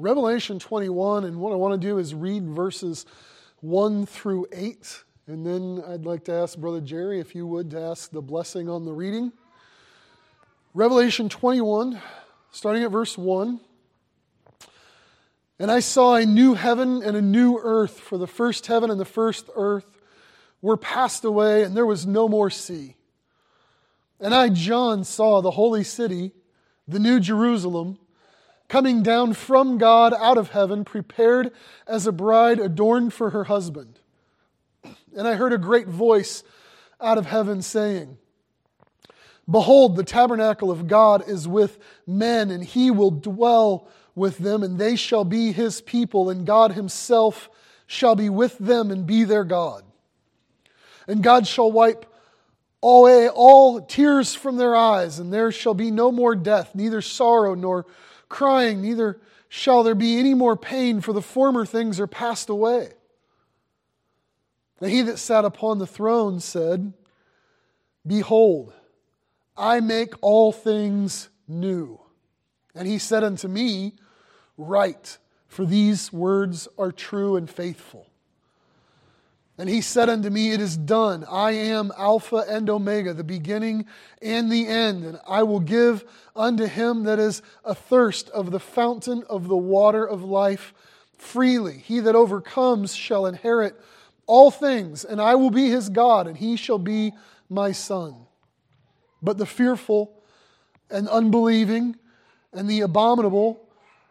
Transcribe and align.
Revelation 0.00 0.60
21, 0.60 1.24
and 1.24 1.40
what 1.40 1.52
I 1.52 1.56
want 1.56 1.80
to 1.80 1.88
do 1.88 1.98
is 1.98 2.14
read 2.14 2.44
verses 2.44 3.04
1 3.62 4.06
through 4.06 4.46
8. 4.52 5.02
And 5.26 5.44
then 5.44 5.82
I'd 5.88 6.06
like 6.06 6.24
to 6.26 6.32
ask 6.32 6.56
Brother 6.56 6.80
Jerry, 6.80 7.18
if 7.18 7.34
you 7.34 7.48
would, 7.48 7.72
to 7.72 7.80
ask 7.80 8.12
the 8.12 8.22
blessing 8.22 8.68
on 8.68 8.84
the 8.84 8.92
reading. 8.92 9.32
Revelation 10.72 11.28
21, 11.28 12.00
starting 12.52 12.84
at 12.84 12.92
verse 12.92 13.18
1. 13.18 13.58
And 15.58 15.68
I 15.68 15.80
saw 15.80 16.14
a 16.14 16.24
new 16.24 16.54
heaven 16.54 17.02
and 17.02 17.16
a 17.16 17.22
new 17.22 17.58
earth, 17.60 17.98
for 17.98 18.18
the 18.18 18.28
first 18.28 18.68
heaven 18.68 18.92
and 18.92 19.00
the 19.00 19.04
first 19.04 19.50
earth 19.56 19.98
were 20.62 20.76
passed 20.76 21.24
away, 21.24 21.64
and 21.64 21.76
there 21.76 21.84
was 21.84 22.06
no 22.06 22.28
more 22.28 22.50
sea. 22.50 22.94
And 24.20 24.32
I, 24.32 24.48
John, 24.48 25.02
saw 25.02 25.40
the 25.40 25.50
holy 25.50 25.82
city, 25.82 26.30
the 26.86 27.00
new 27.00 27.18
Jerusalem 27.18 27.98
coming 28.68 29.02
down 29.02 29.32
from 29.32 29.78
God 29.78 30.12
out 30.14 30.38
of 30.38 30.50
heaven, 30.50 30.84
prepared 30.84 31.52
as 31.86 32.06
a 32.06 32.12
bride 32.12 32.60
adorned 32.60 33.12
for 33.12 33.30
her 33.30 33.44
husband. 33.44 33.98
And 35.16 35.26
I 35.26 35.34
heard 35.34 35.52
a 35.52 35.58
great 35.58 35.88
voice 35.88 36.42
out 37.00 37.18
of 37.18 37.26
heaven 37.26 37.62
saying, 37.62 38.18
Behold, 39.50 39.96
the 39.96 40.04
tabernacle 40.04 40.70
of 40.70 40.86
God 40.86 41.26
is 41.26 41.48
with 41.48 41.78
men, 42.06 42.50
and 42.50 42.62
he 42.62 42.90
will 42.90 43.10
dwell 43.10 43.88
with 44.14 44.38
them, 44.38 44.62
and 44.62 44.78
they 44.78 44.96
shall 44.96 45.24
be 45.24 45.52
his 45.52 45.80
people, 45.80 46.28
and 46.28 46.46
God 46.46 46.72
himself 46.72 47.48
shall 47.86 48.14
be 48.14 48.28
with 48.28 48.58
them 48.58 48.90
and 48.90 49.06
be 49.06 49.24
their 49.24 49.44
God. 49.44 49.84
And 51.06 51.22
God 51.22 51.46
shall 51.46 51.72
wipe 51.72 52.04
away 52.82 53.30
all 53.30 53.80
tears 53.80 54.34
from 54.34 54.56
their 54.56 54.76
eyes, 54.76 55.18
and 55.18 55.32
there 55.32 55.50
shall 55.50 55.74
be 55.74 55.90
no 55.90 56.12
more 56.12 56.36
death, 56.36 56.74
neither 56.74 57.00
sorrow 57.00 57.54
nor 57.54 57.86
crying, 58.28 58.82
neither 58.82 59.20
shall 59.48 59.82
there 59.82 59.94
be 59.94 60.18
any 60.18 60.34
more 60.34 60.56
pain, 60.56 61.00
for 61.00 61.12
the 61.12 61.22
former 61.22 61.64
things 61.64 61.98
are 62.00 62.06
passed 62.06 62.48
away. 62.48 62.90
And 64.80 64.90
he 64.90 65.02
that 65.02 65.18
sat 65.18 65.44
upon 65.44 65.78
the 65.78 65.86
throne 65.86 66.40
said, 66.40 66.92
Behold, 68.06 68.72
I 69.56 69.80
make 69.80 70.14
all 70.20 70.52
things 70.52 71.28
new. 71.48 72.00
And 72.74 72.86
he 72.86 72.98
said 72.98 73.24
unto 73.24 73.48
me, 73.48 73.94
Write, 74.56 75.18
for 75.48 75.64
these 75.64 76.12
words 76.12 76.68
are 76.78 76.92
true 76.92 77.36
and 77.36 77.48
faithful. 77.48 78.07
And 79.58 79.68
he 79.68 79.80
said 79.80 80.08
unto 80.08 80.30
me, 80.30 80.52
It 80.52 80.60
is 80.60 80.76
done. 80.76 81.24
I 81.28 81.50
am 81.50 81.92
Alpha 81.98 82.44
and 82.48 82.70
Omega, 82.70 83.12
the 83.12 83.24
beginning 83.24 83.86
and 84.22 84.50
the 84.50 84.68
end. 84.68 85.04
And 85.04 85.18
I 85.26 85.42
will 85.42 85.58
give 85.58 86.04
unto 86.36 86.66
him 86.66 87.02
that 87.04 87.18
is 87.18 87.42
athirst 87.66 88.28
of 88.30 88.52
the 88.52 88.60
fountain 88.60 89.24
of 89.28 89.48
the 89.48 89.56
water 89.56 90.06
of 90.06 90.22
life 90.22 90.72
freely. 91.16 91.78
He 91.78 91.98
that 92.00 92.14
overcomes 92.14 92.94
shall 92.94 93.26
inherit 93.26 93.78
all 94.28 94.50
things, 94.50 95.04
and 95.04 95.20
I 95.20 95.34
will 95.34 95.50
be 95.50 95.70
his 95.70 95.88
God, 95.88 96.26
and 96.26 96.36
he 96.36 96.56
shall 96.56 96.78
be 96.78 97.12
my 97.48 97.72
son. 97.72 98.14
But 99.22 99.38
the 99.38 99.46
fearful 99.46 100.22
and 100.90 101.08
unbelieving 101.08 101.96
and 102.52 102.68
the 102.68 102.82
abominable 102.82 103.68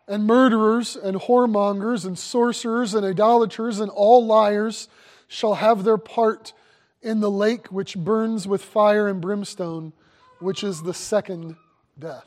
and 0.07 0.25
murderers 0.25 0.95
and 0.95 1.17
whoremongers 1.17 2.05
and 2.05 2.17
sorcerers 2.17 2.93
and 2.93 3.05
idolaters 3.05 3.79
and 3.79 3.91
all 3.91 4.25
liars, 4.25 4.87
shall 5.27 5.55
have 5.55 5.83
their 5.83 5.97
part 5.97 6.53
in 7.01 7.19
the 7.19 7.31
lake 7.31 7.67
which 7.67 7.97
burns 7.97 8.47
with 8.47 8.63
fire 8.63 9.07
and 9.07 9.21
brimstone, 9.21 9.93
which 10.39 10.63
is 10.63 10.81
the 10.81 10.93
second 10.93 11.55
death. 11.97 12.25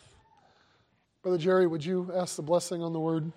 Brother 1.22 1.38
Jerry, 1.38 1.66
would 1.66 1.84
you 1.84 2.10
ask 2.14 2.36
the 2.36 2.42
blessing 2.42 2.82
on 2.82 2.92
the 2.92 3.00
word? 3.00 3.32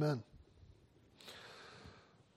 Amen. 0.00 0.22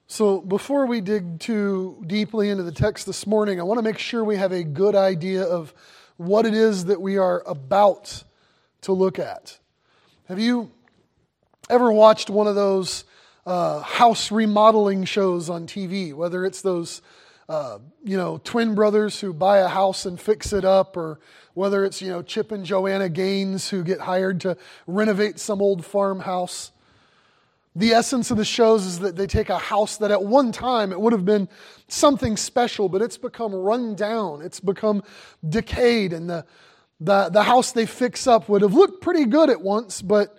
So, 0.08 0.40
before 0.40 0.84
we 0.86 1.00
dig 1.00 1.38
too 1.38 2.02
deeply 2.08 2.50
into 2.50 2.64
the 2.64 2.72
text 2.72 3.06
this 3.06 3.24
morning, 3.24 3.60
I 3.60 3.62
want 3.62 3.78
to 3.78 3.84
make 3.84 3.98
sure 3.98 4.24
we 4.24 4.34
have 4.34 4.50
a 4.50 4.64
good 4.64 4.96
idea 4.96 5.44
of 5.44 5.72
what 6.16 6.44
it 6.44 6.54
is 6.54 6.86
that 6.86 7.00
we 7.00 7.18
are 7.18 7.40
about 7.46 8.24
to 8.80 8.92
look 8.92 9.20
at. 9.20 9.60
Have 10.26 10.40
you 10.40 10.72
ever 11.70 11.92
watched 11.92 12.28
one 12.30 12.48
of 12.48 12.56
those 12.56 13.04
uh, 13.46 13.78
house 13.78 14.32
remodeling 14.32 15.04
shows 15.04 15.48
on 15.48 15.68
TV, 15.68 16.12
whether 16.12 16.44
it's 16.44 16.62
those 16.62 17.00
uh, 17.48 17.78
you 18.02 18.16
know, 18.16 18.40
twin 18.42 18.74
brothers 18.74 19.20
who 19.20 19.32
buy 19.32 19.58
a 19.58 19.68
house 19.68 20.04
and 20.04 20.20
fix 20.20 20.52
it 20.52 20.64
up, 20.64 20.96
or 20.96 21.20
whether 21.54 21.84
it's, 21.84 22.02
you 22.02 22.08
know, 22.08 22.22
Chip 22.22 22.50
and 22.50 22.64
Joanna 22.64 23.08
Gaines 23.08 23.68
who 23.68 23.84
get 23.84 24.00
hired 24.00 24.40
to 24.40 24.56
renovate 24.88 25.38
some 25.38 25.62
old 25.62 25.84
farmhouse. 25.84 26.72
The 27.74 27.92
essence 27.92 28.30
of 28.30 28.36
the 28.36 28.44
shows 28.44 28.84
is 28.84 28.98
that 28.98 29.16
they 29.16 29.26
take 29.26 29.48
a 29.48 29.58
house 29.58 29.96
that 29.96 30.10
at 30.10 30.22
one 30.22 30.52
time 30.52 30.92
it 30.92 31.00
would 31.00 31.12
have 31.12 31.24
been 31.24 31.48
something 31.88 32.36
special, 32.36 32.88
but 32.88 33.00
it's 33.00 33.16
become 33.16 33.54
run 33.54 33.94
down, 33.94 34.42
it's 34.42 34.60
become 34.60 35.02
decayed, 35.48 36.12
and 36.12 36.28
the, 36.28 36.44
the, 37.00 37.30
the 37.30 37.42
house 37.42 37.72
they 37.72 37.86
fix 37.86 38.26
up 38.26 38.48
would 38.48 38.60
have 38.60 38.74
looked 38.74 39.00
pretty 39.00 39.24
good 39.24 39.48
at 39.48 39.62
once, 39.62 40.02
but 40.02 40.36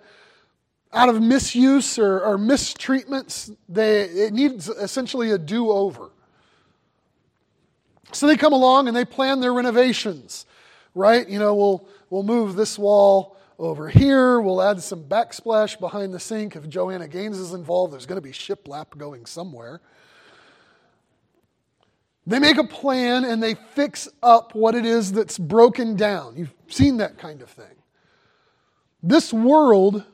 out 0.92 1.08
of 1.08 1.20
misuse 1.20 1.98
or, 1.98 2.20
or 2.20 2.38
mistreatments, 2.38 3.54
they, 3.68 4.02
it 4.04 4.32
needs 4.32 4.68
essentially 4.68 5.32
a 5.32 5.38
do 5.38 5.72
over. 5.72 6.10
So 8.12 8.28
they 8.28 8.36
come 8.36 8.52
along 8.52 8.86
and 8.86 8.96
they 8.96 9.04
plan 9.04 9.40
their 9.40 9.52
renovations, 9.52 10.46
right? 10.94 11.28
You 11.28 11.40
know, 11.40 11.52
we'll, 11.56 11.88
we'll 12.10 12.22
move 12.22 12.54
this 12.54 12.78
wall 12.78 13.33
over 13.58 13.88
here. 13.88 14.40
We'll 14.40 14.62
add 14.62 14.82
some 14.82 15.04
backsplash 15.04 15.78
behind 15.78 16.12
the 16.12 16.20
sink. 16.20 16.56
If 16.56 16.68
Joanna 16.68 17.08
Gaines 17.08 17.38
is 17.38 17.52
involved, 17.52 17.92
there's 17.92 18.06
going 18.06 18.20
to 18.20 18.22
be 18.22 18.32
shiplap 18.32 18.96
going 18.96 19.26
somewhere. 19.26 19.80
They 22.26 22.38
make 22.38 22.56
a 22.56 22.64
plan 22.64 23.24
and 23.24 23.42
they 23.42 23.54
fix 23.54 24.08
up 24.22 24.54
what 24.54 24.74
it 24.74 24.86
is 24.86 25.12
that's 25.12 25.38
broken 25.38 25.94
down. 25.94 26.36
You've 26.36 26.54
seen 26.68 26.96
that 26.98 27.18
kind 27.18 27.42
of 27.42 27.50
thing. 27.50 27.66
This 29.02 29.32
world 29.32 30.04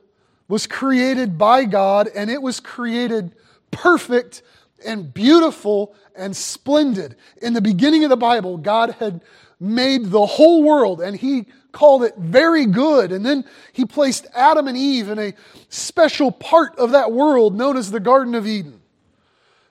was 0.48 0.66
created 0.66 1.38
by 1.38 1.64
God 1.64 2.08
and 2.14 2.28
it 2.28 2.42
was 2.42 2.58
created 2.58 3.36
perfect 3.70 4.42
and 4.84 5.14
beautiful 5.14 5.94
and 6.16 6.36
splendid. 6.36 7.14
In 7.40 7.52
the 7.52 7.60
beginning 7.60 8.02
of 8.02 8.10
the 8.10 8.16
Bible, 8.16 8.56
God 8.56 8.96
had 8.98 9.22
made 9.60 10.06
the 10.06 10.26
whole 10.26 10.64
world 10.64 11.00
and 11.00 11.16
He 11.16 11.46
called 11.72 12.02
it 12.04 12.14
very 12.16 12.66
good. 12.66 13.12
And 13.12 13.24
then 13.24 13.44
he 13.72 13.84
placed 13.84 14.26
Adam 14.34 14.68
and 14.68 14.76
Eve 14.76 15.08
in 15.08 15.18
a 15.18 15.34
special 15.68 16.32
part 16.32 16.76
of 16.78 16.92
that 16.92 17.12
world 17.12 17.56
known 17.56 17.76
as 17.76 17.90
the 17.90 18.00
Garden 18.00 18.34
of 18.34 18.46
Eden. 18.46 18.80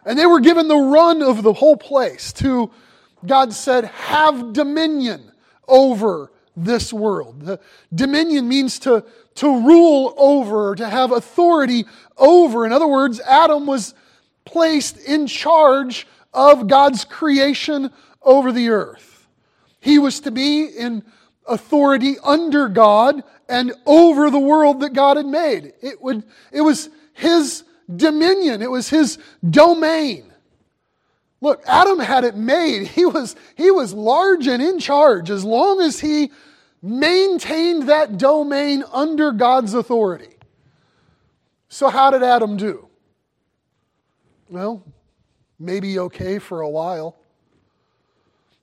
And 0.06 0.18
they 0.18 0.26
were 0.26 0.40
given 0.40 0.68
the 0.68 0.78
run 0.78 1.22
of 1.22 1.44
the 1.44 1.54
whole 1.54 1.78
place 1.78 2.32
to, 2.34 2.72
God 3.26 3.54
said, 3.54 3.86
have 3.86 4.54
dominion 4.54 5.32
over 5.68 6.32
this 6.56 6.92
world. 6.92 7.42
The 7.42 7.60
dominion 7.94 8.48
means 8.48 8.80
to, 8.80 9.04
to 9.36 9.48
rule 9.48 10.14
over, 10.18 10.76
to 10.76 10.90
have 10.90 11.12
authority 11.12 11.86
over. 12.18 12.66
In 12.66 12.72
other 12.72 12.88
words, 12.88 13.20
Adam 13.22 13.66
was 13.66 13.94
placed 14.46 14.98
in 14.98 15.28
charge 15.28 16.08
of 16.34 16.68
God's 16.68 17.06
creation 17.06 17.92
over 18.22 18.52
the 18.52 18.70
earth. 18.70 19.28
He 19.80 20.00
was 20.00 20.20
to 20.22 20.32
be 20.32 20.66
in 20.66 21.04
authority 21.50 22.16
under 22.24 22.70
God 22.70 23.24
and 23.48 23.74
over 23.86 24.30
the 24.30 24.40
world 24.40 24.82
that 24.82 24.94
God 24.94 25.18
had 25.18 25.26
made. 25.26 25.74
It, 25.82 26.02
would, 26.02 26.24
it 26.52 26.62
was 26.62 26.90
his 27.14 27.64
dominion, 27.94 28.62
it 28.62 28.72
was 28.72 28.90
his 28.90 29.18
domain. 29.48 30.26
Look, 31.42 31.64
Adam 31.66 32.00
had 32.00 32.24
it 32.26 32.36
made. 32.36 32.88
He 32.88 33.06
was, 33.06 33.36
he 33.56 33.72
was 33.72 33.94
large 33.94 34.48
and 34.48 34.62
in 34.62 34.80
charge 34.80 35.30
as 35.30 35.44
long 35.44 35.80
as 35.82 36.00
he 36.00 36.32
maintained 36.82 37.90
that 37.90 38.18
domain 38.18 38.84
under 38.92 39.32
God's 39.32 39.74
authority. 39.74 40.36
So, 41.70 41.90
how 41.90 42.10
did 42.10 42.24
Adam 42.24 42.58
do? 42.58 42.88
Well, 44.50 44.84
maybe 45.60 46.00
okay 46.00 46.40
for 46.40 46.62
a 46.62 46.70
while. 46.70 47.19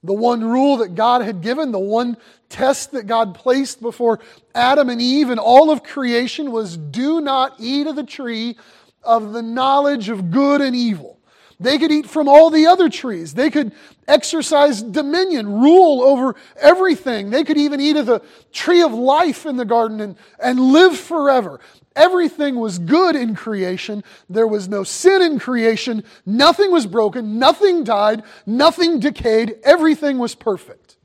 The 0.06 0.12
one 0.12 0.42
rule 0.44 0.78
that 0.78 0.94
God 0.94 1.22
had 1.22 1.40
given, 1.40 1.72
the 1.72 1.78
one 1.78 2.16
test 2.48 2.92
that 2.92 3.06
God 3.06 3.34
placed 3.34 3.80
before 3.80 4.20
Adam 4.54 4.88
and 4.88 5.00
Eve 5.00 5.30
and 5.30 5.40
all 5.40 5.70
of 5.70 5.82
creation 5.82 6.52
was 6.52 6.76
do 6.76 7.20
not 7.20 7.54
eat 7.58 7.86
of 7.86 7.96
the 7.96 8.04
tree 8.04 8.56
of 9.02 9.32
the 9.32 9.42
knowledge 9.42 10.08
of 10.08 10.30
good 10.30 10.60
and 10.60 10.74
evil. 10.74 11.16
They 11.58 11.78
could 11.78 11.90
eat 11.90 12.06
from 12.06 12.28
all 12.28 12.50
the 12.50 12.66
other 12.66 12.88
trees. 12.88 13.32
They 13.32 13.50
could 13.50 13.72
exercise 14.06 14.82
dominion, 14.82 15.60
rule 15.60 16.02
over 16.02 16.36
everything. 16.60 17.30
They 17.30 17.44
could 17.44 17.56
even 17.56 17.80
eat 17.80 17.96
of 17.96 18.06
the 18.06 18.22
tree 18.52 18.82
of 18.82 18.92
life 18.92 19.46
in 19.46 19.56
the 19.56 19.64
garden 19.64 20.00
and, 20.00 20.16
and 20.38 20.60
live 20.60 20.98
forever. 20.98 21.60
Everything 21.96 22.56
was 22.56 22.78
good 22.78 23.16
in 23.16 23.34
creation. 23.34 24.04
There 24.30 24.46
was 24.46 24.68
no 24.68 24.84
sin 24.84 25.22
in 25.22 25.38
creation. 25.38 26.04
Nothing 26.26 26.70
was 26.70 26.86
broken. 26.86 27.38
Nothing 27.38 27.82
died. 27.82 28.22
Nothing 28.44 29.00
decayed. 29.00 29.56
Everything 29.64 30.18
was 30.18 30.34
perfect. 30.34 30.98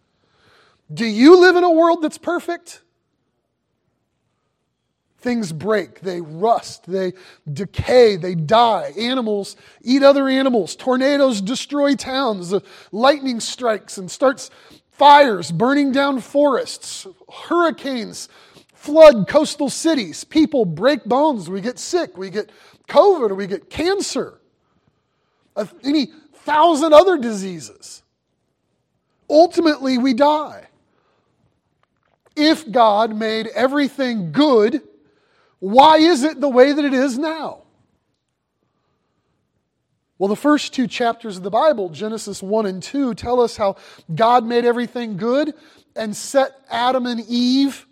Do 0.94 1.06
you 1.06 1.40
live 1.40 1.56
in 1.56 1.64
a 1.64 1.72
world 1.72 2.02
that's 2.02 2.18
perfect? 2.18 2.82
Things 5.20 5.54
break, 5.54 6.02
they 6.02 6.20
rust, 6.20 6.86
they 6.88 7.14
decay, 7.52 8.16
they 8.16 8.34
die. 8.34 8.92
Animals 8.98 9.56
eat 9.84 10.02
other 10.02 10.28
animals. 10.28 10.76
Tornadoes 10.76 11.42
destroy 11.42 11.94
towns. 11.94 12.50
The 12.50 12.62
lightning 12.92 13.40
strikes 13.40 14.00
and 14.00 14.10
starts 14.10 14.50
fires, 14.90 15.52
burning 15.52 15.92
down 15.92 16.22
forests. 16.22 17.06
Hurricanes 17.32 18.30
flood 18.81 19.28
coastal 19.28 19.69
cities. 19.69 20.24
People 20.24 20.66
break 20.66 21.04
bones. 21.06 21.48
We 21.48 21.62
get 21.62 21.78
sick. 21.78 22.18
We 22.18 22.31
get 22.31 22.51
COVID 22.89 23.36
we 23.38 23.45
get 23.45 23.69
cancer. 23.69 24.39
Any 25.83 26.07
thousand 26.33 26.92
other 26.92 27.18
diseases. 27.19 28.01
Ultimately, 29.30 30.00
we 30.00 30.16
die. 30.16 30.68
If 32.36 32.69
God 32.72 33.16
made 33.16 33.48
everything 33.48 34.31
good, 34.31 34.81
why 35.60 35.98
is 35.98 36.24
it 36.24 36.42
the 36.42 36.50
way 36.50 36.74
that 36.74 36.84
it 36.84 36.94
is 36.94 37.19
now? 37.19 37.62
Well, 40.18 40.27
the 40.27 40.36
first 40.36 40.74
two 40.74 40.88
chapters 40.88 41.38
of 41.38 41.44
the 41.44 41.51
Bible, 41.51 41.89
Genesis 41.89 42.42
1 42.42 42.66
and 42.66 42.81
2, 42.81 43.13
tell 43.13 43.42
us 43.42 43.57
how 43.57 43.75
God 44.13 44.44
made 44.44 44.66
everything 44.66 45.18
good 45.18 45.54
and 45.95 46.16
set 46.16 46.51
Adam 46.69 47.06
and 47.06 47.24
Eve 47.27 47.86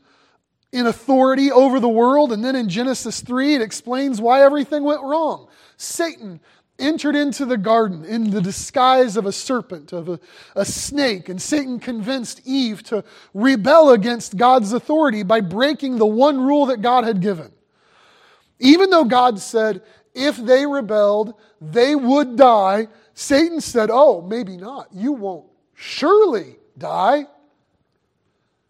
in 0.72 0.88
authority 0.88 1.52
over 1.52 1.80
the 1.80 1.90
world. 1.90 2.32
And 2.32 2.44
then 2.44 2.56
in 2.56 2.70
Genesis 2.70 3.22
3, 3.22 3.56
it 3.56 3.62
explains 3.62 4.22
why 4.22 4.42
everything 4.42 4.84
went 4.84 5.02
wrong. 5.02 5.48
Satan 5.78 6.40
entered 6.78 7.16
into 7.16 7.46
the 7.46 7.58
garden 7.58 8.06
in 8.06 8.30
the 8.32 8.42
disguise 8.42 9.18
of 9.18 9.26
a 9.26 9.32
serpent, 9.32 9.92
of 9.92 10.08
a, 10.08 10.20
a, 10.56 10.64
snake, 10.64 11.28
and 11.28 11.42
Satan 11.42 11.80
convinced 11.80 12.42
Eve 12.46 12.84
to 12.84 13.04
rebel 13.34 13.92
against 13.92 14.38
God's 14.38 14.72
authority 14.72 15.24
by 15.24 15.42
breaking 15.42 15.98
the 15.98 16.06
one 16.06 16.40
rule 16.40 16.68
that 16.68 16.82
God 16.82 17.04
had 17.04 17.22
given. 17.22 17.52
Even 18.60 18.90
though 18.90 19.04
God 19.04 19.40
said, 19.40 19.82
if 20.14 20.38
they 20.38 20.66
rebelled, 20.66 21.34
they 21.60 21.96
would 21.96 22.36
die, 22.38 22.88
Satan 23.14 23.62
said, 23.62 23.90
Oh, 23.92 24.22
maybe 24.22 24.58
not. 24.58 24.88
You 24.94 25.14
won't 25.14 25.48
surely 25.76 26.56
die. 26.78 27.26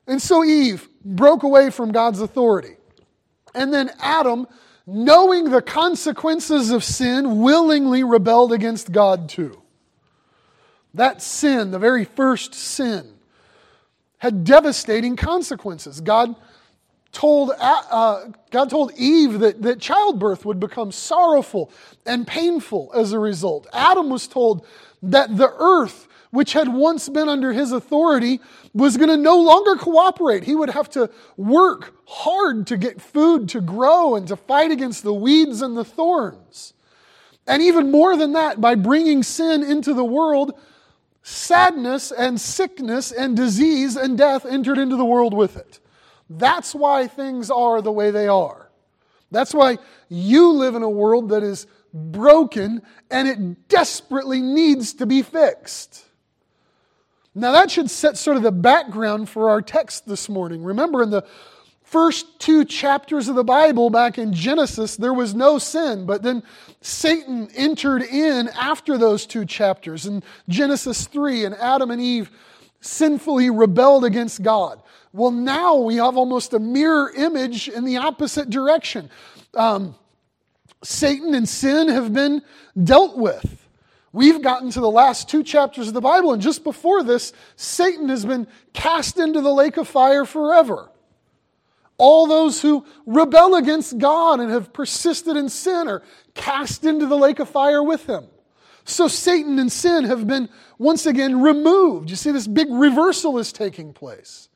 And 0.10 0.20
so 0.20 0.44
Eve 0.44 0.90
broke 1.06 1.44
away 1.44 1.70
from 1.70 1.92
God's 1.92 2.20
authority. 2.20 2.76
And 3.54 3.72
then 3.72 3.92
Adam, 4.00 4.48
knowing 4.88 5.52
the 5.52 5.62
consequences 5.62 6.72
of 6.72 6.84
sin, 6.84 7.42
willingly 7.42 8.04
rebelled 8.04 8.52
against 8.52 8.92
God 8.92 9.30
too. 9.30 9.62
That 10.96 11.22
sin, 11.22 11.70
the 11.70 11.80
very 11.80 12.06
first 12.06 12.56
sin, 12.56 13.14
had 14.18 14.44
devastating 14.44 15.16
consequences. 15.16 16.02
God 16.02 16.36
told, 17.12 17.52
uh, 17.60 18.26
God 18.50 18.70
told 18.72 18.92
Eve 18.98 19.40
that, 19.40 19.62
that 19.62 19.80
childbirth 19.80 20.44
would 20.44 20.60
become 20.60 20.92
sorrowful 20.92 21.72
and 22.08 22.26
painful 22.26 22.92
as 22.96 23.14
a 23.14 23.20
result. 23.20 23.68
Adam 23.74 24.10
was 24.10 24.28
told 24.28 24.66
that 25.04 25.38
the 25.38 25.54
earth, 25.60 26.08
which 26.32 26.54
had 26.54 26.72
once 26.74 27.10
been 27.10 27.28
under 27.28 27.52
his 27.52 27.72
authority, 27.72 28.40
was 28.74 28.98
going 28.98 29.10
to 29.10 29.18
no 29.18 29.40
longer 29.40 29.76
cooperate. 29.76 30.44
He 30.44 30.56
would 30.56 30.70
have 30.70 30.90
to 30.92 31.10
work 31.38 31.96
hard 32.06 32.68
to 32.68 32.78
get 32.78 33.02
food 33.02 33.50
to 33.50 33.62
grow 33.62 34.16
and 34.16 34.28
to 34.28 34.36
fight 34.36 34.72
against 34.72 35.04
the 35.04 35.14
weeds 35.14 35.62
and 35.62 35.76
the 35.76 35.86
thorns. 35.86 36.74
And 37.48 37.64
even 37.64 37.90
more 37.90 38.16
than 38.16 38.34
that, 38.34 38.62
by 38.62 38.76
bringing 38.76 39.24
sin 39.24 39.64
into 39.64 39.94
the 39.94 40.06
world, 40.06 40.54
sadness 41.24 42.12
and 42.12 42.40
sickness 42.40 43.12
and 43.12 43.36
disease 43.36 43.96
and 43.96 44.18
death 44.18 44.46
entered 44.46 44.78
into 44.78 44.96
the 44.96 45.06
world 45.06 45.34
with 45.34 45.58
it. 45.58 45.80
That's 46.30 46.76
why 46.76 47.08
things 47.08 47.50
are 47.50 47.82
the 47.82 47.92
way 47.92 48.12
they 48.12 48.28
are. 48.28 48.70
That's 49.32 49.54
why 49.54 49.78
you 50.10 50.52
live 50.52 50.76
in 50.76 50.84
a 50.84 50.90
world 50.90 51.30
that 51.30 51.44
is 51.44 51.66
broken 51.94 52.84
and 53.10 53.28
it 53.28 53.68
desperately 53.68 54.42
needs 54.42 54.94
to 54.96 55.06
be 55.06 55.24
fixed. 55.24 56.06
Now, 57.40 57.54
that 57.54 57.72
should 57.72 57.90
set 57.90 58.18
sort 58.18 58.36
of 58.36 58.44
the 58.44 58.52
background 58.52 59.30
for 59.30 59.50
our 59.50 59.62
text 59.62 60.06
this 60.06 60.28
morning. 60.28 60.62
Remember, 60.62 61.02
in 61.02 61.10
the 61.10 61.24
first 61.84 62.38
two 62.40 62.66
chapters 62.66 63.30
of 63.30 63.36
the 63.36 63.44
Bible, 63.46 63.90
back 63.90 64.18
in 64.18 64.34
Genesis, 64.34 64.98
there 64.98 65.14
was 65.14 65.34
no 65.34 65.58
sin, 65.58 66.06
but 66.06 66.22
then 66.22 66.44
Satan 66.82 67.50
entered 67.56 68.02
in 68.02 68.50
after 68.50 68.98
those 68.98 69.26
two 69.26 69.46
chapters 69.46 70.06
in 70.06 70.22
Genesis 70.50 71.08
3, 71.08 71.46
and 71.46 71.56
Adam 71.56 71.92
and 71.92 72.02
Eve 72.02 72.30
sinfully 72.82 73.50
rebelled 73.50 74.04
against 74.04 74.44
God. 74.44 74.82
Well, 75.14 75.32
now 75.32 75.78
we 75.78 75.96
have 75.96 76.18
almost 76.18 76.54
a 76.54 76.60
mirror 76.60 77.12
image 77.16 77.70
in 77.70 77.86
the 77.86 77.98
opposite 77.98 78.50
direction. 78.50 79.10
Um, 79.54 79.96
Satan 80.84 81.34
and 81.34 81.48
sin 81.48 81.88
have 81.88 82.14
been 82.14 82.42
dealt 82.82 83.18
with. 83.18 83.59
We've 84.12 84.42
gotten 84.42 84.72
to 84.72 84.80
the 84.80 84.90
last 84.90 85.30
two 85.30 85.44
chapters 85.44 85.88
of 85.88 85.94
the 85.94 86.02
Bible, 86.02 86.34
and 86.34 86.42
just 86.42 86.64
before 86.64 87.04
this, 87.04 87.32
Satan 87.56 88.10
has 88.10 88.26
been 88.26 88.48
cast 88.74 89.20
into 89.20 89.42
the 89.42 89.54
lake 89.54 89.78
of 89.78 89.88
fire 89.88 90.26
forever. 90.26 90.90
All 91.98 92.28
those 92.28 92.62
who 92.62 92.86
rebel 93.06 93.56
against 93.56 93.98
God 93.98 94.40
and 94.40 94.50
have 94.52 94.74
persisted 94.74 95.36
in 95.36 95.50
sin 95.50 95.88
are 95.88 96.02
cast 96.34 96.86
into 96.86 97.06
the 97.06 97.18
lake 97.18 97.40
of 97.40 97.50
fire 97.50 97.84
with 97.84 98.08
him. 98.08 98.26
So 98.86 99.08
Satan 99.08 99.60
and 99.60 99.72
sin 99.72 100.06
have 100.06 100.26
been 100.26 100.50
once 100.80 101.06
again 101.06 101.42
removed. 101.42 102.10
You 102.10 102.16
see, 102.16 102.32
this 102.32 102.48
big 102.48 102.70
reversal 102.72 103.38
is 103.38 103.52
taking 103.52 103.94
place. 103.94 104.50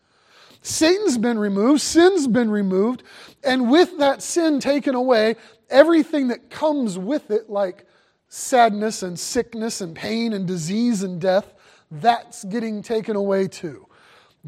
Satan's 0.63 1.17
been 1.17 1.37
removed, 1.37 1.81
sin's 1.81 2.25
been 2.25 2.49
removed, 2.49 3.03
and 3.43 3.69
with 3.69 3.97
that 3.99 4.23
sin 4.23 4.61
taken 4.61 4.95
away, 4.95 5.35
everything 5.69 6.29
that 6.29 6.49
comes 6.49 6.97
with 6.97 7.29
it, 7.29 7.49
like 7.49 7.85
sadness 8.35 9.03
and 9.03 9.19
sickness 9.19 9.79
and 9.79 9.95
pain 9.95 10.33
and 10.33 10.47
disease 10.47 11.03
and 11.03 11.21
death, 11.21 11.53
that's 11.91 12.43
getting 12.45 12.81
taken 12.81 13.15
away 13.15 13.47
too. 13.47 13.87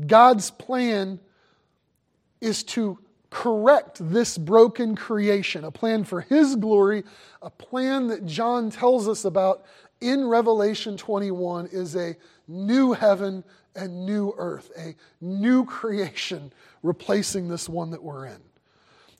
God's 0.07 0.49
plan 0.49 1.19
is 2.41 2.63
to 2.63 2.97
correct 3.29 3.97
this 4.01 4.39
broken 4.39 4.95
creation, 4.95 5.63
a 5.63 5.69
plan 5.69 6.03
for 6.03 6.21
His 6.21 6.55
glory, 6.55 7.03
a 7.43 7.51
plan 7.51 8.07
that 8.07 8.25
John 8.25 8.71
tells 8.71 9.07
us 9.07 9.23
about 9.23 9.65
in 10.01 10.25
Revelation 10.25 10.97
21 10.97 11.67
is 11.67 11.95
a 11.95 12.15
new 12.47 12.93
heaven 12.93 13.43
and 13.75 14.03
new 14.03 14.33
earth, 14.35 14.71
a 14.79 14.95
new 15.21 15.63
creation 15.63 16.51
replacing 16.81 17.49
this 17.49 17.69
one 17.69 17.91
that 17.91 18.01
we're 18.01 18.25
in. 18.25 18.41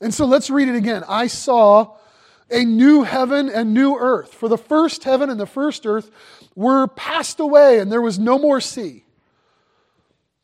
And 0.00 0.12
so 0.12 0.26
let's 0.26 0.50
read 0.50 0.66
it 0.66 0.74
again. 0.74 1.04
I 1.06 1.28
saw 1.28 1.98
a 2.50 2.64
new 2.64 3.02
heaven 3.02 3.48
and 3.48 3.74
new 3.74 3.96
earth. 3.96 4.32
For 4.32 4.48
the 4.48 4.58
first 4.58 5.04
heaven 5.04 5.30
and 5.30 5.40
the 5.40 5.46
first 5.46 5.86
earth 5.86 6.10
were 6.54 6.86
passed 6.86 7.40
away, 7.40 7.78
and 7.78 7.90
there 7.90 8.02
was 8.02 8.18
no 8.18 8.38
more 8.38 8.60
sea. 8.60 9.04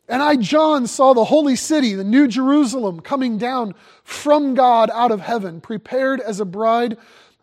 And 0.09 0.23
I, 0.23 0.37
John, 0.37 0.87
saw 0.87 1.15
the 1.15 1.25
holy 1.25 1.57
city, 1.57 1.95
the 1.95 2.05
new 2.05 2.27
Jerusalem, 2.27 3.01
coming 3.01 3.39
down 3.39 3.75
from 4.03 4.55
God 4.55 4.91
out 4.93 5.11
of 5.11 5.21
heaven, 5.21 5.61
prepared 5.61 6.21
as 6.21 6.41
a 6.41 6.45
bride 6.45 6.99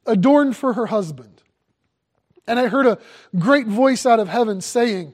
adorned 0.06 0.56
for 0.56 0.74
her 0.74 0.88
husband. 0.88 1.42
And 2.48 2.60
I 2.60 2.68
heard 2.68 2.86
a 2.86 2.98
great 3.38 3.68
voice 3.68 4.06
out 4.06 4.20
of 4.20 4.28
heaven 4.28 4.60
saying, 4.62 5.13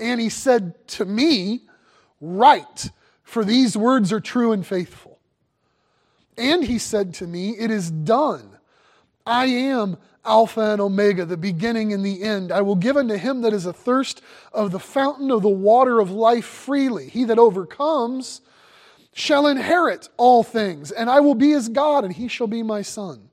And 0.00 0.20
he 0.20 0.28
said 0.28 0.86
to 0.88 1.04
me, 1.04 1.62
Write, 2.20 2.90
for 3.22 3.44
these 3.44 3.76
words 3.76 4.12
are 4.12 4.20
true 4.20 4.52
and 4.52 4.66
faithful. 4.66 5.18
And 6.36 6.64
he 6.64 6.78
said 6.78 7.14
to 7.14 7.26
me, 7.26 7.50
It 7.50 7.70
is 7.70 7.90
done. 7.90 8.58
I 9.26 9.46
am 9.46 9.96
Alpha 10.24 10.60
and 10.60 10.80
Omega, 10.80 11.24
the 11.24 11.36
beginning 11.36 11.92
and 11.92 12.04
the 12.04 12.22
end. 12.22 12.50
I 12.50 12.62
will 12.62 12.76
give 12.76 12.96
unto 12.96 13.14
him 13.16 13.42
that 13.42 13.52
is 13.52 13.66
athirst 13.66 14.22
of 14.52 14.70
the 14.70 14.80
fountain 14.80 15.30
of 15.30 15.42
the 15.42 15.48
water 15.48 16.00
of 16.00 16.10
life 16.10 16.44
freely. 16.44 17.08
He 17.08 17.24
that 17.24 17.38
overcomes 17.38 18.40
shall 19.12 19.46
inherit 19.46 20.08
all 20.16 20.42
things, 20.42 20.90
and 20.90 21.08
I 21.08 21.20
will 21.20 21.34
be 21.34 21.50
his 21.50 21.68
God, 21.68 22.04
and 22.04 22.12
he 22.12 22.26
shall 22.26 22.46
be 22.46 22.62
my 22.62 22.82
son. 22.82 23.28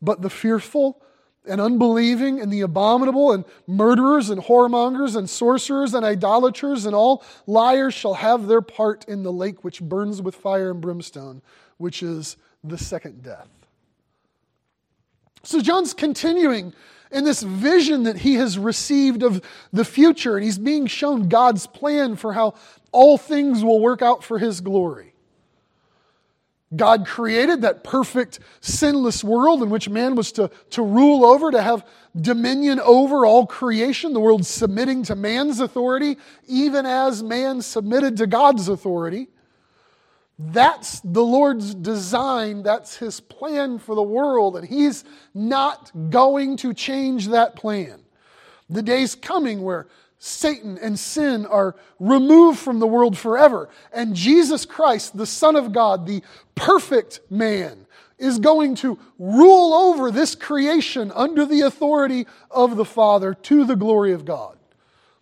But 0.00 0.22
the 0.22 0.30
fearful 0.30 1.02
and 1.48 1.60
unbelieving 1.60 2.40
and 2.40 2.52
the 2.52 2.60
abominable 2.60 3.32
and 3.32 3.44
murderers 3.66 4.30
and 4.30 4.42
whoremongers 4.42 5.16
and 5.16 5.28
sorcerers 5.28 5.94
and 5.94 6.04
idolaters 6.04 6.86
and 6.86 6.94
all 6.94 7.24
liars 7.46 7.94
shall 7.94 8.14
have 8.14 8.46
their 8.46 8.62
part 8.62 9.04
in 9.06 9.22
the 9.22 9.32
lake 9.32 9.64
which 9.64 9.80
burns 9.80 10.20
with 10.22 10.34
fire 10.34 10.70
and 10.70 10.80
brimstone, 10.80 11.42
which 11.78 12.02
is 12.02 12.36
the 12.62 12.78
second 12.78 13.22
death. 13.22 13.48
So 15.42 15.60
John's 15.60 15.94
continuing 15.94 16.74
in 17.10 17.24
this 17.24 17.42
vision 17.42 18.02
that 18.02 18.18
he 18.18 18.34
has 18.34 18.58
received 18.58 19.22
of 19.22 19.42
the 19.72 19.84
future, 19.84 20.36
and 20.36 20.44
he's 20.44 20.58
being 20.58 20.86
shown 20.86 21.28
God's 21.28 21.66
plan 21.66 22.16
for 22.16 22.32
how 22.32 22.54
all 22.92 23.16
things 23.16 23.64
will 23.64 23.80
work 23.80 24.02
out 24.02 24.22
for 24.22 24.38
his 24.38 24.60
glory. 24.60 25.14
God 26.76 27.06
created 27.06 27.62
that 27.62 27.82
perfect, 27.82 28.40
sinless 28.60 29.24
world 29.24 29.62
in 29.62 29.70
which 29.70 29.88
man 29.88 30.14
was 30.14 30.32
to, 30.32 30.50
to 30.70 30.82
rule 30.82 31.24
over, 31.24 31.50
to 31.50 31.62
have 31.62 31.86
dominion 32.20 32.78
over 32.80 33.24
all 33.24 33.46
creation, 33.46 34.12
the 34.12 34.20
world 34.20 34.44
submitting 34.44 35.02
to 35.04 35.16
man's 35.16 35.60
authority, 35.60 36.18
even 36.46 36.84
as 36.84 37.22
man 37.22 37.62
submitted 37.62 38.18
to 38.18 38.26
God's 38.26 38.68
authority. 38.68 39.28
That's 40.38 41.00
the 41.00 41.24
Lord's 41.24 41.74
design. 41.74 42.62
That's 42.62 42.96
His 42.96 43.18
plan 43.18 43.78
for 43.78 43.94
the 43.94 44.02
world, 44.02 44.56
and 44.56 44.66
He's 44.66 45.04
not 45.34 45.90
going 46.10 46.58
to 46.58 46.74
change 46.74 47.28
that 47.28 47.56
plan. 47.56 48.02
The 48.68 48.82
day's 48.82 49.14
coming 49.14 49.62
where 49.62 49.86
Satan 50.18 50.78
and 50.78 50.98
sin 50.98 51.46
are 51.46 51.76
removed 52.00 52.58
from 52.58 52.80
the 52.80 52.86
world 52.86 53.16
forever, 53.16 53.68
and 53.92 54.14
Jesus 54.14 54.64
Christ, 54.64 55.16
the 55.16 55.26
Son 55.26 55.54
of 55.54 55.72
God, 55.72 56.06
the 56.06 56.22
perfect 56.54 57.20
man, 57.30 57.86
is 58.18 58.38
going 58.38 58.74
to 58.76 58.98
rule 59.18 59.72
over 59.72 60.10
this 60.10 60.34
creation 60.34 61.12
under 61.14 61.46
the 61.46 61.60
authority 61.60 62.26
of 62.50 62.76
the 62.76 62.84
Father 62.84 63.32
to 63.32 63.64
the 63.64 63.76
glory 63.76 64.12
of 64.12 64.24
God. 64.24 64.58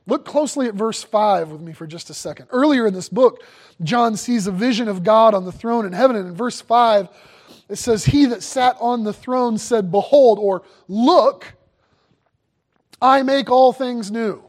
Look 0.06 0.24
closely 0.24 0.66
at 0.66 0.74
verse 0.74 1.02
5 1.02 1.50
with 1.50 1.60
me 1.60 1.72
for 1.72 1.86
just 1.86 2.10
a 2.10 2.14
second. 2.14 2.46
Earlier 2.50 2.86
in 2.86 2.94
this 2.94 3.08
book, 3.08 3.42
John 3.82 4.16
sees 4.16 4.46
a 4.46 4.52
vision 4.52 4.88
of 4.88 5.02
God 5.02 5.34
on 5.34 5.44
the 5.44 5.52
throne 5.52 5.84
in 5.84 5.92
heaven. 5.92 6.16
And 6.16 6.28
in 6.28 6.34
verse 6.34 6.60
5, 6.60 7.08
it 7.68 7.76
says, 7.76 8.04
He 8.04 8.26
that 8.26 8.44
sat 8.44 8.76
on 8.80 9.02
the 9.02 9.12
throne 9.12 9.58
said, 9.58 9.90
Behold, 9.90 10.38
or 10.38 10.62
look, 10.86 11.54
I 13.02 13.22
make 13.22 13.50
all 13.50 13.72
things 13.72 14.10
new. 14.12 14.45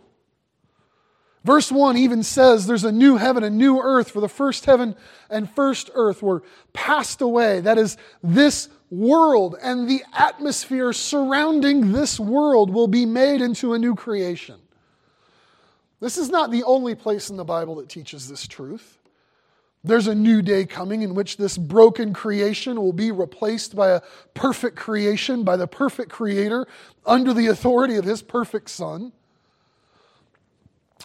Verse 1.48 1.72
1 1.72 1.96
even 1.96 2.24
says 2.24 2.68
there's 2.68 2.84
a 2.84 2.92
new 2.92 3.16
heaven, 3.16 3.42
a 3.42 3.50
new 3.50 3.80
earth, 3.80 4.12
for 4.12 4.20
the 4.20 4.28
first 4.28 4.66
heaven 4.66 4.98
and 5.30 5.50
first 5.50 5.90
earth 5.94 6.22
were 6.22 6.44
passed 6.74 7.22
away. 7.22 7.62
That 7.62 7.78
is, 7.78 7.96
this 8.22 8.68
world 8.92 9.56
and 9.64 9.90
the 9.90 10.04
atmosphere 10.12 10.92
surrounding 10.92 11.94
this 11.94 12.20
world 12.20 12.70
will 12.70 12.90
be 12.90 13.06
made 13.06 13.40
into 13.40 13.74
a 13.74 13.80
new 13.80 13.96
creation. 13.96 14.60
This 16.02 16.18
is 16.18 16.30
not 16.30 16.52
the 16.52 16.66
only 16.66 16.96
place 16.96 17.30
in 17.30 17.38
the 17.38 17.46
Bible 17.46 17.76
that 17.76 17.88
teaches 17.88 18.28
this 18.28 18.46
truth. 18.46 18.98
There's 19.86 20.08
a 20.08 20.16
new 20.16 20.42
day 20.42 20.66
coming 20.66 21.02
in 21.02 21.16
which 21.16 21.38
this 21.38 21.58
broken 21.58 22.14
creation 22.14 22.76
will 22.76 22.92
be 22.92 23.10
replaced 23.10 23.74
by 23.74 23.92
a 23.92 24.02
perfect 24.34 24.76
creation, 24.76 25.44
by 25.44 25.56
the 25.56 25.66
perfect 25.66 26.10
Creator, 26.10 26.68
under 27.06 27.34
the 27.34 27.48
authority 27.48 27.96
of 27.96 28.04
His 28.04 28.22
perfect 28.22 28.70
Son. 28.70 29.14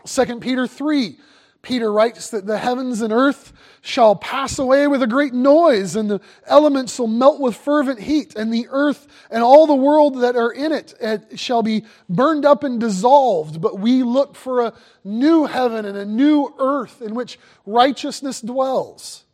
2 0.04 0.40
Peter 0.40 0.66
3 0.66 1.18
Peter 1.62 1.92
writes 1.92 2.30
that 2.30 2.44
the 2.44 2.58
heavens 2.58 3.00
and 3.00 3.12
earth 3.12 3.52
shall 3.80 4.16
pass 4.16 4.58
away 4.58 4.88
with 4.88 5.00
a 5.00 5.06
great 5.06 5.32
noise, 5.32 5.94
and 5.94 6.10
the 6.10 6.20
elements 6.46 6.98
will 6.98 7.06
melt 7.06 7.40
with 7.40 7.56
fervent 7.56 8.00
heat, 8.00 8.34
and 8.34 8.52
the 8.52 8.66
earth 8.70 9.06
and 9.30 9.44
all 9.44 9.68
the 9.68 9.74
world 9.74 10.20
that 10.20 10.34
are 10.34 10.50
in 10.50 10.72
it 10.72 10.92
eh, 11.00 11.18
shall 11.36 11.62
be 11.62 11.84
burned 12.08 12.44
up 12.44 12.64
and 12.64 12.80
dissolved. 12.80 13.60
But 13.60 13.78
we 13.78 14.02
look 14.02 14.34
for 14.34 14.60
a 14.60 14.72
new 15.04 15.46
heaven 15.46 15.84
and 15.84 15.96
a 15.96 16.04
new 16.04 16.52
earth 16.58 17.00
in 17.00 17.14
which 17.14 17.38
righteousness 17.64 18.40
dwells. 18.40 19.24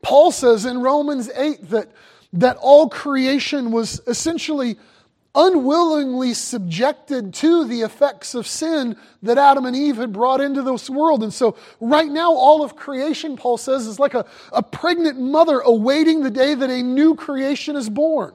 Paul 0.00 0.32
says 0.32 0.64
in 0.64 0.80
Romans 0.80 1.30
8 1.34 1.70
that, 1.70 1.90
that 2.32 2.56
all 2.56 2.88
creation 2.88 3.70
was 3.70 4.00
essentially 4.06 4.76
unwillingly 5.34 6.32
subjected 6.32 7.34
to 7.34 7.64
the 7.64 7.80
effects 7.80 8.34
of 8.34 8.46
sin 8.46 8.96
that 9.22 9.36
Adam 9.36 9.66
and 9.66 9.74
Eve 9.74 9.96
had 9.96 10.12
brought 10.12 10.40
into 10.40 10.62
this 10.62 10.88
world. 10.88 11.22
And 11.22 11.34
so, 11.34 11.56
right 11.80 12.08
now, 12.08 12.32
all 12.32 12.62
of 12.62 12.76
creation, 12.76 13.36
Paul 13.36 13.56
says, 13.56 13.86
is 13.86 13.98
like 13.98 14.14
a, 14.14 14.24
a 14.52 14.62
pregnant 14.62 15.20
mother 15.20 15.58
awaiting 15.60 16.22
the 16.22 16.30
day 16.30 16.54
that 16.54 16.70
a 16.70 16.82
new 16.82 17.16
creation 17.16 17.74
is 17.74 17.90
born. 17.90 18.34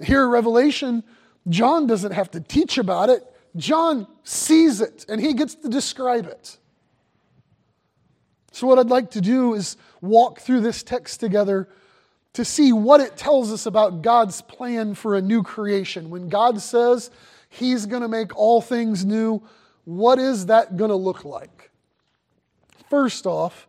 Here 0.00 0.24
in 0.24 0.30
Revelation, 0.30 1.04
John 1.48 1.86
doesn't 1.86 2.12
have 2.12 2.30
to 2.32 2.40
teach 2.40 2.78
about 2.78 3.08
it, 3.08 3.22
John 3.56 4.06
sees 4.24 4.80
it 4.80 5.04
and 5.08 5.20
he 5.20 5.34
gets 5.34 5.54
to 5.56 5.68
describe 5.68 6.26
it. 6.26 6.58
So, 8.50 8.66
what 8.66 8.78
I'd 8.78 8.90
like 8.90 9.12
to 9.12 9.20
do 9.20 9.54
is 9.54 9.76
walk 10.00 10.40
through 10.40 10.60
this 10.60 10.82
text 10.82 11.20
together 11.20 11.68
to 12.34 12.44
see 12.44 12.72
what 12.72 13.00
it 13.00 13.16
tells 13.16 13.52
us 13.52 13.66
about 13.66 14.02
God's 14.02 14.40
plan 14.42 14.94
for 14.94 15.14
a 15.14 15.22
new 15.22 15.42
creation. 15.42 16.10
When 16.10 16.28
God 16.28 16.60
says 16.60 17.10
He's 17.48 17.84
going 17.84 18.02
to 18.02 18.08
make 18.08 18.34
all 18.36 18.62
things 18.62 19.04
new, 19.04 19.42
what 19.84 20.18
is 20.18 20.46
that 20.46 20.76
going 20.76 20.90
to 20.90 20.96
look 20.96 21.24
like? 21.24 21.70
First 22.88 23.26
off, 23.26 23.68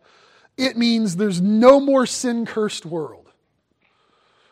it 0.56 0.76
means 0.76 1.16
there's 1.16 1.40
no 1.40 1.80
more 1.80 2.06
sin 2.06 2.46
cursed 2.46 2.86
world. 2.86 3.30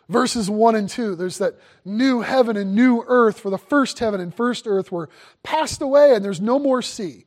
Verses 0.09 0.51
1 0.51 0.75
and 0.75 0.89
2, 0.89 1.15
there's 1.15 1.39
that 1.39 1.55
new 1.85 2.21
heaven 2.21 2.57
and 2.57 2.75
new 2.75 3.03
earth, 3.07 3.41
for 3.41 3.49
the 3.49 3.57
first 3.57 3.99
heaven 3.99 4.21
and 4.21 4.35
first 4.35 4.67
earth 4.67 4.93
were 4.93 5.09
passed 5.43 5.81
away, 5.81 6.15
and 6.15 6.23
there's 6.23 6.41
no 6.41 6.59
more 6.59 6.83
sea. 6.83 7.25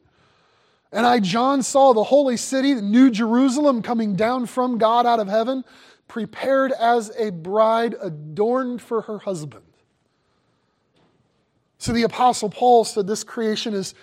And 0.92 1.06
I, 1.06 1.20
John, 1.20 1.64
saw 1.64 1.94
the 1.94 2.04
holy 2.04 2.38
city, 2.38 2.74
the 2.74 2.82
new 2.82 3.10
Jerusalem, 3.10 3.82
coming 3.82 4.16
down 4.16 4.46
from 4.46 4.78
God 4.78 5.08
out 5.08 5.20
of 5.20 5.28
heaven 5.28 5.64
prepared 6.08 6.72
as 6.72 7.12
a 7.18 7.32
bride 7.32 7.96
adorned 8.02 8.82
for 8.82 9.02
her 9.02 9.20
husband. 9.20 9.66
So 11.78 11.92
the 11.92 12.04
Apostle 12.04 12.50
Paul 12.50 12.84
said 12.84 13.08
this 13.08 13.24
creation 13.24 13.74
is 13.74 13.94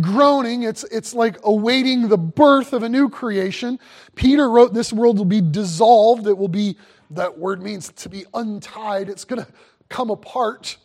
groaning. 0.00 0.62
It's, 0.62 0.84
it's 0.84 1.14
like 1.14 1.38
awaiting 1.42 2.08
the 2.08 2.18
birth 2.18 2.72
of 2.72 2.82
a 2.82 2.88
new 2.88 3.08
creation. 3.08 3.78
Peter 4.14 4.48
wrote, 4.50 4.74
This 4.74 4.92
world 4.92 5.18
will 5.18 5.24
be 5.24 5.40
dissolved. 5.40 6.26
It 6.26 6.36
will 6.36 6.48
be, 6.48 6.76
that 7.10 7.38
word 7.38 7.62
means 7.62 7.90
to 7.92 8.08
be 8.08 8.24
untied. 8.34 9.08
It's 9.08 9.24
going 9.24 9.44
to 9.44 9.50
come 9.88 10.10
apart. 10.10 10.76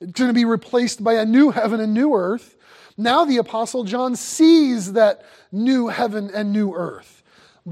It's 0.00 0.12
going 0.12 0.28
to 0.28 0.34
be 0.34 0.44
replaced 0.44 1.02
by 1.02 1.14
a 1.14 1.24
new 1.24 1.50
heaven 1.50 1.80
and 1.80 1.94
new 1.94 2.14
earth. 2.14 2.56
Now 2.96 3.24
the 3.24 3.36
Apostle 3.36 3.84
John 3.84 4.16
sees 4.16 4.94
that 4.94 5.24
new 5.52 5.88
heaven 5.88 6.30
and 6.34 6.52
new 6.52 6.74
earth. 6.74 7.17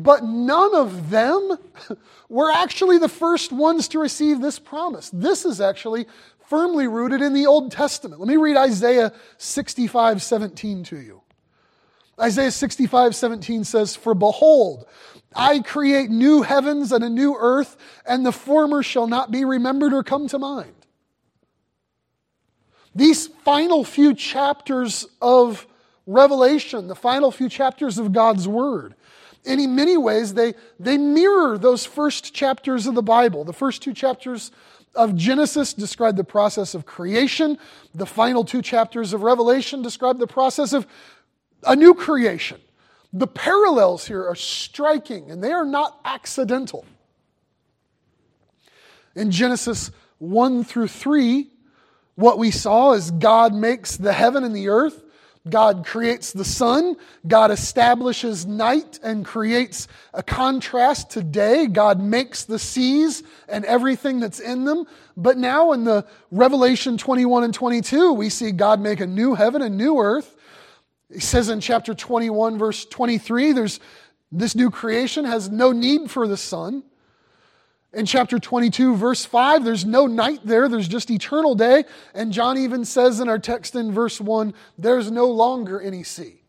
But 0.03 0.25
none 0.25 0.75
of 0.75 1.09
them 1.09 1.57
were 2.29 2.51
actually 2.51 2.99
the 2.99 3.09
first 3.09 3.51
ones 3.51 3.89
to 3.89 3.99
receive 3.99 4.43
this 4.43 4.59
promise. 4.59 5.11
This 5.11 5.47
is 5.47 5.59
actually 5.59 6.07
firmly 6.49 6.87
rooted 6.87 7.23
in 7.23 7.33
the 7.33 7.47
Old 7.47 7.73
Testament. 7.73 8.21
Let 8.21 8.29
me 8.29 8.37
read 8.37 8.59
Isaiah 8.59 9.13
65 9.39 10.23
17 10.23 10.85
to 10.85 11.01
you. 11.01 11.23
Isaiah 12.21 12.51
65 12.51 13.17
17 13.17 13.65
says, 13.65 13.97
For 13.97 14.13
behold, 14.15 14.87
I 15.35 15.61
create 15.61 16.11
new 16.11 16.43
heavens 16.43 16.93
and 16.93 17.03
a 17.03 17.09
new 17.09 17.35
earth, 17.39 17.79
and 18.05 18.25
the 18.25 18.33
former 18.33 18.83
shall 18.83 19.07
not 19.07 19.31
be 19.31 19.47
remembered 19.47 19.95
or 19.95 20.03
come 20.03 20.29
to 20.29 20.39
mind. 20.39 20.75
These 22.95 23.29
final 23.45 23.83
few 23.83 24.15
chapters 24.15 25.07
of 25.23 25.67
Revelation, 26.07 26.89
the 26.89 26.95
final 26.95 27.31
few 27.31 27.49
chapters 27.49 27.99
of 27.99 28.13
God's 28.13 28.47
Word, 28.47 28.95
in 29.47 29.75
many 29.75 29.97
ways, 29.97 30.35
they, 30.35 30.55
they 30.79 30.99
mirror 30.99 31.57
those 31.57 31.87
first 31.87 32.35
chapters 32.35 32.87
of 32.87 32.95
the 32.95 33.03
Bible. 33.03 33.45
The 33.45 33.53
first 33.53 33.81
two 33.83 33.95
chapters 33.95 34.51
of 34.95 35.15
Genesis 35.15 35.73
describe 35.73 36.17
the 36.17 36.25
process 36.25 36.75
of 36.75 36.85
creation. 36.85 37.59
The 37.95 38.07
final 38.07 38.45
two 38.45 38.63
chapters 38.63 39.13
of 39.13 39.23
Revelation 39.23 39.83
describe 39.83 40.19
the 40.19 40.27
process 40.27 40.73
of 40.73 40.87
a 41.65 41.77
new 41.77 41.95
creation. 41.95 42.61
The 43.13 43.27
parallels 43.27 44.07
here 44.07 44.27
are 44.27 44.35
striking 44.35 45.31
and 45.31 45.43
they 45.43 45.53
are 45.53 45.65
not 45.65 46.01
accidental. 46.05 46.85
In 49.15 49.31
Genesis 49.31 49.91
1 50.19 50.65
through 50.65 50.89
3, 50.89 51.49
what 52.17 52.39
we 52.39 52.51
saw 52.51 52.93
is 52.93 53.11
God 53.11 53.55
makes 53.55 53.97
the 53.97 54.13
heaven 54.13 54.45
and 54.45 54.55
the 54.55 54.69
earth. 54.69 55.03
God 55.49 55.87
creates 55.87 56.33
the 56.33 56.45
sun. 56.45 56.97
God 57.27 57.51
establishes 57.51 58.47
night 58.47 58.99
and 59.03 59.25
creates 59.25 59.87
a 60.13 60.23
contrast 60.23 61.11
to 61.11 61.23
day. 61.23 61.67
God 61.67 62.01
makes 62.01 62.45
the 62.45 62.59
seas 62.59 63.23
and 63.49 63.65
everything 63.65 64.21
that's 64.21 64.41
in 64.41 64.65
them. 64.65 64.87
But 65.17 65.39
now 65.39 65.73
in 65.73 65.85
the 65.85 66.05
Revelation 66.31 66.99
21 66.99 67.45
and 67.45 67.55
22, 67.55 68.13
we 68.13 68.29
see 68.29 68.51
God 68.51 68.81
make 68.81 69.01
a 69.01 69.07
new 69.07 69.35
heaven 69.35 69.63
and 69.63 69.77
new 69.77 69.99
earth. 69.99 70.37
He 71.13 71.21
says 71.21 71.49
in 71.49 71.61
chapter 71.61 71.95
21, 71.95 72.59
verse 72.59 72.85
23, 72.85 73.53
there's 73.53 73.81
this 74.33 74.57
new 74.57 74.71
creation 74.71 75.25
has 75.25 75.49
no 75.49 75.71
need 75.71 76.11
for 76.11 76.27
the 76.27 76.37
sun. 76.37 76.83
In 77.97 78.05
chapter 78.05 78.39
22, 78.39 78.95
verse 78.95 79.25
5, 79.25 79.65
there's 79.65 79.87
no 79.87 80.07
night 80.07 80.41
there, 80.45 80.69
there's 80.69 80.87
just 80.87 81.11
eternal 81.11 81.55
day. 81.55 81.85
And 82.13 82.31
John 82.31 82.59
even 82.59 82.85
says 82.85 83.21
in 83.21 83.29
our 83.31 83.39
text 83.39 83.75
in 83.75 83.91
verse 83.91 84.21
1, 84.21 84.53
there's 84.77 85.11
no 85.11 85.25
longer 85.25 85.81
any 85.81 86.03
sea. 86.03 86.43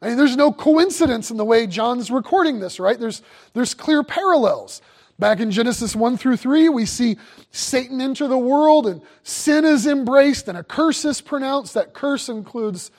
I 0.00 0.08
mean, 0.08 0.16
there's 0.16 0.34
no 0.34 0.50
coincidence 0.50 1.30
in 1.30 1.36
the 1.36 1.44
way 1.44 1.66
John's 1.66 2.10
recording 2.10 2.58
this, 2.58 2.80
right? 2.80 2.98
There's, 2.98 3.20
there's 3.52 3.74
clear 3.74 4.02
parallels. 4.02 4.80
Back 5.18 5.40
in 5.40 5.50
Genesis 5.50 5.94
1 5.94 6.16
through 6.16 6.38
3, 6.38 6.70
we 6.70 6.86
see 6.86 7.18
Satan 7.50 8.00
enter 8.00 8.28
the 8.28 8.38
world 8.38 8.86
and 8.86 9.02
sin 9.24 9.66
is 9.66 9.86
embraced 9.86 10.48
and 10.48 10.56
a 10.56 10.64
curse 10.64 11.04
is 11.04 11.20
pronounced. 11.20 11.74
That 11.74 11.92
curse 11.92 12.30
includes 12.30 12.90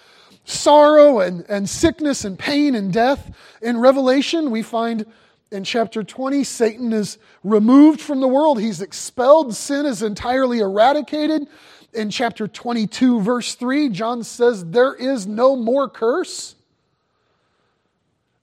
sorrow 0.43 1.21
and, 1.21 1.43
and 1.49 1.67
sickness 1.67 2.23
and 2.23 2.37
pain 2.37 2.75
and 2.75 2.93
death. 2.93 3.35
In 3.63 3.79
Revelation, 3.79 4.51
we 4.51 4.61
find 4.61 5.07
in 5.51 5.63
chapter 5.63 6.03
20, 6.03 6.43
Satan 6.43 6.93
is 6.93 7.17
removed 7.43 7.99
from 8.01 8.21
the 8.21 8.27
world. 8.27 8.59
He's 8.59 8.81
expelled. 8.81 9.55
Sin 9.55 9.85
is 9.85 10.03
entirely 10.03 10.59
eradicated. 10.59 11.47
In 11.93 12.11
chapter 12.11 12.47
22, 12.47 13.21
verse 13.21 13.55
3, 13.55 13.89
John 13.89 14.23
says, 14.23 14.63
There 14.65 14.93
is 14.93 15.25
no 15.25 15.55
more 15.55 15.89
curse. 15.89 16.55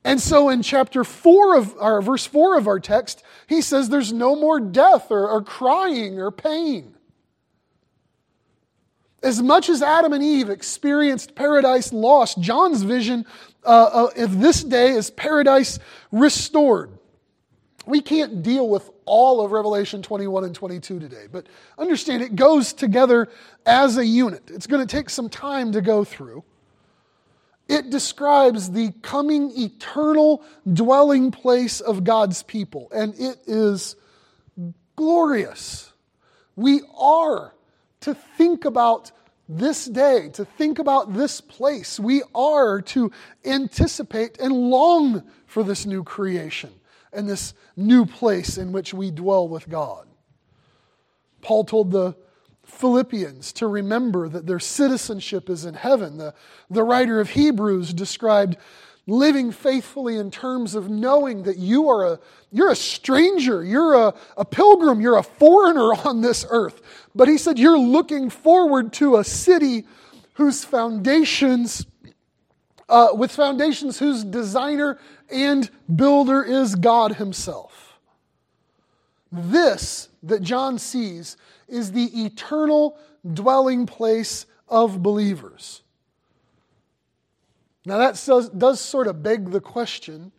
And 0.07 0.21
so 0.21 0.49
in 0.51 0.63
chapter 0.63 1.03
4 1.03 1.57
of 1.57 1.75
our 1.81 2.01
verse 2.01 2.27
4 2.27 2.59
of 2.59 2.69
our 2.69 2.79
text, 2.79 3.25
he 3.49 3.61
says 3.61 3.89
there's 3.89 4.13
no 4.13 4.37
more 4.37 4.61
death 4.61 5.11
or, 5.11 5.29
or 5.29 5.43
crying 5.43 6.21
or 6.21 6.31
pain. 6.31 6.95
As 9.21 9.43
much 9.43 9.69
as 9.69 9.83
Adam 9.83 10.13
and 10.13 10.23
Eve 10.23 10.49
experienced 10.49 11.35
paradise 11.35 11.93
lost, 11.93 12.41
John's 12.41 12.83
vision 12.83 13.27
uh, 13.65 14.07
uh 14.15 14.23
of 14.23 14.39
this 14.39 14.63
day 14.63 14.91
is 14.91 15.11
paradise 15.11 15.81
restored. 16.13 16.96
We 17.87 18.01
can't 18.01 18.43
deal 18.43 18.69
with 18.69 18.91
all 19.05 19.45
of 19.45 19.53
Revelation 19.53 20.03
21 20.03 20.45
and 20.45 20.55
22 20.55 20.99
today, 20.99 21.27
but 21.31 21.47
understand 21.79 22.21
it 22.21 22.35
goes 22.35 22.73
together 22.73 23.29
as 23.65 23.97
a 23.97 24.05
unit. 24.05 24.51
It's 24.53 24.67
going 24.67 24.85
to 24.85 24.97
take 24.97 25.09
some 25.09 25.29
time 25.29 25.71
to 25.73 25.81
go 25.81 26.03
through. 26.03 26.43
It 27.69 27.91
describes 27.91 28.73
the 28.73 28.93
coming 29.03 29.53
eternal 29.57 30.43
dwelling 30.73 31.31
place 31.31 31.81
of 31.81 32.03
God's 32.03 32.43
people, 32.43 32.89
and 32.93 33.15
it 33.19 33.39
is 33.47 33.95
glorious. 34.97 35.93
We 36.57 36.83
are 36.99 37.55
to 38.01 38.15
think 38.15 38.65
about 38.65 39.13
this 39.49 39.87
day, 39.87 40.31
to 40.31 40.45
think 40.45 40.81
about 40.81 41.15
this 41.15 41.41
place. 41.41 42.01
We 42.01 42.23
are 42.35 42.81
to 42.83 43.13
anticipate 43.45 44.39
and 44.39 44.53
long 44.53 45.23
for 45.47 45.63
this 45.63 45.87
new 45.87 46.03
creation 46.03 46.73
and 47.17 47.29
this 47.29 47.55
new 47.77 48.07
place 48.07 48.59
in 48.59 48.73
which 48.73 48.95
we 48.95 49.11
dwell 49.11 49.49
with 49.49 49.69
God. 49.69 50.07
Paul 51.41 51.65
told 51.65 51.91
the 51.91 52.17
Philippians 52.65 53.53
to 53.55 53.67
remember 53.67 54.29
that 54.29 54.47
their 54.47 54.59
citizenship 54.59 55.49
is 55.49 55.65
in 55.65 55.75
heaven. 55.75 56.19
The, 56.19 56.35
the 56.69 56.83
writer 56.83 57.21
of 57.21 57.31
Hebrews 57.31 57.95
described 57.95 58.57
living 59.07 59.53
faithfully 59.53 60.17
in 60.17 60.31
terms 60.31 60.75
of 60.75 60.91
knowing 60.91 61.45
that 61.45 61.59
you 61.59 61.89
are 61.89 62.15
a, 62.15 62.21
you're 62.51 62.71
a 62.71 62.77
stranger, 62.77 63.65
you're 63.65 63.95
a, 63.95 64.15
a 64.37 64.45
pilgrim, 64.45 65.01
you're 65.01 65.17
a 65.17 65.23
foreigner 65.23 65.95
on 66.05 66.21
this 66.21 66.45
earth. 66.51 66.83
But 67.15 67.29
he 67.29 67.39
said 67.39 67.59
you're 67.59 67.79
looking 67.79 68.31
forward 68.31 68.93
to 68.95 69.17
a 69.17 69.25
city 69.25 69.87
whose 70.35 70.65
foundations, 70.65 71.87
uh, 72.89 73.09
with 73.15 73.33
foundations 73.33 73.99
whose 73.99 74.25
designer 74.25 74.99
and 75.31 75.71
builder 75.95 76.43
is 76.43 76.75
God 76.75 77.17
Himself. 77.17 77.99
This 79.33 80.09
that 80.23 80.43
John 80.43 80.79
sees 80.79 81.37
is 81.69 81.93
the 81.93 82.25
eternal 82.25 82.97
dwelling 83.35 83.87
place 83.87 84.47
of 84.69 85.03
believers. 85.03 85.83
Now, 87.85 87.99
that 87.99 88.21
does, 88.27 88.49
does 88.51 88.81
sort 88.81 89.07
of 89.07 89.23
beg 89.23 89.51
the 89.51 89.61
question 89.61 90.33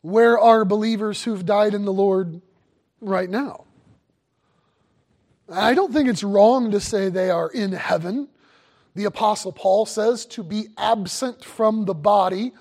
where 0.00 0.38
are 0.38 0.64
believers 0.64 1.24
who've 1.24 1.44
died 1.44 1.74
in 1.74 1.84
the 1.84 1.92
Lord 1.92 2.40
right 3.00 3.28
now? 3.28 3.64
I 5.52 5.74
don't 5.74 5.92
think 5.92 6.08
it's 6.08 6.24
wrong 6.24 6.70
to 6.70 6.80
say 6.80 7.08
they 7.08 7.30
are 7.30 7.50
in 7.50 7.72
heaven. 7.72 8.28
The 8.96 9.04
Apostle 9.04 9.52
Paul 9.52 9.84
says 9.84 10.24
to 10.26 10.42
be 10.42 10.68
absent 10.78 11.44
from 11.44 11.84
the 11.84 11.94
body 11.94 12.52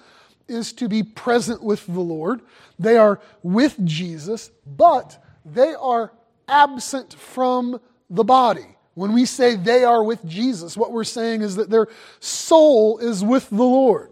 is 0.50 0.74
to 0.74 0.89
be 0.89 1.02
present 1.02 1.63
with 1.63 1.88
the 1.88 2.02
Lord. 2.02 2.41
They 2.78 2.98
are 2.98 3.21
with 3.41 3.84
Jesus, 3.86 4.52
but 4.67 5.24
they 5.45 5.74
are 5.76 6.12
absent 6.50 7.13
from 7.13 7.80
the 8.10 8.26
body. 8.26 8.67
When 8.95 9.13
we 9.13 9.24
say 9.24 9.56
they 9.56 9.86
are 9.86 10.04
with 10.04 10.26
Jesus, 10.26 10.76
what 10.76 10.91
we're 10.91 11.06
saying 11.06 11.41
is 11.41 11.56
that 11.56 11.69
their 11.69 11.88
soul 12.19 12.98
is 12.98 13.24
with 13.24 13.50
the 13.50 13.56
Lord. 13.56 14.12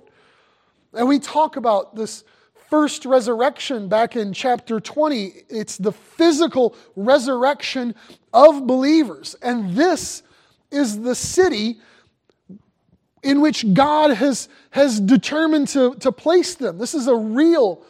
And 0.93 1.09
we 1.09 1.19
talk 1.19 1.57
about 1.57 1.93
this 1.93 2.23
first 2.69 3.05
resurrection 3.05 3.89
back 3.89 4.15
in 4.15 4.31
chapter 4.31 4.79
20. 4.79 5.33
It's 5.49 5.75
the 5.75 5.91
physical 5.91 6.73
resurrection 6.95 7.95
of 8.33 8.65
believers. 8.65 9.35
And 9.41 9.75
this 9.75 10.23
is 10.71 11.01
the 11.01 11.15
city 11.15 11.81
in 13.23 13.39
which 13.41 13.73
God 13.73 14.11
has, 14.11 14.49
has 14.71 14.99
determined 14.99 15.69
to, 15.69 15.95
to 15.95 16.11
place 16.11 16.55
them. 16.55 16.77
This 16.77 16.93
is 16.93 17.07
a 17.07 17.15
real 17.15 17.83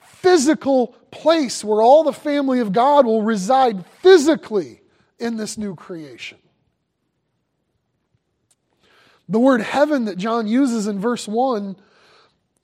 physical 0.00 0.94
place 1.10 1.64
where 1.64 1.82
all 1.82 2.04
the 2.04 2.12
family 2.12 2.60
of 2.60 2.72
God 2.72 3.04
will 3.04 3.22
reside 3.22 3.84
physically 4.02 4.80
in 5.18 5.36
this 5.36 5.58
new 5.58 5.74
creation. 5.74 6.38
The 9.28 9.38
word 9.38 9.60
heaven 9.60 10.06
that 10.06 10.16
John 10.16 10.46
uses 10.46 10.86
in 10.86 10.98
verse 10.98 11.28
1, 11.28 11.76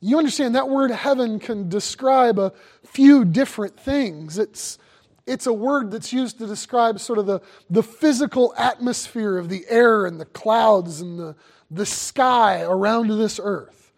you 0.00 0.18
understand 0.18 0.54
that 0.54 0.68
word 0.68 0.90
heaven 0.90 1.38
can 1.38 1.68
describe 1.68 2.38
a 2.38 2.52
few 2.86 3.24
different 3.24 3.78
things. 3.78 4.38
It's, 4.38 4.78
it's 5.26 5.46
a 5.46 5.52
word 5.52 5.90
that's 5.90 6.12
used 6.12 6.38
to 6.38 6.46
describe 6.46 7.00
sort 7.00 7.18
of 7.18 7.26
the, 7.26 7.40
the 7.70 7.82
physical 7.82 8.54
atmosphere 8.58 9.38
of 9.38 9.48
the 9.48 9.64
air 9.68 10.06
and 10.06 10.20
the 10.20 10.26
clouds 10.26 11.00
and 11.00 11.18
the, 11.18 11.34
the 11.70 11.86
sky 11.86 12.62
around 12.62 13.08
this 13.08 13.40
earth. 13.42 13.92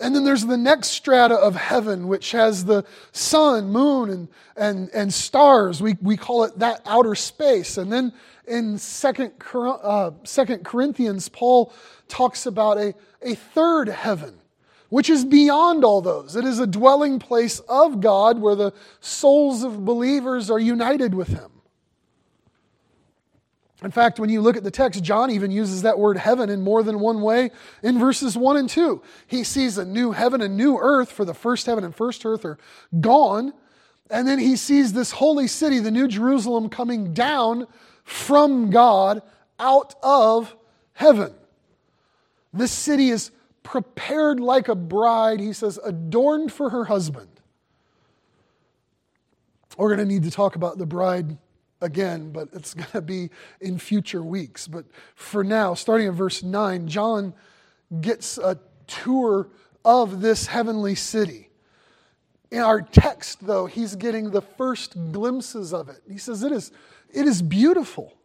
And 0.00 0.14
then 0.14 0.24
there's 0.24 0.46
the 0.46 0.56
next 0.56 0.88
strata 0.88 1.34
of 1.34 1.56
heaven, 1.56 2.06
which 2.06 2.30
has 2.30 2.64
the 2.64 2.84
sun, 3.10 3.70
moon, 3.70 4.10
and, 4.10 4.28
and, 4.56 4.90
and 4.94 5.12
stars. 5.12 5.82
We, 5.82 5.96
we 6.00 6.16
call 6.16 6.44
it 6.44 6.58
that 6.60 6.82
outer 6.86 7.16
space. 7.16 7.78
And 7.78 7.92
then 7.92 8.12
in 8.46 8.78
Second, 8.78 9.32
uh, 9.54 10.12
Second 10.22 10.64
Corinthians, 10.64 11.28
Paul 11.28 11.72
talks 12.06 12.46
about 12.46 12.78
a, 12.78 12.94
a 13.22 13.34
third 13.34 13.88
heaven, 13.88 14.34
which 14.88 15.10
is 15.10 15.24
beyond 15.24 15.84
all 15.84 16.00
those. 16.00 16.36
It 16.36 16.44
is 16.44 16.58
a 16.58 16.66
dwelling 16.66 17.18
place 17.18 17.60
of 17.60 18.00
God 18.00 18.40
where 18.40 18.54
the 18.54 18.72
souls 19.00 19.62
of 19.62 19.84
believers 19.84 20.50
are 20.50 20.58
united 20.58 21.14
with 21.14 21.28
Him. 21.28 21.50
In 23.82 23.92
fact, 23.92 24.18
when 24.18 24.28
you 24.28 24.40
look 24.40 24.56
at 24.56 24.64
the 24.64 24.72
text, 24.72 25.04
John 25.04 25.30
even 25.30 25.52
uses 25.52 25.82
that 25.82 26.00
word 26.00 26.16
heaven 26.16 26.50
in 26.50 26.62
more 26.62 26.82
than 26.82 26.98
one 26.98 27.22
way 27.22 27.50
in 27.82 27.98
verses 27.98 28.36
1 28.36 28.56
and 28.56 28.68
2. 28.68 29.00
He 29.28 29.44
sees 29.44 29.78
a 29.78 29.84
new 29.84 30.10
heaven 30.10 30.40
and 30.40 30.56
new 30.56 30.78
earth, 30.78 31.12
for 31.12 31.24
the 31.24 31.34
first 31.34 31.66
heaven 31.66 31.84
and 31.84 31.94
first 31.94 32.26
earth 32.26 32.44
are 32.44 32.58
gone. 33.00 33.52
And 34.10 34.26
then 34.26 34.40
he 34.40 34.56
sees 34.56 34.92
this 34.92 35.12
holy 35.12 35.46
city, 35.46 35.78
the 35.78 35.92
New 35.92 36.08
Jerusalem, 36.08 36.68
coming 36.70 37.14
down 37.14 37.68
from 38.02 38.70
God 38.70 39.22
out 39.60 39.94
of 40.02 40.56
heaven. 40.94 41.32
This 42.52 42.72
city 42.72 43.10
is 43.10 43.30
prepared 43.68 44.40
like 44.40 44.68
a 44.68 44.74
bride, 44.74 45.40
he 45.40 45.52
says, 45.52 45.78
adorned 45.84 46.50
for 46.50 46.70
her 46.70 46.86
husband. 46.86 47.28
We're 49.76 49.94
going 49.94 50.08
to 50.08 50.10
need 50.10 50.22
to 50.22 50.30
talk 50.30 50.56
about 50.56 50.78
the 50.78 50.86
bride 50.86 51.36
again, 51.82 52.32
but 52.32 52.48
it's 52.54 52.72
going 52.72 52.88
to 52.92 53.02
be 53.02 53.28
in 53.60 53.78
future 53.78 54.22
weeks. 54.22 54.66
But 54.66 54.86
for 55.14 55.44
now, 55.44 55.74
starting 55.74 56.06
in 56.06 56.14
verse 56.14 56.42
9, 56.42 56.88
John 56.88 57.34
gets 58.00 58.38
a 58.38 58.58
tour 58.86 59.50
of 59.84 60.22
this 60.22 60.46
heavenly 60.46 60.94
city. 60.94 61.50
In 62.50 62.60
our 62.60 62.80
text, 62.80 63.46
though, 63.46 63.66
he's 63.66 63.96
getting 63.96 64.30
the 64.30 64.40
first 64.40 64.94
glimpses 65.12 65.74
of 65.74 65.90
it. 65.90 66.00
He 66.10 66.16
says, 66.16 66.42
It 66.42 66.52
is, 66.52 66.72
it 67.12 67.26
is 67.26 67.42
beautiful. 67.42 68.17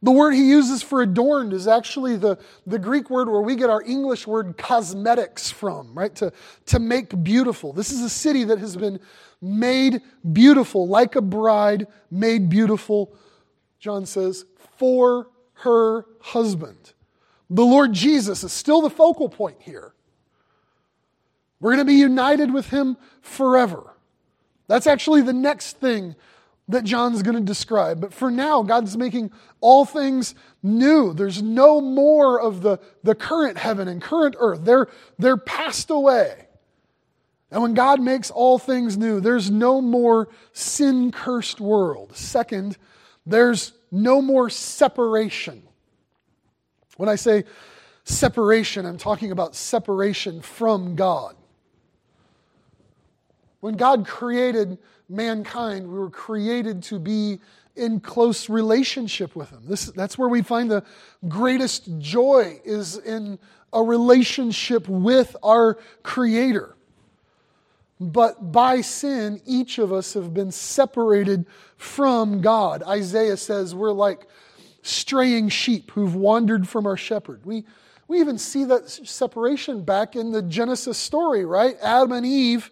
The 0.00 0.12
word 0.12 0.32
he 0.32 0.48
uses 0.48 0.82
for 0.82 1.02
adorned 1.02 1.52
is 1.52 1.66
actually 1.66 2.16
the, 2.16 2.38
the 2.66 2.78
Greek 2.78 3.10
word 3.10 3.28
where 3.28 3.40
we 3.40 3.56
get 3.56 3.68
our 3.68 3.82
English 3.82 4.26
word 4.28 4.56
cosmetics 4.56 5.50
from, 5.50 5.92
right? 5.92 6.14
To, 6.16 6.32
to 6.66 6.78
make 6.78 7.24
beautiful. 7.24 7.72
This 7.72 7.90
is 7.90 8.02
a 8.02 8.08
city 8.08 8.44
that 8.44 8.58
has 8.58 8.76
been 8.76 9.00
made 9.42 10.00
beautiful, 10.32 10.86
like 10.86 11.16
a 11.16 11.20
bride 11.20 11.88
made 12.10 12.48
beautiful, 12.48 13.12
John 13.80 14.06
says, 14.06 14.44
for 14.76 15.30
her 15.54 16.06
husband. 16.20 16.92
The 17.50 17.64
Lord 17.64 17.92
Jesus 17.92 18.44
is 18.44 18.52
still 18.52 18.82
the 18.82 18.90
focal 18.90 19.28
point 19.28 19.56
here. 19.60 19.94
We're 21.60 21.72
going 21.72 21.84
to 21.84 21.92
be 21.92 21.98
united 21.98 22.52
with 22.52 22.70
him 22.70 22.96
forever. 23.20 23.94
That's 24.68 24.86
actually 24.86 25.22
the 25.22 25.32
next 25.32 25.78
thing 25.78 26.14
that 26.68 26.84
John's 26.84 27.22
going 27.22 27.36
to 27.36 27.42
describe. 27.42 28.00
But 28.00 28.12
for 28.12 28.30
now, 28.30 28.62
God's 28.62 28.96
making 28.96 29.32
all 29.60 29.84
things 29.84 30.34
new. 30.62 31.14
There's 31.14 31.42
no 31.42 31.80
more 31.80 32.40
of 32.40 32.62
the, 32.62 32.78
the 33.02 33.14
current 33.14 33.56
heaven 33.56 33.88
and 33.88 34.02
current 34.02 34.36
earth. 34.38 34.64
They're, 34.64 34.88
they're 35.18 35.38
passed 35.38 35.90
away. 35.90 36.46
And 37.50 37.62
when 37.62 37.72
God 37.72 38.00
makes 38.00 38.30
all 38.30 38.58
things 38.58 38.98
new, 38.98 39.20
there's 39.20 39.50
no 39.50 39.80
more 39.80 40.28
sin 40.52 41.10
cursed 41.10 41.60
world. 41.60 42.14
Second, 42.14 42.76
there's 43.24 43.72
no 43.90 44.20
more 44.20 44.50
separation. 44.50 45.62
When 46.98 47.08
I 47.08 47.14
say 47.14 47.44
separation, 48.04 48.84
I'm 48.84 48.98
talking 48.98 49.32
about 49.32 49.54
separation 49.54 50.42
from 50.42 50.94
God. 50.94 51.36
When 53.60 53.76
God 53.76 54.06
created 54.06 54.78
mankind, 55.08 55.88
we 55.88 55.98
were 55.98 56.10
created 56.10 56.82
to 56.84 56.98
be 56.98 57.40
in 57.74 58.00
close 58.00 58.48
relationship 58.48 59.34
with 59.34 59.50
Him. 59.50 59.62
This, 59.64 59.86
that's 59.86 60.18
where 60.18 60.28
we 60.28 60.42
find 60.42 60.70
the 60.70 60.84
greatest 61.28 61.88
joy 61.98 62.60
is 62.64 62.98
in 62.98 63.38
a 63.72 63.82
relationship 63.82 64.88
with 64.88 65.36
our 65.42 65.78
Creator. 66.02 66.74
But 68.00 68.52
by 68.52 68.80
sin, 68.80 69.40
each 69.44 69.78
of 69.78 69.92
us 69.92 70.14
have 70.14 70.32
been 70.32 70.52
separated 70.52 71.46
from 71.76 72.40
God. 72.40 72.82
Isaiah 72.84 73.36
says 73.36 73.74
we're 73.74 73.92
like 73.92 74.28
straying 74.82 75.48
sheep 75.48 75.90
who've 75.90 76.14
wandered 76.14 76.68
from 76.68 76.86
our 76.86 76.96
shepherd. 76.96 77.44
We, 77.44 77.64
we 78.06 78.20
even 78.20 78.38
see 78.38 78.64
that 78.64 78.88
separation 78.88 79.82
back 79.82 80.14
in 80.14 80.30
the 80.30 80.42
Genesis 80.42 80.96
story, 80.96 81.44
right? 81.44 81.76
Adam 81.82 82.12
and 82.12 82.24
Eve 82.24 82.70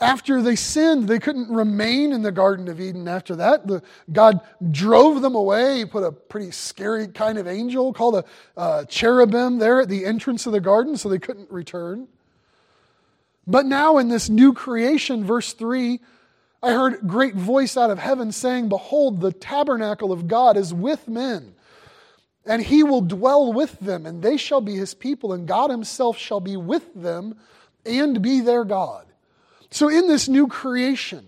after 0.00 0.42
they 0.42 0.56
sinned, 0.56 1.08
they 1.08 1.20
couldn't 1.20 1.48
remain 1.48 2.12
in 2.12 2.22
the 2.22 2.32
Garden 2.32 2.68
of 2.68 2.80
Eden 2.80 3.06
after 3.06 3.36
that. 3.36 3.66
The, 3.66 3.82
God 4.12 4.40
drove 4.70 5.22
them 5.22 5.36
away. 5.36 5.78
He 5.78 5.84
put 5.84 6.02
a 6.02 6.10
pretty 6.10 6.50
scary 6.50 7.06
kind 7.06 7.38
of 7.38 7.46
angel 7.46 7.92
called 7.92 8.24
a 8.56 8.86
cherubim 8.88 9.58
there 9.58 9.82
at 9.82 9.88
the 9.88 10.04
entrance 10.04 10.46
of 10.46 10.52
the 10.52 10.60
garden 10.60 10.96
so 10.96 11.08
they 11.08 11.18
couldn't 11.18 11.50
return. 11.50 12.08
But 13.46 13.66
now 13.66 13.98
in 13.98 14.08
this 14.08 14.28
new 14.28 14.52
creation, 14.52 15.24
verse 15.24 15.52
3, 15.52 16.00
I 16.62 16.72
heard 16.72 16.94
a 16.94 17.06
great 17.06 17.34
voice 17.34 17.76
out 17.76 17.90
of 17.90 17.98
heaven 17.98 18.32
saying, 18.32 18.70
Behold, 18.70 19.20
the 19.20 19.32
tabernacle 19.32 20.12
of 20.12 20.26
God 20.26 20.56
is 20.56 20.72
with 20.72 21.06
men, 21.06 21.54
and 22.46 22.62
he 22.62 22.82
will 22.82 23.02
dwell 23.02 23.52
with 23.52 23.78
them, 23.80 24.06
and 24.06 24.22
they 24.22 24.38
shall 24.38 24.62
be 24.62 24.74
his 24.74 24.94
people, 24.94 25.34
and 25.34 25.46
God 25.46 25.70
himself 25.70 26.16
shall 26.16 26.40
be 26.40 26.56
with 26.56 26.94
them 26.94 27.36
and 27.84 28.22
be 28.22 28.40
their 28.40 28.64
God. 28.64 29.06
So, 29.74 29.88
in 29.88 30.06
this 30.06 30.28
new 30.28 30.46
creation, 30.46 31.26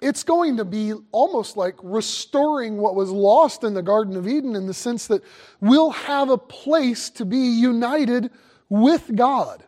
it's 0.00 0.22
going 0.22 0.56
to 0.56 0.64
be 0.64 0.94
almost 1.12 1.54
like 1.54 1.74
restoring 1.82 2.78
what 2.78 2.94
was 2.94 3.10
lost 3.10 3.62
in 3.62 3.74
the 3.74 3.82
Garden 3.82 4.16
of 4.16 4.26
Eden 4.26 4.56
in 4.56 4.66
the 4.66 4.72
sense 4.72 5.06
that 5.08 5.22
we'll 5.60 5.90
have 5.90 6.30
a 6.30 6.38
place 6.38 7.10
to 7.10 7.26
be 7.26 7.36
united 7.36 8.30
with 8.70 9.14
God. 9.14 9.62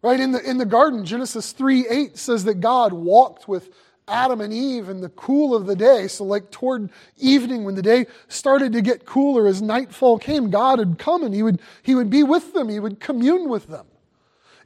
Right? 0.00 0.20
In 0.20 0.30
the, 0.30 0.48
in 0.48 0.58
the 0.58 0.64
garden, 0.64 1.04
Genesis 1.04 1.50
3 1.50 1.88
8 1.88 2.16
says 2.16 2.44
that 2.44 2.60
God 2.60 2.92
walked 2.92 3.48
with 3.48 3.68
Adam 4.06 4.40
and 4.40 4.52
Eve 4.52 4.88
in 4.88 5.00
the 5.00 5.08
cool 5.08 5.52
of 5.52 5.66
the 5.66 5.74
day. 5.74 6.06
So, 6.06 6.22
like 6.22 6.52
toward 6.52 6.90
evening, 7.16 7.64
when 7.64 7.74
the 7.74 7.82
day 7.82 8.06
started 8.28 8.72
to 8.74 8.82
get 8.82 9.04
cooler 9.04 9.48
as 9.48 9.60
nightfall 9.60 10.20
came, 10.20 10.48
God 10.48 10.78
would 10.78 10.96
come 11.00 11.24
and 11.24 11.34
he 11.34 11.42
would, 11.42 11.60
he 11.82 11.96
would 11.96 12.08
be 12.08 12.22
with 12.22 12.52
them, 12.52 12.68
He 12.68 12.78
would 12.78 13.00
commune 13.00 13.48
with 13.48 13.66
them. 13.66 13.87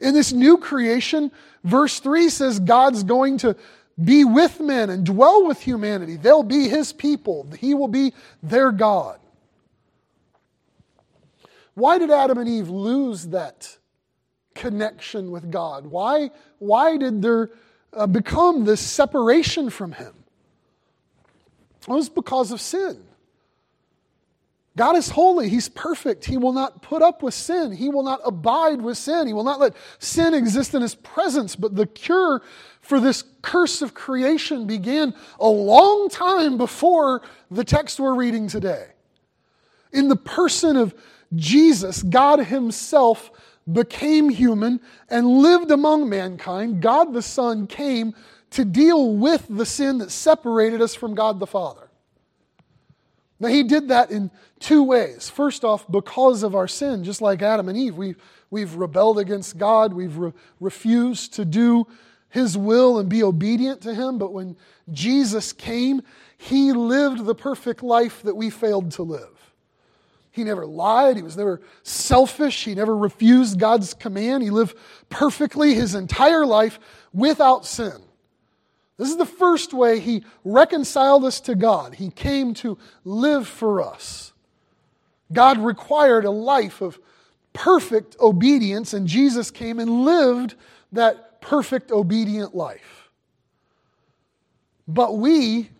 In 0.02 0.14
this 0.14 0.32
new 0.32 0.58
creation, 0.58 1.30
verse 1.62 2.00
3 2.00 2.28
says 2.28 2.58
God's 2.58 3.04
going 3.04 3.38
to 3.38 3.56
be 4.02 4.24
with 4.24 4.58
men 4.58 4.90
and 4.90 5.06
dwell 5.06 5.46
with 5.46 5.60
humanity. 5.60 6.16
They'll 6.16 6.42
be 6.42 6.68
his 6.68 6.92
people, 6.92 7.46
he 7.58 7.72
will 7.72 7.88
be 7.88 8.12
their 8.42 8.72
God. 8.72 9.20
Why 11.74 11.98
did 11.98 12.10
Adam 12.10 12.36
and 12.36 12.48
Eve 12.48 12.68
lose 12.68 13.28
that 13.28 13.78
connection 14.54 15.30
with 15.30 15.50
God? 15.50 15.86
Why, 15.86 16.30
why 16.58 16.98
did 16.98 17.22
there 17.22 17.50
uh, 17.94 18.06
become 18.06 18.64
this 18.64 18.80
separation 18.80 19.70
from 19.70 19.92
him? 19.92 20.12
It 21.82 21.88
was 21.88 22.08
because 22.08 22.50
of 22.50 22.60
sin. 22.60 23.02
God 24.76 24.96
is 24.96 25.10
holy. 25.10 25.50
He's 25.50 25.68
perfect. 25.68 26.24
He 26.24 26.38
will 26.38 26.52
not 26.52 26.80
put 26.80 27.02
up 27.02 27.22
with 27.22 27.34
sin. 27.34 27.72
He 27.72 27.90
will 27.90 28.02
not 28.02 28.20
abide 28.24 28.80
with 28.80 28.96
sin. 28.96 29.26
He 29.26 29.34
will 29.34 29.44
not 29.44 29.60
let 29.60 29.74
sin 29.98 30.32
exist 30.32 30.74
in 30.74 30.80
his 30.80 30.94
presence. 30.94 31.54
But 31.54 31.76
the 31.76 31.86
cure 31.86 32.40
for 32.80 32.98
this 32.98 33.22
curse 33.42 33.82
of 33.82 33.92
creation 33.92 34.66
began 34.66 35.14
a 35.38 35.48
long 35.48 36.08
time 36.08 36.56
before 36.56 37.22
the 37.50 37.64
text 37.64 38.00
we're 38.00 38.14
reading 38.14 38.48
today. 38.48 38.86
In 39.92 40.08
the 40.08 40.16
person 40.16 40.76
of 40.76 40.94
Jesus, 41.34 42.02
God 42.02 42.40
Himself 42.40 43.30
became 43.70 44.30
human 44.30 44.80
and 45.08 45.26
lived 45.26 45.70
among 45.70 46.08
mankind. 46.08 46.80
God 46.80 47.12
the 47.12 47.22
Son 47.22 47.66
came 47.66 48.14
to 48.50 48.64
deal 48.64 49.16
with 49.16 49.46
the 49.48 49.66
sin 49.66 49.98
that 49.98 50.10
separated 50.10 50.80
us 50.80 50.94
from 50.94 51.14
God 51.14 51.38
the 51.40 51.46
Father. 51.46 51.88
Now, 53.42 53.48
he 53.48 53.64
did 53.64 53.88
that 53.88 54.12
in 54.12 54.30
two 54.60 54.84
ways. 54.84 55.28
First 55.28 55.64
off, 55.64 55.90
because 55.90 56.44
of 56.44 56.54
our 56.54 56.68
sin, 56.68 57.02
just 57.02 57.20
like 57.20 57.42
Adam 57.42 57.68
and 57.68 57.76
Eve, 57.76 57.96
we've, 57.96 58.16
we've 58.50 58.72
rebelled 58.76 59.18
against 59.18 59.58
God, 59.58 59.92
we've 59.92 60.16
re- 60.16 60.32
refused 60.60 61.34
to 61.34 61.44
do 61.44 61.88
his 62.28 62.56
will 62.56 63.00
and 63.00 63.08
be 63.08 63.24
obedient 63.24 63.80
to 63.80 63.94
him. 63.94 64.16
But 64.16 64.32
when 64.32 64.56
Jesus 64.92 65.52
came, 65.52 66.02
he 66.38 66.70
lived 66.70 67.24
the 67.24 67.34
perfect 67.34 67.82
life 67.82 68.22
that 68.22 68.36
we 68.36 68.48
failed 68.48 68.92
to 68.92 69.02
live. 69.02 69.52
He 70.30 70.44
never 70.44 70.64
lied. 70.64 71.16
He 71.16 71.24
was 71.24 71.36
never 71.36 71.62
selfish. 71.82 72.62
He 72.62 72.76
never 72.76 72.96
refused 72.96 73.58
God's 73.58 73.92
command. 73.92 74.44
He 74.44 74.50
lived 74.50 74.76
perfectly 75.08 75.74
his 75.74 75.96
entire 75.96 76.46
life 76.46 76.78
without 77.12 77.66
sin. 77.66 78.00
This 79.02 79.10
is 79.10 79.16
the 79.16 79.26
first 79.26 79.74
way 79.74 79.98
he 79.98 80.22
reconciled 80.44 81.24
us 81.24 81.40
to 81.40 81.56
God. 81.56 81.96
He 81.96 82.10
came 82.10 82.54
to 82.54 82.78
live 83.04 83.48
for 83.48 83.82
us. 83.82 84.32
God 85.32 85.58
required 85.58 86.24
a 86.24 86.30
life 86.30 86.80
of 86.80 87.00
perfect 87.52 88.14
obedience, 88.20 88.94
and 88.94 89.08
Jesus 89.08 89.50
came 89.50 89.80
and 89.80 90.04
lived 90.04 90.54
that 90.92 91.40
perfect 91.40 91.90
obedient 91.90 92.54
life. 92.54 93.10
But 94.86 95.18
we 95.18 95.70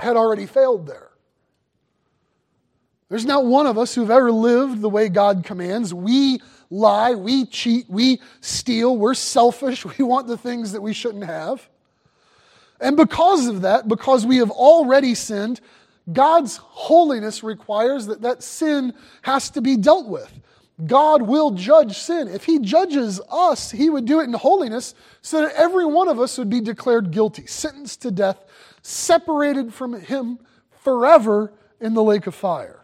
had 0.00 0.16
already 0.16 0.46
failed 0.46 0.88
there. 0.88 1.10
There's 3.10 3.26
not 3.26 3.44
one 3.44 3.68
of 3.68 3.78
us 3.78 3.94
who've 3.94 4.10
ever 4.10 4.32
lived 4.32 4.80
the 4.80 4.90
way 4.90 5.08
God 5.08 5.44
commands. 5.44 5.94
We 5.94 6.40
lie, 6.68 7.14
we 7.14 7.46
cheat, 7.46 7.88
we 7.88 8.20
steal, 8.40 8.96
we're 8.96 9.14
selfish, 9.14 9.84
we 9.98 10.04
want 10.04 10.26
the 10.26 10.36
things 10.36 10.72
that 10.72 10.82
we 10.82 10.92
shouldn't 10.92 11.24
have. 11.24 11.68
And 12.80 12.96
because 12.96 13.46
of 13.46 13.62
that, 13.62 13.88
because 13.88 14.24
we 14.24 14.36
have 14.38 14.50
already 14.50 15.14
sinned, 15.14 15.60
God's 16.12 16.56
holiness 16.56 17.42
requires 17.42 18.06
that 18.06 18.22
that 18.22 18.42
sin 18.42 18.94
has 19.22 19.50
to 19.50 19.60
be 19.60 19.76
dealt 19.76 20.06
with. 20.06 20.32
God 20.86 21.22
will 21.22 21.50
judge 21.50 21.98
sin. 21.98 22.28
If 22.28 22.44
He 22.44 22.60
judges 22.60 23.20
us, 23.30 23.70
He 23.70 23.90
would 23.90 24.04
do 24.04 24.20
it 24.20 24.24
in 24.24 24.32
holiness 24.32 24.94
so 25.22 25.42
that 25.42 25.54
every 25.54 25.84
one 25.84 26.08
of 26.08 26.20
us 26.20 26.38
would 26.38 26.48
be 26.48 26.60
declared 26.60 27.10
guilty, 27.10 27.46
sentenced 27.46 28.02
to 28.02 28.10
death, 28.10 28.44
separated 28.82 29.74
from 29.74 30.00
Him 30.00 30.38
forever 30.70 31.52
in 31.80 31.94
the 31.94 32.02
lake 32.02 32.26
of 32.26 32.34
fire. 32.34 32.77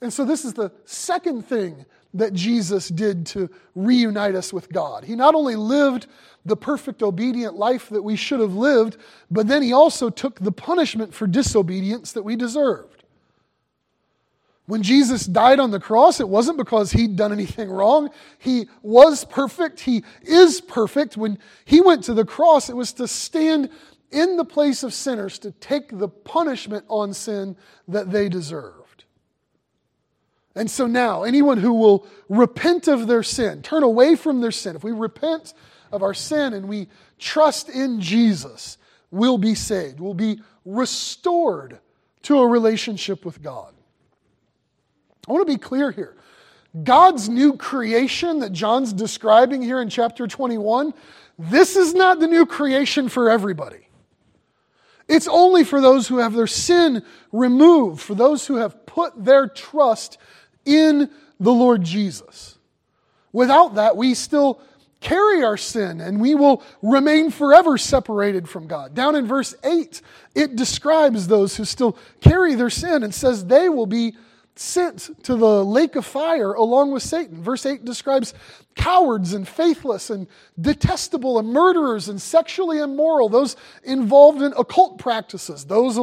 And 0.00 0.12
so, 0.12 0.24
this 0.24 0.44
is 0.44 0.54
the 0.54 0.72
second 0.84 1.46
thing 1.46 1.86
that 2.14 2.32
Jesus 2.32 2.88
did 2.88 3.26
to 3.26 3.50
reunite 3.74 4.34
us 4.34 4.52
with 4.52 4.70
God. 4.70 5.04
He 5.04 5.16
not 5.16 5.34
only 5.34 5.56
lived 5.56 6.06
the 6.44 6.56
perfect 6.56 7.02
obedient 7.02 7.56
life 7.56 7.88
that 7.88 8.02
we 8.02 8.16
should 8.16 8.40
have 8.40 8.54
lived, 8.54 8.96
but 9.30 9.48
then 9.48 9.62
he 9.62 9.72
also 9.72 10.10
took 10.10 10.38
the 10.38 10.52
punishment 10.52 11.12
for 11.12 11.26
disobedience 11.26 12.12
that 12.12 12.22
we 12.22 12.36
deserved. 12.36 13.04
When 14.66 14.82
Jesus 14.82 15.26
died 15.26 15.60
on 15.60 15.70
the 15.70 15.80
cross, 15.80 16.18
it 16.18 16.28
wasn't 16.28 16.58
because 16.58 16.90
he'd 16.90 17.16
done 17.16 17.32
anything 17.32 17.70
wrong. 17.70 18.10
He 18.38 18.68
was 18.82 19.24
perfect. 19.24 19.80
He 19.80 20.02
is 20.22 20.60
perfect. 20.60 21.16
When 21.16 21.38
he 21.64 21.80
went 21.80 22.04
to 22.04 22.14
the 22.14 22.24
cross, 22.24 22.68
it 22.68 22.76
was 22.76 22.92
to 22.94 23.06
stand 23.06 23.70
in 24.10 24.36
the 24.36 24.44
place 24.44 24.82
of 24.82 24.92
sinners 24.92 25.38
to 25.40 25.52
take 25.52 25.96
the 25.96 26.08
punishment 26.08 26.84
on 26.88 27.12
sin 27.12 27.56
that 27.86 28.10
they 28.10 28.28
deserved. 28.28 28.75
And 30.56 30.70
so 30.70 30.86
now, 30.86 31.22
anyone 31.22 31.58
who 31.58 31.74
will 31.74 32.06
repent 32.30 32.88
of 32.88 33.06
their 33.06 33.22
sin, 33.22 33.60
turn 33.62 33.82
away 33.82 34.16
from 34.16 34.40
their 34.40 34.50
sin, 34.50 34.74
if 34.74 34.82
we 34.82 34.90
repent 34.90 35.52
of 35.92 36.02
our 36.02 36.14
sin 36.14 36.54
and 36.54 36.66
we 36.66 36.88
trust 37.18 37.68
in 37.68 38.00
Jesus, 38.00 38.78
will 39.10 39.36
be 39.36 39.54
saved, 39.54 40.00
will 40.00 40.14
be 40.14 40.40
restored 40.64 41.78
to 42.22 42.38
a 42.38 42.46
relationship 42.46 43.24
with 43.24 43.42
God. 43.42 43.74
I 45.28 45.32
want 45.32 45.46
to 45.46 45.52
be 45.52 45.58
clear 45.58 45.90
here. 45.90 46.16
God's 46.82 47.28
new 47.28 47.56
creation 47.56 48.40
that 48.40 48.52
John's 48.52 48.92
describing 48.92 49.62
here 49.62 49.80
in 49.80 49.88
chapter 49.88 50.26
21, 50.26 50.94
this 51.38 51.76
is 51.76 51.94
not 51.94 52.18
the 52.18 52.26
new 52.26 52.46
creation 52.46 53.08
for 53.08 53.30
everybody. 53.30 53.88
It's 55.08 55.28
only 55.28 55.64
for 55.64 55.80
those 55.80 56.08
who 56.08 56.18
have 56.18 56.32
their 56.32 56.46
sin 56.46 57.04
removed, 57.30 58.00
for 58.00 58.14
those 58.14 58.46
who 58.46 58.56
have 58.56 58.86
put 58.86 59.24
their 59.24 59.46
trust 59.46 60.18
in 60.66 61.10
the 61.40 61.52
Lord 61.52 61.82
Jesus. 61.82 62.58
Without 63.32 63.76
that, 63.76 63.96
we 63.96 64.14
still 64.14 64.60
carry 65.00 65.44
our 65.44 65.56
sin 65.56 66.00
and 66.00 66.20
we 66.20 66.34
will 66.34 66.62
remain 66.82 67.30
forever 67.30 67.78
separated 67.78 68.48
from 68.48 68.66
God. 68.66 68.94
Down 68.94 69.14
in 69.14 69.26
verse 69.26 69.54
8, 69.62 70.00
it 70.34 70.56
describes 70.56 71.28
those 71.28 71.56
who 71.56 71.64
still 71.64 71.96
carry 72.20 72.54
their 72.54 72.70
sin 72.70 73.02
and 73.02 73.14
says 73.14 73.44
they 73.46 73.68
will 73.68 73.86
be 73.86 74.14
sent 74.58 75.22
to 75.24 75.36
the 75.36 75.64
lake 75.64 75.96
of 75.96 76.06
fire 76.06 76.52
along 76.52 76.90
with 76.92 77.02
Satan. 77.02 77.42
Verse 77.42 77.66
8 77.66 77.84
describes 77.84 78.34
cowards 78.74 79.32
and 79.32 79.46
faithless 79.46 80.10
and 80.10 80.26
detestable 80.60 81.38
and 81.38 81.48
murderers 81.48 82.08
and 82.08 82.20
sexually 82.20 82.78
immoral, 82.78 83.28
those 83.28 83.56
involved 83.84 84.42
in 84.42 84.52
occult 84.58 84.98
practices, 84.98 85.64
those 85.64 85.96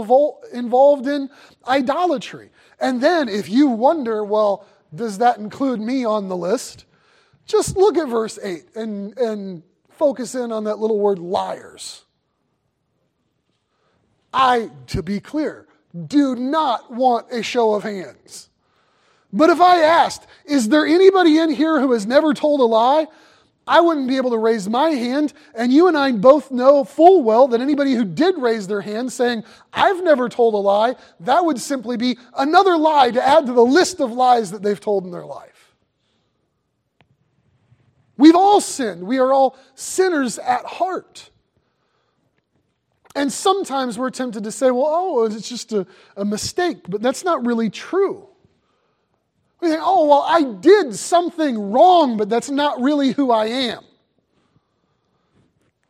involved 0.53 1.07
in 1.07 1.29
idolatry. 1.67 2.49
And 2.79 3.01
then, 3.01 3.29
if 3.29 3.49
you 3.49 3.67
wonder, 3.67 4.23
well, 4.23 4.65
does 4.93 5.17
that 5.19 5.37
include 5.37 5.79
me 5.79 6.05
on 6.05 6.27
the 6.27 6.37
list? 6.37 6.85
Just 7.45 7.75
look 7.75 7.97
at 7.97 8.07
verse 8.07 8.39
8 8.41 8.75
and, 8.75 9.17
and 9.17 9.63
focus 9.89 10.35
in 10.35 10.51
on 10.51 10.65
that 10.65 10.79
little 10.79 10.99
word 10.99 11.19
liars. 11.19 12.03
I, 14.33 14.71
to 14.87 15.03
be 15.03 15.19
clear, 15.19 15.67
do 16.07 16.35
not 16.35 16.91
want 16.91 17.31
a 17.31 17.43
show 17.43 17.73
of 17.73 17.83
hands. 17.83 18.49
But 19.31 19.49
if 19.49 19.59
I 19.59 19.81
asked, 19.81 20.27
is 20.45 20.69
there 20.69 20.85
anybody 20.85 21.39
in 21.39 21.49
here 21.49 21.79
who 21.79 21.91
has 21.93 22.05
never 22.05 22.33
told 22.33 22.59
a 22.59 22.65
lie? 22.65 23.07
I 23.65 23.79
wouldn't 23.79 24.07
be 24.07 24.17
able 24.17 24.31
to 24.31 24.37
raise 24.37 24.67
my 24.69 24.89
hand. 24.89 25.33
And 25.55 25.71
you 25.71 25.87
and 25.87 25.97
I 25.97 26.11
both 26.11 26.51
know 26.51 26.83
full 26.83 27.23
well 27.23 27.47
that 27.47 27.61
anybody 27.61 27.93
who 27.93 28.03
did 28.03 28.37
raise 28.37 28.67
their 28.67 28.81
hand 28.81 29.11
saying, 29.11 29.43
I've 29.71 30.03
never 30.03 30.29
told 30.29 30.53
a 30.53 30.57
lie, 30.57 30.95
that 31.21 31.45
would 31.45 31.59
simply 31.59 31.97
be 31.97 32.17
another 32.37 32.77
lie 32.77 33.11
to 33.11 33.25
add 33.25 33.45
to 33.45 33.53
the 33.53 33.65
list 33.65 34.01
of 34.01 34.11
lies 34.11 34.51
that 34.51 34.61
they've 34.61 34.79
told 34.79 35.05
in 35.05 35.11
their 35.11 35.25
life. 35.25 35.73
We've 38.17 38.35
all 38.35 38.61
sinned. 38.61 39.03
We 39.03 39.17
are 39.19 39.33
all 39.33 39.57
sinners 39.75 40.37
at 40.37 40.65
heart. 40.65 41.29
And 43.15 43.31
sometimes 43.31 43.99
we're 43.99 44.09
tempted 44.09 44.43
to 44.43 44.51
say, 44.51 44.71
well, 44.71 44.87
oh, 44.87 45.25
it's 45.25 45.47
just 45.47 45.71
a, 45.71 45.85
a 46.17 46.25
mistake, 46.25 46.79
but 46.89 47.01
that's 47.01 47.23
not 47.23 47.45
really 47.45 47.69
true. 47.69 48.27
We 49.61 49.69
think, 49.69 49.81
oh, 49.83 50.07
well, 50.07 50.25
I 50.27 50.43
did 50.43 50.95
something 50.95 51.71
wrong, 51.71 52.17
but 52.17 52.27
that's 52.29 52.49
not 52.49 52.81
really 52.81 53.11
who 53.11 53.31
I 53.31 53.45
am. 53.45 53.83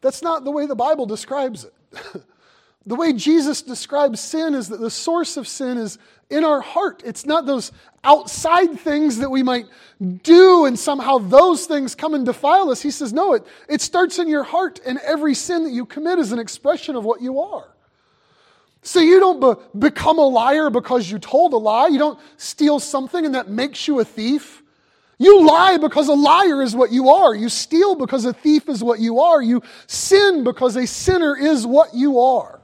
That's 0.01 0.21
not 0.21 0.43
the 0.43 0.51
way 0.51 0.65
the 0.65 0.75
Bible 0.75 1.05
describes 1.05 1.65
it. 1.65 2.23
the 2.85 2.95
way 2.95 3.13
Jesus 3.13 3.61
describes 3.61 4.19
sin 4.19 4.53
is 4.53 4.67
that 4.69 4.79
the 4.79 4.91
source 4.91 5.37
of 5.37 5.47
sin 5.47 5.77
is 5.77 5.97
in 6.29 6.43
our 6.43 6.59
heart. 6.59 7.01
It's 7.05 7.25
not 7.25 7.45
those 7.45 7.71
outside 8.03 8.79
things 8.79 9.19
that 9.19 9.29
we 9.29 9.43
might 9.43 9.65
do 10.23 10.65
and 10.65 10.77
somehow 10.77 11.19
those 11.19 11.65
things 11.65 11.95
come 11.95 12.13
and 12.13 12.25
defile 12.25 12.69
us. 12.69 12.81
He 12.81 12.91
says, 12.91 13.13
no, 13.13 13.33
it, 13.33 13.47
it 13.69 13.79
starts 13.79 14.19
in 14.19 14.27
your 14.27 14.43
heart, 14.43 14.81
and 14.85 14.99
every 14.99 15.33
sin 15.33 15.63
that 15.63 15.71
you 15.71 15.85
commit 15.85 16.19
is 16.19 16.31
an 16.33 16.39
expression 16.39 16.95
of 16.95 17.05
what 17.05 17.21
you 17.21 17.39
are. 17.39 17.69
So 18.81 18.99
you 18.99 19.19
don't 19.19 19.39
be- 19.39 19.79
become 19.79 20.19
a 20.19 20.27
liar 20.27 20.69
because 20.69 21.09
you 21.09 21.19
told 21.19 21.53
a 21.53 21.57
lie. 21.57 21.87
You 21.87 21.99
don't 21.99 22.19
steal 22.35 22.79
something 22.79 23.25
and 23.25 23.35
that 23.35 23.47
makes 23.49 23.87
you 23.87 24.01
a 24.01 24.05
thief. 24.05 24.61
You 25.17 25.47
lie 25.47 25.77
because 25.77 26.09
a 26.09 26.13
liar 26.13 26.61
is 26.61 26.75
what 26.75 26.91
you 26.91 27.09
are. 27.09 27.33
You 27.33 27.47
steal 27.47 27.95
because 27.95 28.25
a 28.25 28.33
thief 28.33 28.67
is 28.67 28.83
what 28.83 28.99
you 28.99 29.21
are. 29.21 29.41
You 29.41 29.63
sin 29.87 30.43
because 30.43 30.75
a 30.75 30.85
sinner 30.85 31.37
is 31.37 31.65
what 31.65 31.93
you 31.93 32.19
are. 32.19 32.59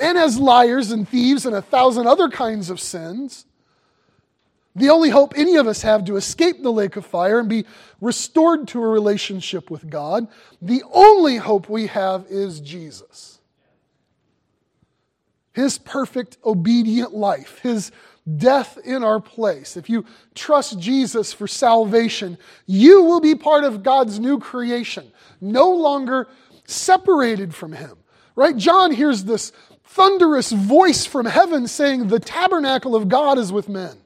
And 0.00 0.16
as 0.16 0.38
liars 0.38 0.90
and 0.90 1.08
thieves 1.08 1.46
and 1.46 1.54
a 1.54 1.62
thousand 1.62 2.06
other 2.06 2.28
kinds 2.28 2.70
of 2.70 2.80
sins, 2.80 3.46
the 4.74 4.90
only 4.90 5.10
hope 5.10 5.34
any 5.36 5.56
of 5.56 5.66
us 5.66 5.82
have 5.82 6.04
to 6.04 6.16
escape 6.16 6.62
the 6.62 6.72
lake 6.72 6.96
of 6.96 7.04
fire 7.04 7.40
and 7.40 7.48
be 7.48 7.64
restored 8.00 8.68
to 8.68 8.82
a 8.82 8.86
relationship 8.86 9.70
with 9.70 9.90
God, 9.90 10.28
the 10.62 10.84
only 10.92 11.36
hope 11.36 11.68
we 11.68 11.88
have 11.88 12.26
is 12.28 12.60
Jesus. 12.60 13.40
His 15.52 15.78
perfect, 15.78 16.38
obedient 16.44 17.12
life, 17.12 17.58
His 17.62 17.90
death 18.36 18.78
in 18.84 19.02
our 19.02 19.20
place. 19.20 19.76
If 19.76 19.90
you 19.90 20.04
trust 20.34 20.78
Jesus 20.78 21.32
for 21.32 21.48
salvation, 21.48 22.38
you 22.66 23.02
will 23.02 23.20
be 23.20 23.34
part 23.34 23.64
of 23.64 23.82
God's 23.82 24.20
new 24.20 24.38
creation, 24.38 25.10
no 25.40 25.72
longer 25.72 26.28
separated 26.66 27.54
from 27.54 27.72
Him. 27.72 27.96
Right? 28.36 28.56
John 28.56 28.92
hears 28.92 29.24
this 29.24 29.50
thunderous 29.88 30.52
voice 30.52 31.06
from 31.06 31.26
heaven 31.26 31.66
saying, 31.66 32.08
The 32.08 32.20
tabernacle 32.20 32.94
of 32.94 33.08
God 33.08 33.38
is 33.38 33.52
with 33.52 33.68
men. 33.68 33.96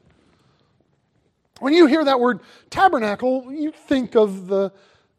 When 1.58 1.74
you 1.74 1.86
hear 1.86 2.04
that 2.04 2.18
word 2.18 2.40
tabernacle, 2.70 3.52
you 3.52 3.72
think 3.72 4.14
of 4.14 4.46
the 4.46 4.72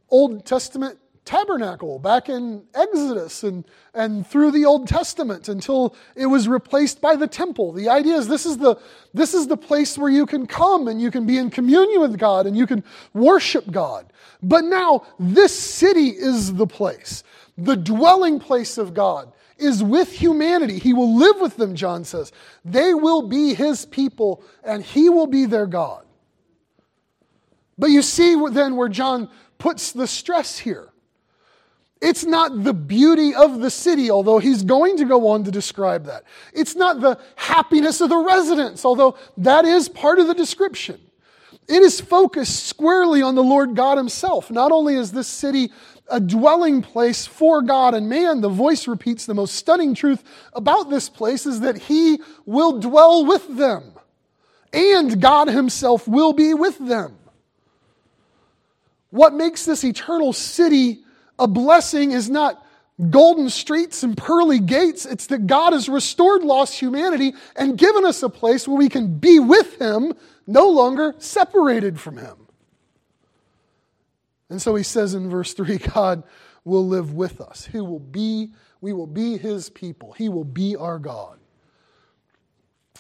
Old 0.10 0.46
Testament 0.46 1.00
tabernacle 1.26 2.00
back 2.00 2.28
in 2.28 2.64
Exodus 2.76 3.44
and, 3.44 3.64
and 3.94 4.28
through 4.28 4.52
the 4.52 4.66
Old 4.66 4.88
Testament 4.88 5.48
until 5.48 5.96
it 6.16 6.26
was 6.26 6.48
replaced 6.48 7.00
by 7.00 7.16
the 7.16 7.28
temple. 7.28 7.72
The 7.72 7.88
idea 7.90 8.16
is 8.16 8.28
this 8.28 8.46
is 8.46 8.58
the, 8.58 8.76
this 9.14 9.34
is 9.34 9.48
the 9.48 9.56
place 9.56 9.98
where 9.98 10.12
you 10.12 10.26
can 10.26 10.48
come 10.48 10.88
and 10.88 11.02
you 11.02 11.12
can 11.12 11.26
be 11.26 11.38
in 11.38 11.50
communion 11.50 12.02
with 12.02 12.18
God 12.18 12.46
and 12.46 12.58
you 12.58 12.68
can 12.68 12.84
worship 13.14 13.72
God. 13.72 14.12
But 14.42 14.66
now 14.66 15.06
this 15.18 15.58
city 15.58 16.10
is 16.10 16.54
the 16.54 16.68
place, 16.68 17.24
the 17.58 17.78
dwelling 17.78 18.40
place 18.40 18.78
of 18.78 18.94
God 18.94 19.32
is 19.58 19.84
with 19.84 20.12
humanity. 20.12 20.80
He 20.80 20.94
will 20.94 21.18
live 21.18 21.40
with 21.40 21.58
them, 21.58 21.76
John 21.76 22.04
says. 22.04 22.32
They 22.66 22.94
will 22.94 23.28
be 23.28 23.54
his 23.54 23.86
people 23.86 24.44
and 24.64 24.84
he 24.84 25.10
will 25.10 25.28
be 25.28 25.46
their 25.46 25.66
God. 25.66 26.06
But 27.78 27.90
you 27.90 28.02
see 28.02 28.36
then 28.52 28.76
where 28.76 28.90
John 28.90 29.30
puts 29.58 29.92
the 29.92 30.08
stress 30.08 30.60
here. 30.60 30.90
It's 32.02 32.26
not 32.26 32.64
the 32.64 32.74
beauty 32.74 33.34
of 33.34 33.62
the 33.62 33.70
city, 33.70 34.12
although 34.12 34.38
he's 34.38 34.62
going 34.62 34.98
to 34.98 35.06
go 35.06 35.30
on 35.30 35.46
to 35.46 35.52
describe 35.52 36.06
that. 36.06 36.26
It's 36.54 36.76
not 36.76 37.00
the 37.00 37.18
happiness 37.38 38.02
of 38.02 38.10
the 38.10 38.18
residents, 38.18 38.84
although 38.84 39.18
that 39.38 39.64
is 39.64 39.88
part 39.88 40.20
of 40.20 40.28
the 40.28 40.34
description. 40.34 41.00
It 41.68 41.82
is 41.82 42.02
focused 42.02 42.66
squarely 42.68 43.22
on 43.22 43.36
the 43.36 43.44
Lord 43.44 43.76
God 43.76 43.98
Himself. 43.98 44.52
Not 44.52 44.72
only 44.72 44.96
is 44.96 45.12
this 45.12 45.28
city 45.28 45.72
a 46.10 46.20
dwelling 46.20 46.82
place 46.82 47.26
for 47.26 47.62
God 47.62 47.94
and 47.94 48.10
man, 48.10 48.42
the 48.42 48.50
voice 48.50 48.88
repeats 48.88 49.26
the 49.26 49.34
most 49.34 49.56
stunning 49.56 49.96
truth 49.96 50.24
about 50.54 50.90
this 50.90 51.10
place 51.10 51.46
is 51.46 51.62
that 51.62 51.78
He 51.78 52.20
will 52.46 52.80
dwell 52.80 53.26
with 53.26 53.58
them, 53.58 53.94
and 54.74 55.22
God 55.22 55.48
Himself 55.48 56.08
will 56.08 56.34
be 56.34 56.54
with 56.54 56.78
them. 56.78 57.18
What 59.12 59.34
makes 59.34 59.66
this 59.66 59.84
eternal 59.84 60.34
city 60.34 61.04
a 61.40 61.48
blessing 61.48 62.12
is 62.12 62.30
not 62.30 62.64
golden 63.10 63.50
streets 63.50 64.04
and 64.04 64.16
pearly 64.16 64.60
gates. 64.60 65.06
It's 65.06 65.28
that 65.28 65.48
God 65.48 65.74
has 65.74 65.90
restored 65.90 66.44
lost 66.44 66.80
humanity 66.80 67.34
and 67.56 67.78
given 67.78 68.06
us 68.06 68.22
a 68.24 68.30
place 68.30 68.68
where 68.68 68.78
we 68.78 68.90
can 68.90 69.18
be 69.18 69.40
with 69.40 69.80
Him, 69.80 70.14
no 70.48 70.70
longer 70.70 71.16
separated 71.18 72.00
from 72.00 72.18
Him. 72.18 72.48
And 74.50 74.62
so 74.62 74.76
he 74.76 74.84
says 74.84 75.14
in 75.14 75.30
verse 75.30 75.54
3 75.54 75.78
God 75.94 76.24
will 76.64 76.88
live 76.88 77.14
with 77.14 77.42
us. 77.42 77.66
He 77.66 77.80
will 77.80 78.00
be, 78.00 78.52
we 78.82 78.94
will 78.94 79.08
be 79.08 79.38
His 79.38 79.70
people. 79.70 80.14
He 80.14 80.30
will 80.30 80.44
be 80.44 80.76
our 80.76 81.00
God. 81.00 81.40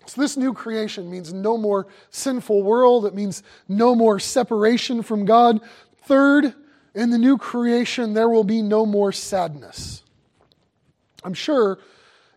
So, 0.05 0.19
this 0.19 0.35
new 0.35 0.53
creation 0.53 1.09
means 1.09 1.31
no 1.31 1.57
more 1.57 1.87
sinful 2.09 2.63
world. 2.63 3.05
It 3.05 3.13
means 3.13 3.41
no 3.69 3.95
more 3.95 4.19
separation 4.19 5.01
from 5.01 5.23
God. 5.23 5.61
Third, 6.03 6.53
in 6.93 7.09
the 7.09 7.17
new 7.17 7.37
creation, 7.37 8.13
there 8.13 8.27
will 8.27 8.43
be 8.43 8.61
no 8.61 8.85
more 8.85 9.11
sadness. 9.11 10.03
I'm 11.23 11.33
sure 11.33 11.79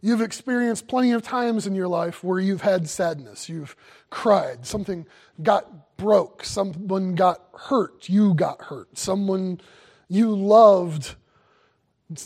You've 0.06 0.20
experienced 0.20 0.86
plenty 0.86 1.10
of 1.10 1.22
times 1.22 1.66
in 1.66 1.74
your 1.74 1.88
life 1.88 2.22
where 2.22 2.38
you've 2.38 2.62
had 2.62 2.88
sadness, 2.88 3.48
you've 3.48 3.74
cried, 4.10 4.66
something 4.66 5.06
got 5.42 5.96
broke, 5.96 6.44
someone 6.44 7.14
got 7.14 7.42
hurt, 7.54 8.08
you 8.08 8.34
got 8.34 8.62
hurt, 8.62 8.96
someone 8.96 9.60
you 10.08 10.34
loved 10.34 11.14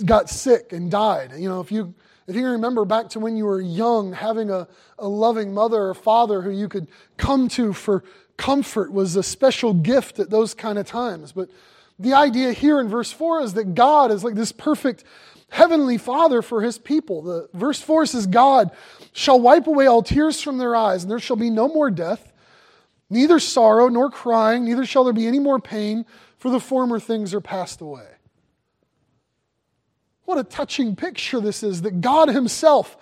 got 0.04 0.28
sick 0.28 0.72
and 0.72 0.90
died. 0.90 1.32
You 1.36 1.48
know, 1.48 1.60
if 1.60 1.72
you 1.72 1.94
if 2.26 2.36
you 2.36 2.46
remember 2.46 2.84
back 2.84 3.08
to 3.10 3.20
when 3.20 3.36
you 3.36 3.44
were 3.44 3.60
young, 3.60 4.12
having 4.12 4.50
a, 4.50 4.68
a 4.98 5.08
loving 5.08 5.52
mother 5.52 5.88
or 5.88 5.94
father 5.94 6.42
who 6.42 6.50
you 6.50 6.68
could 6.68 6.86
come 7.16 7.48
to 7.48 7.72
for 7.72 8.04
comfort 8.36 8.92
was 8.92 9.16
a 9.16 9.22
special 9.22 9.74
gift 9.74 10.18
at 10.18 10.30
those 10.30 10.54
kind 10.54 10.78
of 10.78 10.86
times. 10.86 11.32
But 11.32 11.50
the 11.98 12.14
idea 12.14 12.52
here 12.52 12.80
in 12.80 12.88
verse 12.88 13.10
4 13.10 13.42
is 13.42 13.54
that 13.54 13.74
God 13.74 14.10
is 14.10 14.22
like 14.22 14.34
this 14.34 14.52
perfect 14.52 15.02
heavenly 15.50 15.98
Father 15.98 16.40
for 16.40 16.62
his 16.62 16.78
people. 16.78 17.22
The 17.22 17.48
verse 17.52 17.82
4 17.82 18.06
says, 18.06 18.26
God 18.26 18.70
shall 19.12 19.40
wipe 19.40 19.66
away 19.66 19.86
all 19.86 20.02
tears 20.02 20.40
from 20.40 20.58
their 20.58 20.76
eyes, 20.76 21.02
and 21.02 21.10
there 21.10 21.18
shall 21.18 21.36
be 21.36 21.50
no 21.50 21.68
more 21.68 21.90
death, 21.90 22.32
neither 23.08 23.38
sorrow 23.38 23.88
nor 23.88 24.10
crying, 24.10 24.64
neither 24.64 24.84
shall 24.84 25.04
there 25.04 25.12
be 25.12 25.26
any 25.26 25.38
more 25.38 25.58
pain, 25.58 26.04
for 26.38 26.50
the 26.50 26.60
former 26.60 26.98
things 26.98 27.34
are 27.34 27.40
passed 27.40 27.80
away. 27.80 28.06
What 30.24 30.38
a 30.38 30.44
touching 30.44 30.94
picture 30.94 31.40
this 31.40 31.62
is 31.62 31.82
that 31.82 32.00
God 32.00 32.28
Himself 32.28 32.96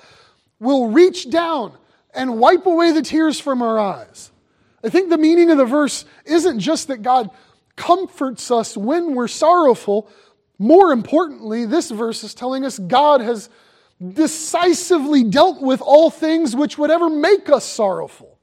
will 0.59 0.89
reach 0.89 1.31
down 1.31 1.73
and 2.15 2.39
wipe 2.39 2.67
away 2.67 2.91
the 2.93 3.03
tears 3.03 3.39
from 3.39 3.63
our 3.63 3.79
eyes. 3.79 4.33
I 4.83 4.89
think 4.89 5.11
the 5.11 5.19
meaning 5.19 5.51
of 5.51 5.59
the 5.59 5.65
verse 5.65 6.05
isn't 6.25 6.61
just 6.61 6.89
that 6.89 7.03
God 7.03 7.31
comforts 7.77 8.51
us 8.51 8.77
when 8.77 9.15
we're 9.15 9.29
sorrowful, 9.29 10.09
more 10.59 10.91
importantly, 10.91 11.65
this 11.65 11.91
verse 11.91 12.25
is 12.25 12.35
telling 12.35 12.65
us 12.65 12.79
God 12.79 13.21
has 13.21 13.49
decisively 14.07 15.25
dealt 15.25 15.61
with 15.61 15.81
all 15.81 16.11
things 16.11 16.55
which 16.55 16.79
would 16.79 16.91
ever 16.91 17.09
make 17.09 17.49
us 17.51 17.65
sorrowful. 17.65 18.39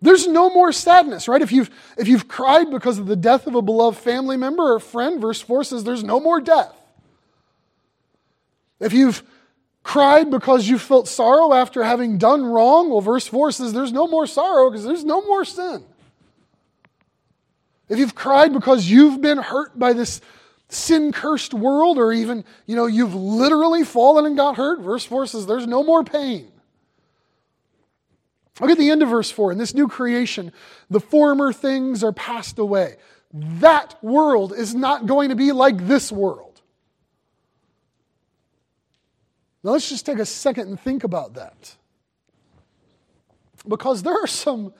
There's 0.00 0.26
no 0.26 0.50
more 0.50 0.72
sadness, 0.72 1.28
right? 1.28 1.40
If 1.40 1.52
you've, 1.52 1.70
if 1.96 2.08
you've 2.08 2.28
cried 2.28 2.70
because 2.70 2.98
of 2.98 3.06
the 3.06 3.16
death 3.16 3.46
of 3.46 3.54
a 3.54 3.62
beloved 3.62 3.98
family 3.98 4.36
member 4.36 4.74
or 4.74 4.80
friend, 4.80 5.20
verse 5.20 5.40
4 5.40 5.64
says 5.64 5.84
there's 5.84 6.04
no 6.04 6.20
more 6.20 6.40
death. 6.40 6.74
If 8.80 8.92
you've 8.92 9.22
cried 9.82 10.30
because 10.30 10.68
you 10.68 10.78
felt 10.78 11.08
sorrow 11.08 11.54
after 11.54 11.84
having 11.84 12.18
done 12.18 12.44
wrong, 12.44 12.90
well, 12.90 13.00
verse 13.00 13.26
4 13.26 13.52
says 13.52 13.72
there's 13.72 13.92
no 13.92 14.06
more 14.06 14.26
sorrow 14.26 14.70
because 14.70 14.84
there's 14.84 15.04
no 15.04 15.22
more 15.22 15.44
sin. 15.44 15.84
If 17.88 17.98
you've 17.98 18.14
cried 18.14 18.52
because 18.52 18.88
you've 18.88 19.20
been 19.20 19.38
hurt 19.38 19.78
by 19.78 19.92
this 19.92 20.20
sin 20.74 21.12
cursed 21.12 21.54
world, 21.54 21.98
or 21.98 22.12
even, 22.12 22.44
you 22.66 22.76
know, 22.76 22.86
you've 22.86 23.14
literally 23.14 23.84
fallen 23.84 24.26
and 24.26 24.36
got 24.36 24.56
hurt, 24.56 24.80
verse 24.80 25.04
4 25.04 25.26
says 25.26 25.46
there's 25.46 25.66
no 25.66 25.82
more 25.82 26.04
pain. 26.04 26.50
Look 28.60 28.70
at 28.70 28.78
the 28.78 28.90
end 28.90 29.02
of 29.02 29.08
verse 29.08 29.30
4. 29.30 29.52
In 29.52 29.58
this 29.58 29.74
new 29.74 29.88
creation, 29.88 30.52
the 30.88 31.00
former 31.00 31.52
things 31.52 32.04
are 32.04 32.12
passed 32.12 32.58
away. 32.58 32.96
That 33.32 33.96
world 34.02 34.52
is 34.52 34.74
not 34.74 35.06
going 35.06 35.30
to 35.30 35.34
be 35.34 35.50
like 35.50 35.86
this 35.88 36.12
world. 36.12 36.60
Now, 39.64 39.70
let's 39.72 39.88
just 39.88 40.06
take 40.06 40.18
a 40.18 40.26
second 40.26 40.68
and 40.68 40.78
think 40.78 41.02
about 41.02 41.34
that. 41.34 41.74
Because 43.66 44.02
there 44.02 44.14
are 44.14 44.26
some, 44.26 44.72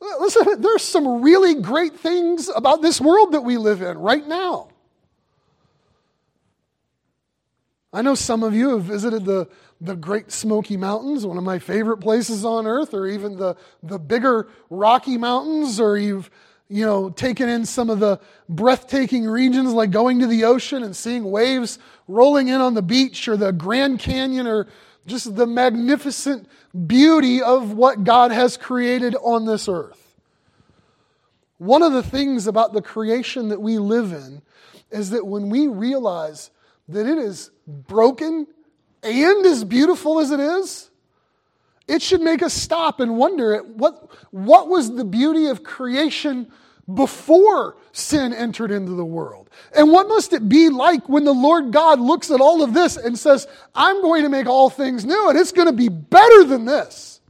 listen, 0.00 0.60
there 0.60 0.74
are 0.74 0.78
some 0.78 1.22
really 1.22 1.54
great 1.54 2.00
things 2.00 2.48
about 2.48 2.82
this 2.82 3.00
world 3.00 3.32
that 3.32 3.42
we 3.42 3.58
live 3.58 3.82
in 3.82 3.98
right 3.98 4.26
now. 4.26 4.69
I 7.92 8.02
know 8.02 8.14
some 8.14 8.42
of 8.42 8.54
you 8.54 8.70
have 8.70 8.84
visited 8.84 9.24
the, 9.24 9.48
the 9.80 9.96
Great 9.96 10.30
Smoky 10.30 10.76
Mountains, 10.76 11.26
one 11.26 11.36
of 11.36 11.42
my 11.42 11.58
favorite 11.58 11.98
places 11.98 12.44
on 12.44 12.66
earth, 12.66 12.94
or 12.94 13.08
even 13.08 13.36
the, 13.36 13.56
the 13.82 13.98
bigger 13.98 14.48
Rocky 14.68 15.18
Mountains, 15.18 15.80
or 15.80 15.98
you've 15.98 16.30
you 16.68 16.86
know, 16.86 17.10
taken 17.10 17.48
in 17.48 17.66
some 17.66 17.90
of 17.90 17.98
the 17.98 18.20
breathtaking 18.48 19.24
regions 19.24 19.72
like 19.72 19.90
going 19.90 20.20
to 20.20 20.28
the 20.28 20.44
ocean 20.44 20.84
and 20.84 20.94
seeing 20.94 21.28
waves 21.28 21.80
rolling 22.06 22.46
in 22.46 22.60
on 22.60 22.74
the 22.74 22.82
beach, 22.82 23.26
or 23.26 23.36
the 23.36 23.50
Grand 23.52 23.98
Canyon, 23.98 24.46
or 24.46 24.68
just 25.04 25.34
the 25.34 25.46
magnificent 25.46 26.48
beauty 26.86 27.42
of 27.42 27.72
what 27.72 28.04
God 28.04 28.30
has 28.30 28.56
created 28.56 29.16
on 29.16 29.46
this 29.46 29.68
earth. 29.68 30.16
One 31.58 31.82
of 31.82 31.92
the 31.92 32.04
things 32.04 32.46
about 32.46 32.72
the 32.72 32.82
creation 32.82 33.48
that 33.48 33.60
we 33.60 33.78
live 33.78 34.12
in 34.12 34.40
is 34.92 35.10
that 35.10 35.26
when 35.26 35.50
we 35.50 35.66
realize 35.66 36.52
that 36.92 37.06
it 37.06 37.18
is 37.18 37.50
broken 37.66 38.46
and 39.02 39.46
as 39.46 39.64
beautiful 39.64 40.20
as 40.20 40.30
it 40.30 40.40
is, 40.40 40.90
it 41.88 42.02
should 42.02 42.20
make 42.20 42.42
us 42.42 42.54
stop 42.54 43.00
and 43.00 43.16
wonder 43.16 43.54
at 43.54 43.66
what, 43.66 44.10
what 44.30 44.68
was 44.68 44.94
the 44.94 45.04
beauty 45.04 45.46
of 45.46 45.64
creation 45.64 46.50
before 46.92 47.76
sin 47.92 48.32
entered 48.32 48.70
into 48.70 48.92
the 48.92 49.04
world? 49.04 49.50
And 49.76 49.90
what 49.90 50.06
must 50.06 50.32
it 50.32 50.48
be 50.48 50.68
like 50.68 51.08
when 51.08 51.24
the 51.24 51.34
Lord 51.34 51.72
God 51.72 51.98
looks 51.98 52.30
at 52.30 52.40
all 52.40 52.62
of 52.62 52.74
this 52.74 52.96
and 52.96 53.18
says, 53.18 53.48
I'm 53.74 54.02
going 54.02 54.22
to 54.22 54.28
make 54.28 54.46
all 54.46 54.70
things 54.70 55.04
new 55.04 55.30
and 55.30 55.38
it's 55.38 55.52
going 55.52 55.66
to 55.66 55.72
be 55.72 55.88
better 55.88 56.44
than 56.44 56.64
this? 56.64 57.20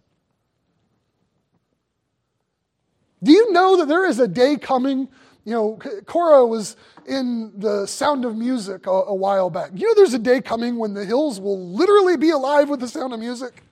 Do 3.22 3.32
you 3.32 3.52
know 3.52 3.76
that 3.78 3.88
there 3.88 4.06
is 4.06 4.18
a 4.18 4.28
day 4.28 4.56
coming? 4.56 5.08
You 5.44 5.52
know, 5.52 5.78
Cora 6.06 6.46
was 6.46 6.76
in 7.10 7.52
the 7.56 7.86
sound 7.86 8.24
of 8.24 8.36
music 8.36 8.86
a, 8.86 8.90
a 8.90 9.14
while 9.14 9.50
back. 9.50 9.72
You 9.74 9.88
know, 9.88 9.94
there's 9.94 10.14
a 10.14 10.18
day 10.18 10.40
coming 10.40 10.78
when 10.78 10.94
the 10.94 11.04
hills 11.04 11.40
will 11.40 11.68
literally 11.68 12.16
be 12.16 12.30
alive 12.30 12.68
with 12.68 12.80
the 12.80 12.88
sound 12.88 13.12
of 13.12 13.18
music. 13.18 13.64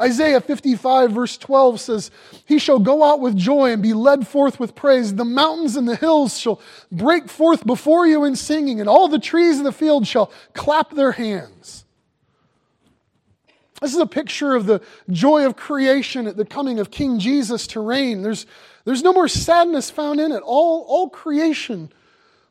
Isaiah 0.00 0.40
55, 0.40 1.12
verse 1.12 1.36
12 1.36 1.78
says, 1.78 2.10
He 2.46 2.58
shall 2.58 2.78
go 2.78 3.04
out 3.04 3.20
with 3.20 3.36
joy 3.36 3.70
and 3.70 3.82
be 3.82 3.92
led 3.92 4.26
forth 4.26 4.58
with 4.58 4.74
praise. 4.74 5.14
The 5.14 5.26
mountains 5.26 5.76
and 5.76 5.86
the 5.86 5.94
hills 5.94 6.40
shall 6.40 6.58
break 6.90 7.28
forth 7.28 7.66
before 7.66 8.06
you 8.06 8.24
in 8.24 8.34
singing, 8.34 8.80
and 8.80 8.88
all 8.88 9.08
the 9.08 9.18
trees 9.18 9.58
of 9.58 9.64
the 9.64 9.72
field 9.72 10.06
shall 10.06 10.32
clap 10.54 10.90
their 10.92 11.12
hands. 11.12 11.84
This 13.82 13.92
is 13.92 14.00
a 14.00 14.06
picture 14.06 14.54
of 14.54 14.64
the 14.64 14.80
joy 15.10 15.44
of 15.44 15.56
creation 15.56 16.26
at 16.26 16.38
the 16.38 16.46
coming 16.46 16.78
of 16.78 16.90
King 16.90 17.18
Jesus 17.18 17.66
to 17.68 17.80
reign. 17.80 18.22
There's, 18.22 18.46
there's 18.84 19.02
no 19.02 19.12
more 19.12 19.28
sadness 19.28 19.90
found 19.90 20.20
in 20.20 20.32
it. 20.32 20.42
All, 20.44 20.84
all 20.88 21.08
creation, 21.08 21.92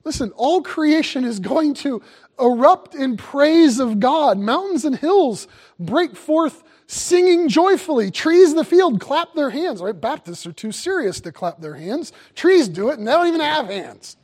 listen, 0.03 0.31
all 0.35 0.61
creation 0.61 1.25
is 1.25 1.39
going 1.39 1.73
to 1.75 2.01
erupt 2.39 2.95
in 2.95 3.17
praise 3.17 3.79
of 3.79 3.99
God. 3.99 4.37
Mountains 4.37 4.85
and 4.85 4.95
hills 4.95 5.47
break 5.79 6.15
forth 6.15 6.63
singing 6.87 7.49
joyfully. 7.49 8.09
Trees 8.11 8.51
in 8.51 8.55
the 8.55 8.63
field 8.63 8.99
clap 8.99 9.33
their 9.33 9.49
hands, 9.49 9.81
right? 9.81 9.99
Baptists 9.99 10.45
are 10.47 10.53
too 10.53 10.71
serious 10.71 11.19
to 11.21 11.31
clap 11.31 11.59
their 11.59 11.75
hands. 11.75 12.11
Trees 12.35 12.67
do 12.67 12.89
it 12.89 12.97
and 12.97 13.07
they 13.07 13.11
don't 13.11 13.27
even 13.27 13.41
have 13.41 13.67
hands. 13.67 14.17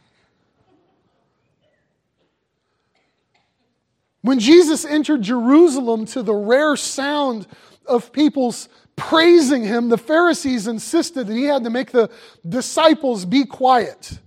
When 4.21 4.39
Jesus 4.39 4.85
entered 4.85 5.21
Jerusalem 5.21 6.05
to 6.07 6.23
the 6.23 6.33
rare 6.33 6.75
sound 6.75 7.45
of 7.85 8.11
people's 8.11 8.67
praising 8.95 9.63
him, 9.63 9.89
the 9.89 9.97
Pharisees 9.97 10.67
insisted 10.67 11.27
that 11.27 11.33
he 11.33 11.45
had 11.45 11.63
to 11.63 11.69
make 11.69 11.91
the 11.91 12.09
disciples 12.47 13.25
be 13.25 13.45
quiet. 13.45 14.19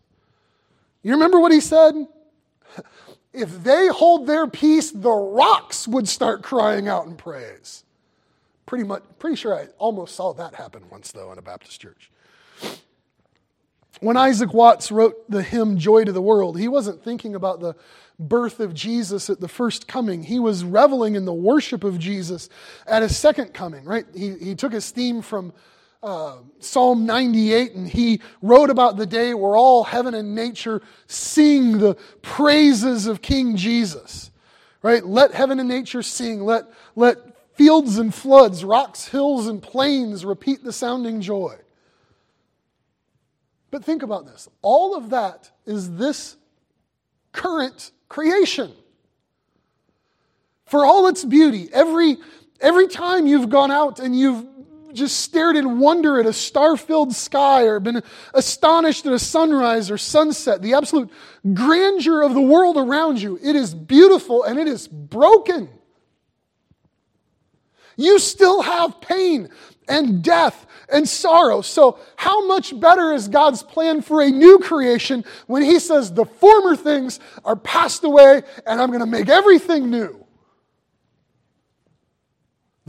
You 1.03 1.13
remember 1.13 1.41
what 1.41 1.53
he 1.53 1.61
said? 1.61 1.95
If 3.33 3.63
they 3.63 3.89
hold 3.89 4.27
their 4.27 4.47
peace, 4.47 4.91
the 4.91 5.11
rocks 5.11 5.87
would 5.87 6.09
start 6.09 6.43
crying 6.43 6.89
out 6.89 7.07
in 7.07 7.17
praise. 7.17 7.85
Pretty 8.67 8.85
much, 8.85 9.03
pretty 9.19 9.37
sure 9.37 9.55
I 9.55 9.69
almost 9.79 10.15
saw 10.15 10.33
that 10.35 10.55
happen 10.55 10.83
once, 10.91 11.13
though, 11.13 11.33
in 11.33 11.39
a 11.39 11.43
Baptist 11.43 11.81
church. 11.81 12.11
When 14.01 14.17
Isaac 14.17 14.55
Watts 14.55 14.93
wrote 14.93 15.29
the 15.31 15.43
hymn 15.43 15.79
Joy 15.79 16.05
to 16.05 16.13
the 16.13 16.23
World, 16.23 16.59
he 16.59 16.69
wasn't 16.69 17.03
thinking 17.03 17.35
about 17.35 17.61
the 17.61 17.75
birth 18.19 18.61
of 18.61 18.75
Jesus 18.75 19.31
at 19.31 19.41
the 19.41 19.49
first 19.49 19.89
coming. 19.89 20.23
He 20.23 20.39
was 20.39 20.65
reveling 20.65 21.15
in 21.15 21.25
the 21.25 21.35
worship 21.35 21.85
of 21.85 21.99
Jesus 21.99 22.49
at 22.87 23.03
his 23.03 23.17
second 23.17 23.55
coming, 23.55 23.85
right? 23.85 24.07
He, 24.15 24.35
he 24.35 24.55
took 24.55 24.73
his 24.73 24.91
theme 24.91 25.23
from 25.23 25.53
uh, 26.03 26.39
Psalm 26.61 27.07
98 27.07 27.73
and 27.75 27.89
he 27.89 28.21
wrote 28.41 28.71
about 28.71 28.97
the 28.97 29.07
day 29.07 29.35
where 29.35 29.57
all 29.57 29.85
heaven 29.85 30.15
and 30.15 30.35
nature 30.35 30.81
sing 31.07 31.79
the 31.79 31.97
praises 32.23 33.07
of 33.07 33.21
King 33.21 33.57
Jesus, 33.57 34.31
right? 34.83 35.05
Let 35.05 35.35
heaven 35.35 35.59
and 35.59 35.69
nature 35.69 36.03
sing. 36.03 36.45
Let, 36.45 36.65
let 36.95 37.17
fields 37.57 37.99
and 37.99 38.15
floods, 38.15 38.65
rocks, 38.65 39.09
hills, 39.09 39.49
and 39.49 39.61
plains 39.61 40.25
repeat 40.25 40.63
the 40.63 40.73
sounding 40.73 41.21
joy. 41.21 41.57
But 43.71 43.85
think 43.85 44.03
about 44.03 44.27
this 44.27 44.49
all 44.63 44.97
of 44.97 45.11
that 45.11 45.51
is 45.67 45.97
this 45.97 46.37
current 47.33 47.93
creation. 48.09 48.73
For 50.67 50.85
all 50.85 51.07
its 51.09 51.25
beauty, 51.25 51.69
every, 51.73 52.19
every 52.61 52.89
time 52.89 53.27
you've 53.27 53.49
gone 53.49 53.71
out 53.71 54.01
and 54.01 54.19
you've 54.19 54.45
just 54.93 55.21
stared 55.21 55.57
in 55.57 55.79
wonder 55.79 56.19
at 56.21 56.27
a 56.27 56.33
star 56.33 56.77
filled 56.77 57.15
sky 57.15 57.63
or 57.63 57.81
been 57.81 58.03
astonished 58.35 59.07
at 59.07 59.13
a 59.13 59.19
sunrise 59.19 59.91
or 59.91 59.99
sunset, 59.99 60.61
the 60.61 60.75
absolute 60.75 61.11
grandeur 61.55 62.23
of 62.23 62.35
the 62.35 62.41
world 62.41 62.77
around 62.77 63.21
you, 63.21 63.39
it 63.43 63.57
is 63.57 63.75
beautiful 63.75 64.45
and 64.45 64.59
it 64.59 64.67
is 64.67 64.89
broken. 64.89 65.69
You 67.97 68.19
still 68.19 68.63
have 68.63 69.01
pain 69.01 69.49
and 69.89 70.23
death 70.23 70.67
and 70.89 71.09
sorrow. 71.09 71.61
So, 71.61 71.99
how 72.17 72.47
much 72.47 72.79
better 72.79 73.13
is 73.13 73.29
God's 73.29 73.63
plan 73.63 74.03
for 74.03 74.23
a 74.23 74.31
new 74.31 74.59
creation 74.59 75.25
when 75.47 75.63
He 75.63 75.79
says, 75.79 76.13
The 76.13 76.25
former 76.25 76.77
things 76.77 77.21
are 77.45 77.57
passed 77.57 78.05
away 78.05 78.43
and 78.67 78.81
I'm 78.81 78.89
going 78.89 79.01
to 79.01 79.07
make 79.07 79.29
everything 79.29 79.91
new? 79.91 80.28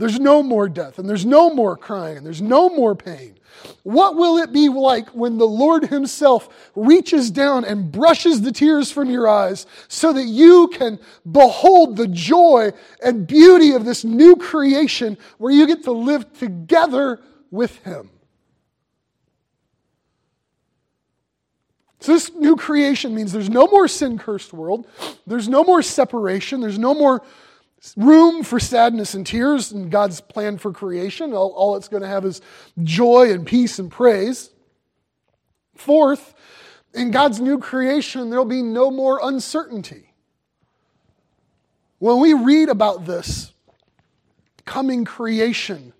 There's 0.00 0.18
no 0.18 0.42
more 0.42 0.66
death, 0.66 0.98
and 0.98 1.06
there's 1.06 1.26
no 1.26 1.52
more 1.52 1.76
crying, 1.76 2.16
and 2.16 2.24
there's 2.24 2.40
no 2.40 2.70
more 2.70 2.94
pain. 2.94 3.38
What 3.82 4.16
will 4.16 4.38
it 4.38 4.50
be 4.50 4.70
like 4.70 5.10
when 5.10 5.36
the 5.36 5.46
Lord 5.46 5.88
Himself 5.88 6.48
reaches 6.74 7.30
down 7.30 7.66
and 7.66 7.92
brushes 7.92 8.40
the 8.40 8.50
tears 8.50 8.90
from 8.90 9.10
your 9.10 9.28
eyes 9.28 9.66
so 9.88 10.14
that 10.14 10.24
you 10.24 10.68
can 10.68 10.98
behold 11.30 11.96
the 11.96 12.06
joy 12.06 12.70
and 13.04 13.26
beauty 13.26 13.72
of 13.72 13.84
this 13.84 14.02
new 14.02 14.36
creation 14.36 15.18
where 15.36 15.52
you 15.52 15.66
get 15.66 15.84
to 15.84 15.92
live 15.92 16.32
together 16.32 17.20
with 17.50 17.76
Him? 17.84 18.08
So, 22.00 22.14
this 22.14 22.32
new 22.32 22.56
creation 22.56 23.14
means 23.14 23.32
there's 23.32 23.50
no 23.50 23.66
more 23.66 23.86
sin 23.86 24.16
cursed 24.16 24.54
world, 24.54 24.86
there's 25.26 25.46
no 25.46 25.62
more 25.62 25.82
separation, 25.82 26.62
there's 26.62 26.78
no 26.78 26.94
more 26.94 27.22
room 27.96 28.42
for 28.42 28.60
sadness 28.60 29.14
and 29.14 29.26
tears 29.26 29.72
in 29.72 29.88
God's 29.88 30.20
plan 30.20 30.58
for 30.58 30.72
creation. 30.72 31.32
All, 31.32 31.50
all 31.50 31.76
it's 31.76 31.88
going 31.88 32.02
to 32.02 32.08
have 32.08 32.24
is 32.24 32.40
joy 32.82 33.32
and 33.32 33.46
peace 33.46 33.78
and 33.78 33.90
praise. 33.90 34.50
Fourth, 35.74 36.34
in 36.92 37.10
God's 37.10 37.40
new 37.40 37.58
creation, 37.58 38.30
there'll 38.30 38.44
be 38.44 38.62
no 38.62 38.90
more 38.90 39.20
uncertainty. 39.22 40.12
When 41.98 42.20
we 42.20 42.34
read 42.34 42.68
about 42.68 43.06
this 43.06 43.52
coming 44.64 45.04
creation 45.04 45.92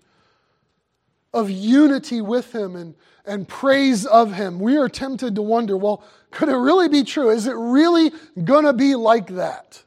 of 1.33 1.49
unity 1.49 2.21
with 2.21 2.53
Him 2.53 2.75
and, 2.75 2.95
and 3.25 3.47
praise 3.47 4.05
of 4.05 4.33
Him, 4.33 4.59
we 4.59 4.77
are 4.77 4.89
tempted 4.89 5.35
to 5.35 5.41
wonder 5.41 5.77
well, 5.77 6.03
could 6.29 6.49
it 6.49 6.55
really 6.55 6.89
be 6.89 7.03
true? 7.03 7.29
Is 7.29 7.47
it 7.47 7.55
really 7.55 8.11
going 8.43 8.65
to 8.65 8.73
be 8.73 8.95
like 8.95 9.27
that? 9.27 9.83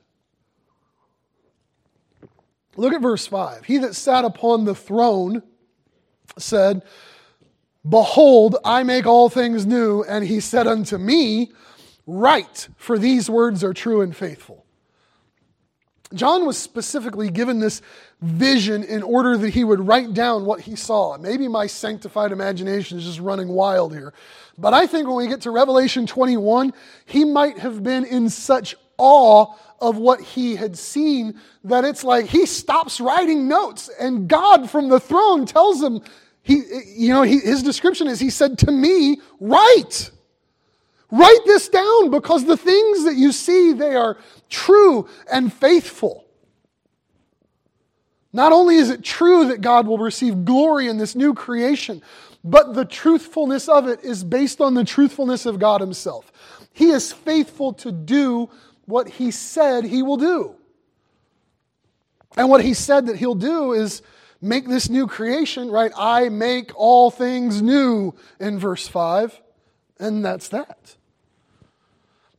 Look 2.76 2.92
at 2.92 3.00
verse 3.00 3.26
5. 3.26 3.64
He 3.64 3.78
that 3.78 3.94
sat 3.94 4.24
upon 4.24 4.64
the 4.64 4.74
throne 4.74 5.42
said, 6.38 6.82
Behold, 7.88 8.56
I 8.64 8.82
make 8.82 9.06
all 9.06 9.28
things 9.28 9.66
new. 9.66 10.02
And 10.02 10.24
he 10.24 10.40
said 10.40 10.66
unto 10.66 10.98
me, 10.98 11.52
Write, 12.06 12.68
for 12.76 12.98
these 12.98 13.30
words 13.30 13.62
are 13.64 13.74
true 13.74 14.00
and 14.00 14.14
faithful. 14.14 14.64
John 16.12 16.46
was 16.46 16.56
specifically 16.56 17.28
given 17.28 17.60
this 17.60 17.82
vision 18.20 18.84
in 18.84 19.02
order 19.02 19.36
that 19.36 19.50
he 19.50 19.64
would 19.64 19.86
write 19.86 20.14
down 20.14 20.44
what 20.44 20.60
he 20.60 20.76
saw. 20.76 21.18
Maybe 21.18 21.48
my 21.48 21.66
sanctified 21.66 22.30
imagination 22.30 22.98
is 22.98 23.04
just 23.04 23.20
running 23.20 23.48
wild 23.48 23.92
here. 23.92 24.14
But 24.56 24.74
I 24.74 24.86
think 24.86 25.08
when 25.08 25.16
we 25.16 25.26
get 25.26 25.40
to 25.42 25.50
Revelation 25.50 26.06
21, 26.06 26.72
he 27.04 27.24
might 27.24 27.58
have 27.58 27.82
been 27.82 28.04
in 28.04 28.30
such 28.30 28.76
awe 28.96 29.54
of 29.80 29.96
what 29.96 30.20
he 30.20 30.56
had 30.56 30.76
seen 30.78 31.38
that 31.64 31.84
it's 31.84 32.04
like 32.04 32.26
he 32.26 32.46
stops 32.46 33.00
writing 33.00 33.48
notes 33.48 33.90
and 34.00 34.28
God 34.28 34.70
from 34.70 34.88
the 34.88 35.00
throne 35.00 35.46
tells 35.46 35.82
him, 35.82 36.00
he, 36.42 36.62
you 36.86 37.08
know, 37.08 37.22
he, 37.22 37.38
his 37.38 37.62
description 37.62 38.06
is 38.06 38.20
he 38.20 38.30
said 38.30 38.58
to 38.58 38.70
me, 38.70 39.20
write. 39.40 40.10
Write 41.10 41.40
this 41.46 41.68
down 41.68 42.10
because 42.10 42.44
the 42.44 42.56
things 42.56 43.04
that 43.04 43.14
you 43.14 43.32
see, 43.32 43.72
they 43.72 43.94
are 43.94 44.18
true 44.48 45.08
and 45.30 45.52
faithful. 45.52 46.24
Not 48.32 48.52
only 48.52 48.76
is 48.76 48.90
it 48.90 49.04
true 49.04 49.48
that 49.48 49.60
God 49.60 49.86
will 49.86 49.98
receive 49.98 50.44
glory 50.44 50.88
in 50.88 50.98
this 50.98 51.14
new 51.14 51.34
creation, 51.34 52.02
but 52.42 52.74
the 52.74 52.84
truthfulness 52.84 53.68
of 53.68 53.86
it 53.86 54.02
is 54.04 54.24
based 54.24 54.60
on 54.60 54.74
the 54.74 54.84
truthfulness 54.84 55.46
of 55.46 55.58
God 55.58 55.80
Himself. 55.80 56.32
He 56.72 56.90
is 56.90 57.12
faithful 57.12 57.72
to 57.74 57.92
do 57.92 58.50
what 58.86 59.08
he 59.08 59.30
said 59.30 59.84
he 59.84 60.02
will 60.02 60.16
do. 60.16 60.54
And 62.36 62.48
what 62.48 62.62
he 62.62 62.74
said 62.74 63.06
that 63.06 63.16
he'll 63.16 63.34
do 63.34 63.72
is 63.72 64.02
make 64.40 64.66
this 64.68 64.88
new 64.88 65.06
creation, 65.06 65.70
right? 65.70 65.92
I 65.96 66.28
make 66.28 66.72
all 66.74 67.10
things 67.10 67.62
new 67.62 68.14
in 68.40 68.58
verse 68.58 68.86
5. 68.86 69.40
And 69.98 70.24
that's 70.24 70.48
that. 70.48 70.96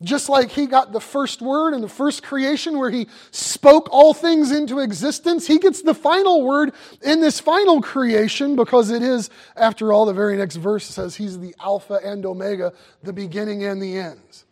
Just 0.03 0.27
like 0.27 0.51
he 0.51 0.65
got 0.65 0.91
the 0.91 0.99
first 0.99 1.41
word 1.41 1.73
in 1.73 1.81
the 1.81 1.87
first 1.87 2.21
creation 2.21 2.77
where 2.77 2.89
he 2.89 3.07
spoke 3.31 3.87
all 3.91 4.13
things 4.13 4.51
into 4.51 4.79
existence, 4.79 5.47
he 5.47 5.57
gets 5.57 5.81
the 5.81 5.95
final 5.95 6.43
word 6.43 6.73
in 7.01 7.21
this 7.21 7.39
final 7.39 7.81
creation 7.81 8.57
because 8.57 8.91
it 8.91 9.01
is, 9.01 9.29
after 9.55 9.93
all, 9.93 10.05
the 10.05 10.13
very 10.13 10.35
next 10.35 10.57
verse 10.57 10.83
says 10.83 11.15
he's 11.15 11.39
the 11.39 11.55
Alpha 11.61 12.01
and 12.03 12.25
Omega, 12.25 12.73
the 13.03 13.13
beginning 13.13 13.63
and 13.63 13.81
the 13.81 13.97
end. 13.97 14.43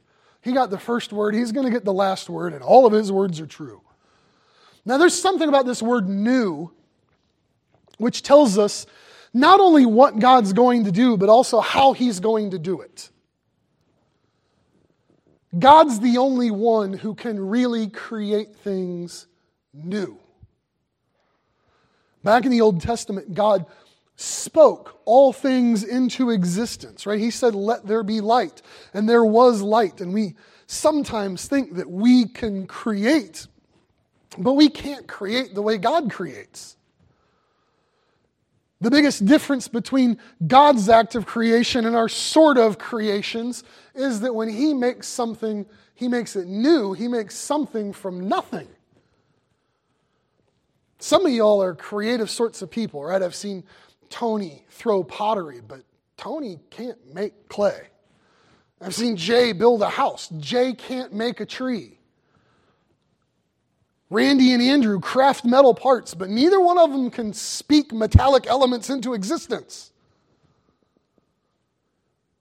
He 0.44 0.52
got 0.52 0.70
the 0.70 0.78
first 0.78 1.14
word, 1.14 1.34
he's 1.36 1.52
going 1.52 1.66
to 1.66 1.72
get 1.72 1.86
the 1.86 1.94
last 1.94 2.30
word, 2.30 2.54
and 2.54 2.62
all 2.62 2.86
of 2.86 2.92
his 2.92 3.12
words 3.12 3.40
are 3.40 3.48
true. 3.48 3.82
Now, 4.86 4.98
there's 4.98 5.20
something 5.20 5.48
about 5.48 5.66
this 5.66 5.82
word 5.82 6.10
new 6.10 6.72
which 7.98 8.22
tells 8.24 8.58
us 8.58 8.86
not 9.34 9.62
only 9.62 9.86
what 9.86 10.20
God's 10.20 10.52
going 10.52 10.84
to 10.84 10.92
do, 10.92 11.16
but 11.16 11.30
also 11.30 11.62
how 11.62 11.94
he's 11.94 12.20
going 12.20 12.52
to 12.52 12.60
do 12.60 12.82
it. 12.82 13.10
God's 15.58 16.00
the 16.00 16.18
only 16.18 16.52
one 16.52 16.94
who 16.94 17.16
can 17.16 17.40
really 17.40 17.88
create 17.88 18.56
things 18.58 19.28
new. 19.74 20.18
Back 22.24 22.46
in 22.46 22.52
the 22.52 22.62
Old 22.62 22.82
Testament, 22.82 23.34
God 23.34 23.66
spoke 24.16 25.02
all 25.06 25.34
things 25.34 25.84
into 25.84 26.30
existence, 26.30 27.06
right? 27.06 27.20
He 27.20 27.32
said, 27.32 27.56
Let 27.56 27.86
there 27.86 28.04
be 28.04 28.22
light. 28.22 28.62
And 28.94 29.08
there 29.08 29.26
was 29.26 29.62
light. 29.62 30.02
And 30.02 30.14
we 30.14 30.36
sometimes 30.68 31.48
think 31.48 31.76
that 31.76 31.90
we 31.90 32.26
can 32.26 32.68
create, 32.68 33.48
but 34.38 34.54
we 34.54 34.70
can't 34.70 35.08
create 35.08 35.56
the 35.56 35.62
way 35.62 35.78
God 35.78 36.12
creates. 36.12 36.78
The 38.82 38.92
biggest 38.92 39.26
difference 39.26 39.70
between 39.70 40.18
God's 40.46 40.90
act 40.90 41.16
of 41.16 41.26
creation 41.26 41.86
and 41.86 41.96
our 41.96 42.10
sort 42.10 42.58
of 42.58 42.78
creations 42.78 43.64
is 43.96 44.20
that 44.22 44.36
when 44.36 44.50
He 44.50 44.74
makes 44.74 45.08
something, 45.08 45.66
He 45.96 46.08
makes 46.10 46.36
it 46.36 46.48
new, 46.48 46.92
He 46.94 47.08
makes 47.08 47.36
something 47.36 47.94
from 47.94 48.28
nothing. 48.28 48.68
Some 51.00 51.26
of 51.26 51.32
y'all 51.32 51.62
are 51.62 51.76
creative 51.76 52.30
sorts 52.30 52.62
of 52.62 52.72
people, 52.72 53.04
right? 53.04 53.22
I've 53.22 53.36
seen 53.36 53.64
Tony 54.10 54.66
throw 54.70 55.04
pottery, 55.04 55.62
but 55.66 55.84
Tony 56.18 56.60
can't 56.70 57.14
make 57.14 57.50
clay. 57.50 57.88
I've 58.82 58.94
seen 58.94 59.16
Jay 59.16 59.54
build 59.54 59.82
a 59.82 59.90
house. 59.90 60.30
Jay 60.40 60.74
can't 60.74 61.14
make 61.14 61.40
a 61.40 61.46
tree. 61.46 61.98
Randy 64.10 64.52
and 64.52 64.62
Andrew 64.62 65.00
craft 65.00 65.46
metal 65.46 65.74
parts, 65.74 66.14
but 66.14 66.30
neither 66.30 66.60
one 66.60 66.78
of 66.78 66.92
them 66.92 67.10
can 67.10 67.34
speak 67.34 67.92
metallic 67.92 68.46
elements 68.46 68.90
into 68.90 69.14
existence. 69.14 69.92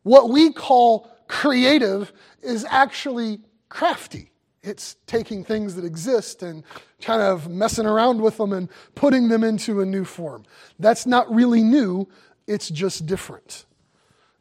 What 0.02 0.30
we 0.30 0.52
call 0.52 1.08
creative 1.28 2.12
is 2.42 2.66
actually 2.68 3.40
crafty. 3.68 4.31
It's 4.62 4.96
taking 5.06 5.44
things 5.44 5.74
that 5.74 5.84
exist 5.84 6.42
and 6.42 6.62
kind 7.00 7.20
of 7.20 7.48
messing 7.48 7.86
around 7.86 8.20
with 8.20 8.36
them 8.36 8.52
and 8.52 8.68
putting 8.94 9.28
them 9.28 9.42
into 9.42 9.80
a 9.80 9.86
new 9.86 10.04
form. 10.04 10.44
That's 10.78 11.04
not 11.04 11.32
really 11.32 11.62
new, 11.62 12.08
it's 12.46 12.68
just 12.68 13.06
different. 13.06 13.64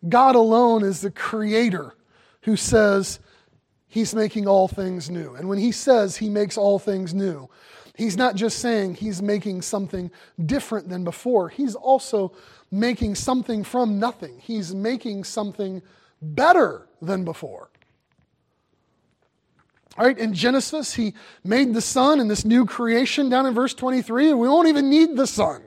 God 0.08 0.36
alone 0.36 0.84
is 0.84 1.02
the 1.02 1.12
creator 1.12 1.94
who 2.44 2.56
says 2.56 3.20
he's 3.88 4.14
making 4.14 4.48
all 4.48 4.68
things 4.68 5.10
new. 5.10 5.34
And 5.34 5.50
when 5.50 5.58
he 5.58 5.72
says 5.72 6.18
he 6.18 6.30
makes 6.30 6.58
all 6.58 6.78
things 6.78 7.14
new, 7.14 7.50
he's 7.96 8.18
not 8.18 8.36
just 8.36 8.60
saying 8.60 8.96
he's 8.96 9.22
making 9.22 9.64
something 9.64 10.12
different 10.44 10.90
than 10.90 11.04
before, 11.04 11.50
he's 11.50 11.76
also 11.76 12.34
making 12.72 13.16
something 13.16 13.64
from 13.64 14.00
nothing. 14.00 14.40
He's 14.40 14.74
making 14.74 15.24
something 15.24 15.82
better 16.22 16.88
than 17.02 17.26
before. 17.26 17.71
All 19.98 20.06
right, 20.06 20.18
in 20.18 20.34
Genesis, 20.34 20.94
he 20.94 21.14
made 21.44 21.74
the 21.74 21.82
sun 21.82 22.20
and 22.20 22.32
this 22.32 22.46
new 22.46 22.66
creation 22.66 23.30
down 23.30 23.46
in 23.46 23.54
verse 23.54 23.74
23, 23.74 24.30
and 24.30 24.40
we 24.40 24.48
won't 24.48 24.70
even 24.70 24.90
need 24.90 25.18
the 25.18 25.28
sun. 25.28 25.62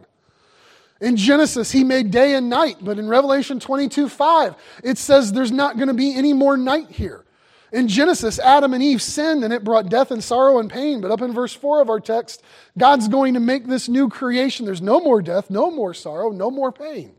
In 1.01 1.16
Genesis, 1.16 1.70
he 1.70 1.85
made 1.85 2.11
day 2.11 2.35
and 2.35 2.49
night, 2.49 2.79
but 2.81 2.99
in 2.99 3.09
Revelation 3.09 3.61
22 3.61 4.09
5, 4.09 4.55
it 4.83 4.97
says 4.97 5.33
there's 5.33 5.53
not 5.53 5.77
going 5.77 5.89
to 5.89 5.95
be 5.95 6.14
any 6.14 6.33
more 6.33 6.57
night 6.57 6.91
here. 6.91 7.25
In 7.72 7.89
Genesis, 7.89 8.39
Adam 8.39 8.72
and 8.72 8.83
Eve 8.83 9.03
sinned 9.03 9.43
and 9.43 9.53
it 9.53 9.64
brought 9.64 9.89
death 9.89 10.12
and 10.12 10.22
sorrow 10.22 10.61
and 10.61 10.70
pain. 10.70 11.01
But 11.01 11.11
up 11.11 11.20
in 11.20 11.33
verse 11.33 11.53
4 11.53 11.83
of 11.83 11.91
our 11.91 11.99
text, 11.99 12.41
God's 12.79 13.09
going 13.09 13.35
to 13.35 13.41
make 13.41 13.66
this 13.66 13.89
new 13.89 14.09
creation. 14.09 14.64
There's 14.64 14.81
no 14.81 15.01
more 15.01 15.20
death, 15.20 15.51
no 15.51 15.72
more 15.72 15.93
sorrow, 15.93 16.31
no 16.31 16.53
more 16.53 16.70
pain. 16.70 17.16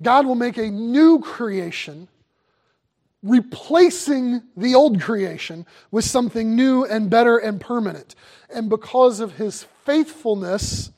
God 0.00 0.24
will 0.26 0.36
make 0.36 0.56
a 0.56 0.70
new 0.70 1.20
creation 1.20 2.08
replacing 3.24 4.42
the 4.54 4.74
old 4.74 5.00
creation 5.00 5.66
with 5.90 6.04
something 6.04 6.54
new 6.54 6.84
and 6.84 7.08
better 7.08 7.38
and 7.38 7.58
permanent. 7.58 8.14
And 8.54 8.68
because 8.68 9.18
of 9.18 9.36
his 9.36 9.64
faithfulness, 9.84 10.92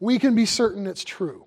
we 0.00 0.18
can 0.18 0.34
be 0.34 0.46
certain 0.46 0.86
it's 0.86 1.04
true. 1.04 1.44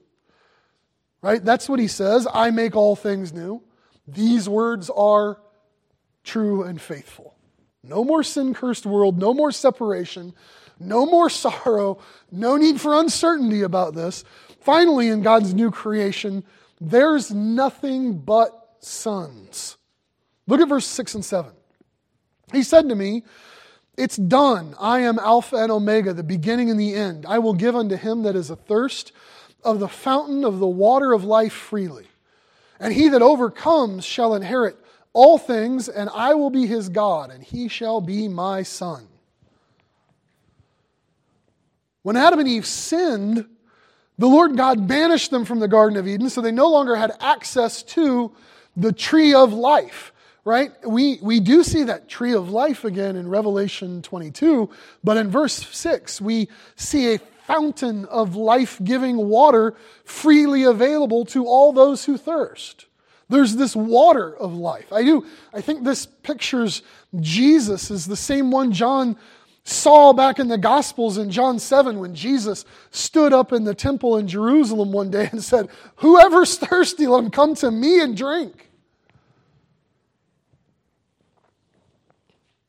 Right? 1.22 1.44
That's 1.44 1.68
what 1.68 1.80
he 1.80 1.88
says. 1.88 2.28
I 2.32 2.52
make 2.52 2.76
all 2.76 2.96
things 2.96 3.34
new. 3.34 3.64
These 4.08 4.48
words 4.48 4.92
are 4.92 5.42
true 6.24 6.64
and 6.64 6.80
faithful. 6.80 7.36
No 7.84 8.04
more 8.04 8.24
sin 8.24 8.54
cursed 8.54 8.86
world, 8.86 9.18
no 9.18 9.34
more 9.34 9.52
separation, 9.52 10.34
no 10.80 11.08
more 11.08 11.30
sorrow, 11.30 12.00
no 12.32 12.58
need 12.58 12.80
for 12.80 13.00
uncertainty 13.00 13.64
about 13.64 13.96
this. 13.96 14.24
Finally, 14.62 15.08
in 15.08 15.24
God's 15.24 15.54
new 15.54 15.72
creation, 15.72 16.44
there's 16.80 17.32
nothing 17.32 18.20
but 18.20 18.52
sons. 18.80 19.78
Look 20.50 20.62
at 20.62 20.68
verse 20.68 20.88
6 20.88 21.16
and 21.16 21.24
7. 21.26 21.52
He 22.52 22.64
said 22.64 22.90
to 22.90 22.96
me, 22.96 23.24
It's 23.96 24.18
done. 24.18 24.74
I 24.80 25.02
am 25.02 25.20
Alpha 25.20 25.56
and 25.58 25.72
Omega, 25.72 26.12
the 26.12 26.24
beginning 26.24 26.72
and 26.72 26.80
the 26.80 26.96
end. 26.96 27.28
I 27.28 27.38
will 27.38 27.54
give 27.54 27.76
unto 27.76 27.96
him 27.96 28.24
that 28.24 28.36
is 28.36 28.50
athirst 28.50 29.12
of 29.64 29.80
the 29.80 29.88
fountain 29.88 30.44
of 30.44 30.58
the 30.58 30.68
water 30.68 31.14
of 31.14 31.24
life 31.24 31.54
freely. 31.54 32.08
And 32.80 32.92
he 32.92 33.10
that 33.10 33.22
overcomes 33.22 34.06
shall 34.06 34.34
inherit 34.34 34.76
all 35.14 35.38
things, 35.38 35.88
and 35.88 36.10
I 36.10 36.34
will 36.34 36.50
be 36.50 36.66
his 36.66 36.90
God, 36.90 37.30
and 37.30 37.44
he 37.44 37.68
shall 37.68 38.02
be 38.02 38.28
my 38.28 38.64
son. 38.64 39.08
When 42.02 42.18
Adam 42.18 42.40
and 42.40 42.48
Eve 42.48 42.66
sinned, 42.66 43.46
the 44.18 44.28
Lord 44.28 44.58
God 44.58 44.88
banished 44.88 45.30
them 45.30 45.46
from 45.46 45.60
the 45.60 45.68
Garden 45.68 45.98
of 45.98 46.08
Eden, 46.08 46.28
so 46.28 46.42
they 46.42 46.52
no 46.52 46.70
longer 46.70 46.96
had 46.96 47.12
access 47.20 47.84
to 47.84 48.32
the 48.76 48.92
tree 48.92 49.36
of 49.36 49.54
life 49.54 50.12
right? 50.46 50.72
We, 50.88 51.20
we 51.22 51.40
do 51.40 51.64
see 51.64 51.84
that 51.84 52.08
tree 52.08 52.34
of 52.34 52.50
life 52.50 52.84
again 52.84 53.16
in 53.16 53.30
Revelation 53.30 54.02
22, 54.02 54.70
but 55.04 55.18
in 55.18 55.30
verse 55.30 55.54
6, 55.54 56.22
we 56.22 56.50
see 56.76 57.14
a 57.14 57.20
fountain 57.46 58.06
of 58.06 58.36
life 58.36 58.80
giving 58.84 59.18
water 59.18 59.76
freely 60.06 60.64
available 60.64 61.26
to 61.26 61.46
all 61.46 61.74
those 61.74 62.06
who 62.06 62.18
thirst. 62.18 62.86
There's 63.28 63.56
this 63.56 63.76
water 63.76 64.36
of 64.36 64.54
life. 64.54 64.92
I 64.92 65.04
do, 65.04 65.26
I 65.54 65.62
think 65.62 65.84
this 65.84 66.06
pictures 66.06 66.82
Jesus 67.20 67.92
as 67.92 68.06
the 68.06 68.16
same 68.16 68.52
one 68.52 68.72
John 68.72 69.18
saw 69.64 70.14
back 70.14 70.40
in 70.40 70.48
the 70.48 70.58
Gospels 70.58 71.18
in 71.18 71.30
John 71.30 71.60
7 71.60 72.00
when 72.00 72.16
Jesus 72.16 72.66
stood 72.92 73.34
up 73.34 73.54
in 73.54 73.64
the 73.64 73.76
temple 73.76 74.18
in 74.18 74.28
Jerusalem 74.28 74.92
one 74.92 75.12
day 75.12 75.30
and 75.32 75.44
said, 75.44 75.70
Whoever's 75.98 76.58
thirsty, 76.58 77.08
let 77.08 77.24
him 77.24 77.32
come 77.32 77.56
to 77.56 77.70
me 77.70 78.02
and 78.02 78.18
drink. 78.18 78.69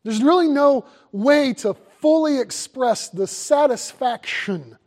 There's 0.03 0.23
really 0.23 0.49
no 0.49 0.87
way 1.13 1.53
to 1.55 1.75
fully 2.01 2.41
express 2.41 3.09
the 3.09 3.27
satisfaction 3.27 4.79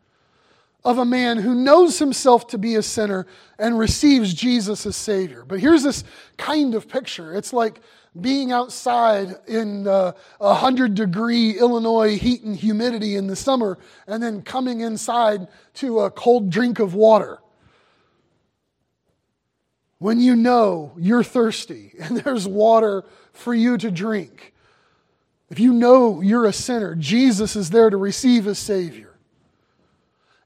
of 0.84 0.97
a 0.97 1.05
man 1.05 1.38
who 1.38 1.55
knows 1.55 1.99
himself 1.99 2.47
to 2.47 2.57
be 2.57 2.76
a 2.76 2.82
sinner 2.82 3.26
and 3.57 3.78
receives 3.78 4.34
Jesus 4.34 4.86
as 4.86 4.95
Savior. 4.95 5.45
But 5.47 5.59
here's 5.59 5.84
this 5.84 6.03
kind 6.38 6.76
of 6.76 6.89
picture 6.89 7.34
it's 7.36 7.53
like 7.53 7.80
being 8.20 8.51
outside 8.51 9.36
in 9.47 9.88
uh, 9.88 10.11
100 10.39 10.93
degree 10.93 11.57
Illinois 11.57 12.18
heat 12.18 12.43
and 12.43 12.55
humidity 12.55 13.16
in 13.16 13.28
the 13.28 13.36
summer 13.36 13.78
and 14.07 14.22
then 14.22 14.41
coming 14.41 14.82
inside 14.82 15.47
to 15.76 16.01
a 16.01 16.11
cold 16.11 16.49
drink 16.49 16.80
of 16.80 16.93
water. 16.93 17.39
When 19.99 20.20
you 20.20 20.36
know 20.36 20.93
you're 20.97 21.24
thirsty 21.24 21.93
and 21.99 22.18
there's 22.24 22.47
water 22.47 23.03
for 23.32 23.53
you 23.53 23.78
to 23.78 23.89
drink 23.89 24.53
if 25.54 25.60
you 25.60 25.72
know 25.72 26.20
you're 26.20 26.47
a 26.47 26.51
sinner, 26.51 26.95
Jesus 26.95 27.56
is 27.56 27.70
there 27.70 27.91
to 27.91 27.95
receive 27.95 28.47
as 28.47 28.58
Savior. 28.58 29.14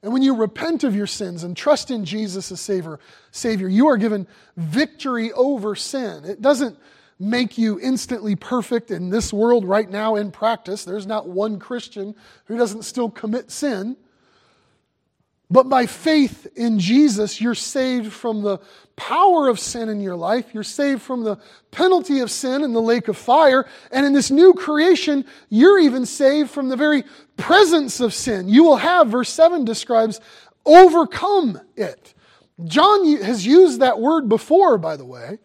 And 0.02 0.12
when 0.12 0.20
you 0.20 0.36
repent 0.36 0.84
of 0.84 0.94
your 0.94 1.06
sins 1.06 1.44
and 1.44 1.56
trust 1.56 1.90
in 1.90 2.04
Jesus 2.04 2.52
as 2.52 2.60
Savior, 2.60 3.00
Savior, 3.30 3.68
you 3.68 3.88
are 3.88 3.96
given 3.96 4.26
victory 4.58 5.32
over 5.32 5.74
sin. 5.74 6.26
It 6.26 6.42
doesn't 6.42 6.78
make 7.18 7.56
you 7.56 7.80
instantly 7.80 8.36
perfect 8.36 8.90
in 8.90 9.08
this 9.08 9.32
world 9.32 9.64
right 9.64 9.88
now 9.88 10.16
in 10.16 10.30
practice. 10.30 10.84
There's 10.84 11.06
not 11.06 11.26
one 11.26 11.58
Christian 11.58 12.14
who 12.44 12.58
doesn't 12.58 12.82
still 12.82 13.08
commit 13.08 13.50
sin. 13.50 13.96
But 15.50 15.68
by 15.68 15.86
faith 15.86 16.46
in 16.56 16.78
Jesus, 16.78 17.40
you're 17.40 17.54
saved 17.54 18.12
from 18.12 18.42
the 18.42 18.58
power 18.96 19.48
of 19.48 19.58
sin 19.58 19.88
in 19.88 20.00
your 20.00 20.16
life. 20.16 20.52
You're 20.52 20.62
saved 20.62 21.00
from 21.00 21.24
the 21.24 21.38
penalty 21.70 22.20
of 22.20 22.30
sin 22.30 22.62
in 22.62 22.74
the 22.74 22.82
lake 22.82 23.08
of 23.08 23.16
fire. 23.16 23.66
And 23.90 24.04
in 24.04 24.12
this 24.12 24.30
new 24.30 24.52
creation, 24.52 25.24
you're 25.48 25.78
even 25.78 26.04
saved 26.04 26.50
from 26.50 26.68
the 26.68 26.76
very 26.76 27.04
presence 27.38 28.00
of 28.00 28.12
sin. 28.12 28.48
You 28.48 28.64
will 28.64 28.76
have, 28.76 29.08
verse 29.08 29.30
7 29.30 29.64
describes, 29.64 30.20
overcome 30.66 31.58
it. 31.76 32.12
John 32.64 33.06
has 33.22 33.46
used 33.46 33.80
that 33.80 34.00
word 34.00 34.28
before, 34.28 34.76
by 34.76 34.96
the 34.96 35.06
way. 35.06 35.38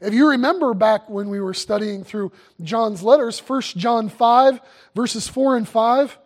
If 0.00 0.14
you 0.14 0.28
remember 0.28 0.74
back 0.74 1.10
when 1.10 1.30
we 1.30 1.40
were 1.40 1.54
studying 1.54 2.04
through 2.04 2.30
John's 2.62 3.02
letters, 3.02 3.40
1 3.40 3.62
John 3.76 4.08
5, 4.08 4.60
verses 4.94 5.26
4 5.26 5.56
and 5.56 5.68
5. 5.68 6.18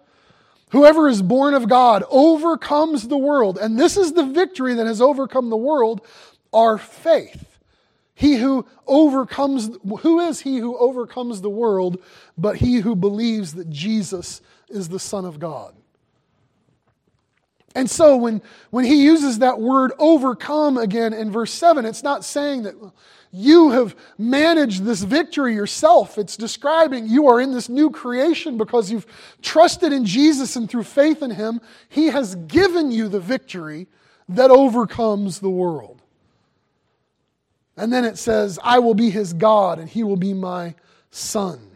Whoever 0.72 1.06
is 1.06 1.20
born 1.20 1.52
of 1.52 1.68
God 1.68 2.02
overcomes 2.10 3.06
the 3.06 3.18
world. 3.18 3.58
And 3.58 3.78
this 3.78 3.98
is 3.98 4.14
the 4.14 4.24
victory 4.24 4.74
that 4.74 4.86
has 4.86 5.02
overcome 5.02 5.50
the 5.50 5.56
world, 5.56 6.00
our 6.52 6.78
faith. 6.78 7.58
He 8.14 8.36
who 8.36 8.64
overcomes, 8.86 9.70
who 10.00 10.20
is 10.20 10.40
he 10.40 10.58
who 10.58 10.76
overcomes 10.78 11.42
the 11.42 11.50
world 11.50 12.02
but 12.38 12.56
he 12.56 12.76
who 12.76 12.96
believes 12.96 13.52
that 13.54 13.68
Jesus 13.68 14.40
is 14.70 14.88
the 14.88 14.98
Son 14.98 15.26
of 15.26 15.38
God? 15.38 15.74
And 17.74 17.90
so 17.90 18.16
when, 18.16 18.40
when 18.70 18.86
he 18.86 19.02
uses 19.02 19.40
that 19.40 19.60
word 19.60 19.92
overcome 19.98 20.78
again 20.78 21.12
in 21.12 21.30
verse 21.30 21.52
7, 21.52 21.84
it's 21.84 22.02
not 22.02 22.24
saying 22.24 22.62
that 22.62 22.74
you 23.32 23.70
have 23.70 23.96
managed 24.18 24.84
this 24.84 25.02
victory 25.02 25.54
yourself. 25.54 26.18
It's 26.18 26.36
describing 26.36 27.08
you 27.08 27.28
are 27.28 27.40
in 27.40 27.52
this 27.52 27.70
new 27.70 27.90
creation 27.90 28.58
because 28.58 28.90
you've 28.90 29.06
trusted 29.40 29.90
in 29.90 30.04
Jesus 30.04 30.54
and 30.54 30.70
through 30.70 30.84
faith 30.84 31.22
in 31.22 31.30
Him, 31.30 31.60
He 31.88 32.06
has 32.08 32.34
given 32.34 32.92
you 32.92 33.08
the 33.08 33.20
victory 33.20 33.88
that 34.28 34.50
overcomes 34.50 35.40
the 35.40 35.50
world. 35.50 36.02
And 37.74 37.90
then 37.90 38.04
it 38.04 38.18
says, 38.18 38.58
I 38.62 38.80
will 38.80 38.94
be 38.94 39.08
His 39.08 39.32
God 39.32 39.78
and 39.78 39.88
He 39.88 40.02
will 40.02 40.16
be 40.16 40.34
my 40.34 40.74
Son. 41.10 41.71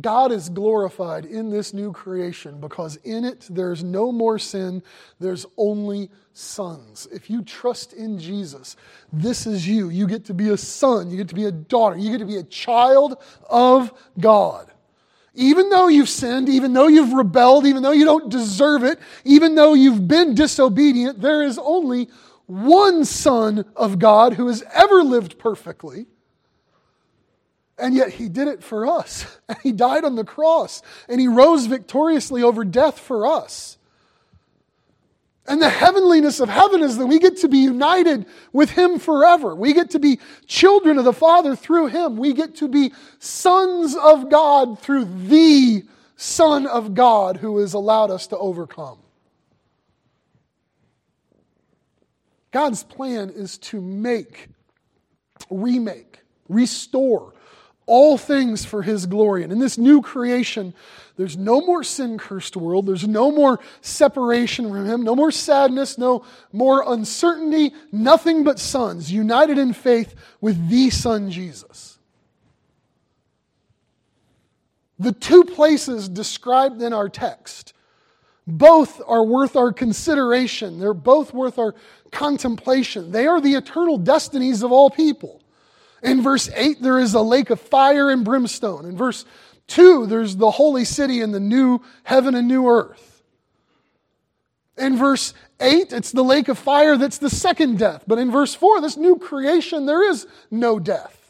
God 0.00 0.32
is 0.32 0.48
glorified 0.48 1.24
in 1.24 1.50
this 1.50 1.72
new 1.72 1.92
creation 1.92 2.60
because 2.60 2.96
in 2.96 3.24
it 3.24 3.46
there's 3.48 3.84
no 3.84 4.10
more 4.10 4.38
sin, 4.38 4.82
there's 5.20 5.46
only 5.56 6.10
sons. 6.32 7.06
If 7.12 7.30
you 7.30 7.42
trust 7.42 7.92
in 7.92 8.18
Jesus, 8.18 8.76
this 9.12 9.46
is 9.46 9.68
you. 9.68 9.90
You 9.90 10.06
get 10.06 10.24
to 10.26 10.34
be 10.34 10.48
a 10.48 10.56
son, 10.56 11.10
you 11.10 11.16
get 11.16 11.28
to 11.28 11.34
be 11.34 11.44
a 11.44 11.52
daughter, 11.52 11.96
you 11.96 12.10
get 12.10 12.18
to 12.18 12.26
be 12.26 12.38
a 12.38 12.44
child 12.44 13.18
of 13.48 13.92
God. 14.18 14.70
Even 15.34 15.68
though 15.68 15.88
you've 15.88 16.08
sinned, 16.08 16.48
even 16.48 16.72
though 16.72 16.86
you've 16.86 17.12
rebelled, 17.12 17.66
even 17.66 17.82
though 17.82 17.92
you 17.92 18.04
don't 18.04 18.30
deserve 18.30 18.84
it, 18.84 18.98
even 19.24 19.54
though 19.54 19.74
you've 19.74 20.06
been 20.06 20.34
disobedient, 20.34 21.20
there 21.20 21.42
is 21.42 21.58
only 21.58 22.08
one 22.46 23.04
Son 23.04 23.64
of 23.74 23.98
God 23.98 24.34
who 24.34 24.46
has 24.48 24.62
ever 24.72 25.02
lived 25.02 25.38
perfectly 25.38 26.06
and 27.78 27.94
yet 27.94 28.10
he 28.10 28.28
did 28.28 28.48
it 28.48 28.62
for 28.62 28.86
us. 28.86 29.26
And 29.48 29.58
he 29.62 29.72
died 29.72 30.04
on 30.04 30.14
the 30.14 30.24
cross. 30.24 30.82
And 31.08 31.20
he 31.20 31.28
rose 31.28 31.66
victoriously 31.66 32.42
over 32.42 32.64
death 32.64 32.98
for 32.98 33.26
us. 33.26 33.78
And 35.46 35.60
the 35.60 35.68
heavenliness 35.68 36.40
of 36.40 36.48
heaven 36.48 36.82
is 36.82 36.96
that 36.96 37.06
we 37.06 37.18
get 37.18 37.38
to 37.38 37.48
be 37.48 37.58
united 37.58 38.24
with 38.52 38.70
him 38.70 38.98
forever. 38.98 39.54
We 39.54 39.74
get 39.74 39.90
to 39.90 39.98
be 39.98 40.18
children 40.46 40.98
of 40.98 41.04
the 41.04 41.12
Father 41.12 41.54
through 41.54 41.88
him. 41.88 42.16
We 42.16 42.32
get 42.32 42.56
to 42.56 42.68
be 42.68 42.92
sons 43.18 43.94
of 43.94 44.30
God 44.30 44.78
through 44.78 45.04
the 45.04 45.84
Son 46.16 46.66
of 46.66 46.94
God 46.94 47.36
who 47.36 47.58
has 47.58 47.74
allowed 47.74 48.10
us 48.10 48.28
to 48.28 48.38
overcome. 48.38 48.98
God's 52.50 52.84
plan 52.84 53.30
is 53.30 53.58
to 53.58 53.80
make, 53.80 54.48
remake, 55.50 56.20
restore, 56.48 57.34
all 57.86 58.16
things 58.16 58.64
for 58.64 58.82
his 58.82 59.06
glory. 59.06 59.42
And 59.42 59.52
in 59.52 59.58
this 59.58 59.76
new 59.76 60.00
creation, 60.00 60.74
there's 61.16 61.36
no 61.36 61.60
more 61.60 61.84
sin 61.84 62.18
cursed 62.18 62.56
world. 62.56 62.86
There's 62.86 63.06
no 63.06 63.30
more 63.30 63.60
separation 63.82 64.68
from 64.70 64.86
him, 64.86 65.02
no 65.02 65.14
more 65.14 65.30
sadness, 65.30 65.98
no 65.98 66.24
more 66.52 66.84
uncertainty, 66.86 67.72
nothing 67.92 68.42
but 68.42 68.58
sons 68.58 69.12
united 69.12 69.58
in 69.58 69.72
faith 69.72 70.14
with 70.40 70.68
the 70.68 70.90
Son 70.90 71.30
Jesus. 71.30 71.98
The 74.98 75.12
two 75.12 75.44
places 75.44 76.08
described 76.08 76.80
in 76.80 76.92
our 76.92 77.08
text 77.08 77.74
Both 78.46 79.00
are 79.06 79.24
worth 79.24 79.56
our 79.56 79.72
consideration. 79.72 80.80
They're 80.80 80.94
both 80.94 81.34
worth 81.34 81.58
our 81.58 81.74
contemplation. 82.10 83.10
They 83.10 83.26
are 83.26 83.40
the 83.40 83.54
eternal 83.54 83.98
destinies 83.98 84.62
of 84.62 84.72
all 84.72 84.90
people. 84.90 85.43
In 86.04 86.22
verse 86.22 86.50
8, 86.54 86.82
there 86.82 87.00
is 87.00 87.14
a 87.14 87.22
lake 87.22 87.48
of 87.48 87.58
fire 87.58 88.10
and 88.10 88.24
brimstone. 88.24 88.84
In 88.84 88.96
verse 88.96 89.24
2, 89.68 90.06
there's 90.06 90.36
the 90.36 90.50
holy 90.50 90.84
city 90.84 91.22
and 91.22 91.34
the 91.34 91.40
new 91.40 91.80
heaven 92.04 92.34
and 92.34 92.46
new 92.46 92.68
earth. 92.68 93.22
In 94.76 94.98
verse 94.98 95.32
8, 95.60 95.92
it's 95.92 96.12
the 96.12 96.22
lake 96.22 96.48
of 96.48 96.58
fire 96.58 96.98
that's 96.98 97.18
the 97.18 97.30
second 97.30 97.78
death. 97.78 98.04
But 98.06 98.18
in 98.18 98.30
verse 98.30 98.54
4, 98.54 98.82
this 98.82 98.98
new 98.98 99.16
creation, 99.16 99.86
there 99.86 100.08
is 100.08 100.26
no 100.50 100.78
death. 100.78 101.20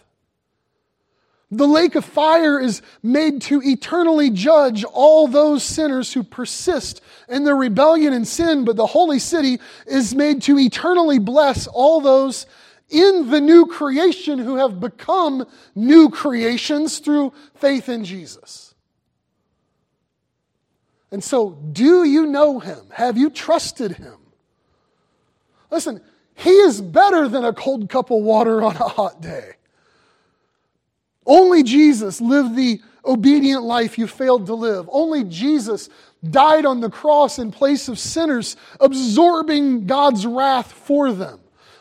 The 1.53 1.69
lake 1.69 1.95
of 1.95 2.05
fire 2.05 2.59
is 2.59 2.83
made 3.01 3.43
to 3.43 3.63
eternally 3.63 4.31
judge 4.31 4.83
all 4.83 5.29
those 5.29 5.63
sinners 5.63 6.13
who 6.13 6.25
persist 6.25 7.01
in 7.29 7.45
their 7.45 7.55
rebellion 7.55 8.13
and 8.13 8.27
sin, 8.27 8.65
but 8.65 8.75
the 8.75 8.87
holy 8.87 9.21
city 9.21 9.61
is 9.87 10.17
made 10.17 10.43
to 10.43 10.59
eternally 10.59 11.21
bless 11.21 11.69
all 11.69 12.01
those 12.01 12.47
in 12.95 13.31
the 13.31 13.41
new 13.41 13.67
creation 13.67 14.39
who 14.39 14.57
have 14.57 14.79
become 14.79 15.47
new 15.75 16.09
creations 16.09 17.01
through 17.01 17.33
faith 17.57 17.89
in 17.89 18.05
Jesus. 18.05 18.75
And 21.11 21.23
so, 21.23 21.51
do 21.51 22.05
you 22.05 22.27
know 22.27 22.61
him? 22.61 22.87
Have 22.93 23.19
you 23.19 23.31
trusted 23.31 23.93
him? 23.93 24.17
Listen, 25.71 26.01
he 26.35 26.51
is 26.51 26.81
better 26.81 27.29
than 27.29 27.45
a 27.45 27.53
cold 27.53 27.89
cup 27.89 28.11
of 28.11 28.23
water 28.23 28.63
on 28.63 28.77
a 28.77 28.89
hot 28.89 29.21
day. 29.21 29.53
Only 31.27 31.63
Jesus 31.63 32.21
lived 32.21 32.55
the 32.55 32.81
obedient 33.05 33.63
life 33.63 33.99
you 33.99 34.07
failed 34.07 34.47
to 34.47 34.55
live. 34.55 34.89
Only 34.93 35.25
Jesus 35.25 35.89
died 36.29 36.65
on 36.65 36.81
the 36.81 36.91
cross 36.91 37.39
in 37.39 37.51
place 37.51 37.89
of 37.89 37.99
sinners, 37.99 38.57
absorbing 38.81 39.87
God's 39.87 40.27
wrath 40.27 40.73
for 40.73 41.13
them. 41.13 41.41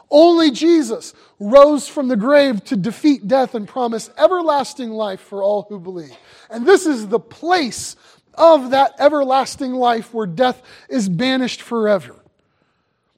Only 0.10 0.52
Jesus 0.52 1.14
rose 1.40 1.88
from 1.88 2.08
the 2.08 2.16
grave 2.16 2.64
to 2.66 2.76
defeat 2.76 3.28
death 3.28 3.56
and 3.56 3.68
promise 3.68 4.10
everlasting 4.18 4.92
life 4.92 5.22
for 5.22 5.44
all 5.44 5.66
who 5.70 5.80
believe. 5.80 6.16
And 6.50 6.66
this 6.66 6.86
is 6.86 7.08
the 7.08 7.20
place 7.20 7.96
of 8.36 8.72
that 8.72 8.94
everlasting 9.00 9.74
life 9.74 10.14
where 10.14 10.28
death 10.28 10.62
is 10.90 11.10
banished 11.10 11.62
forever. 11.62 12.16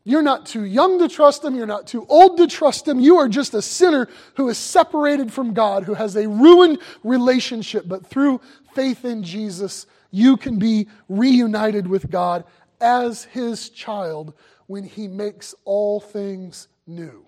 You're 0.07 0.21
not 0.21 0.45
too 0.45 0.63
young 0.63 0.99
to 0.99 1.09
trust 1.09 1.43
him. 1.43 1.55
You're 1.55 1.65
not 1.65 1.87
too 1.87 2.05
old 2.07 2.37
to 2.37 2.47
trust 2.47 2.87
him. 2.87 2.99
You 2.99 3.17
are 3.17 3.27
just 3.27 3.55
a 3.55 3.61
sinner 3.61 4.07
who 4.35 4.47
is 4.49 4.57
separated 4.57 5.33
from 5.33 5.53
God, 5.53 5.83
who 5.83 5.95
has 5.95 6.15
a 6.15 6.29
ruined 6.29 6.77
relationship. 7.03 7.85
But 7.87 8.05
through 8.05 8.39
faith 8.75 9.03
in 9.03 9.23
Jesus, 9.23 9.87
you 10.11 10.37
can 10.37 10.59
be 10.59 10.87
reunited 11.09 11.87
with 11.87 12.11
God 12.11 12.43
as 12.79 13.23
his 13.25 13.69
child 13.69 14.33
when 14.67 14.83
he 14.83 15.07
makes 15.07 15.55
all 15.65 15.99
things 15.99 16.67
new. 16.87 17.25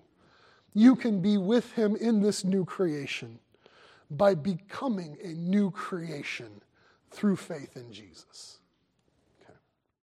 You 0.74 0.96
can 0.96 1.20
be 1.20 1.38
with 1.38 1.72
him 1.72 1.96
in 1.96 2.20
this 2.20 2.44
new 2.44 2.64
creation 2.64 3.38
by 4.10 4.34
becoming 4.34 5.16
a 5.22 5.28
new 5.28 5.70
creation 5.70 6.62
through 7.10 7.36
faith 7.36 7.76
in 7.76 7.92
Jesus. 7.92 8.57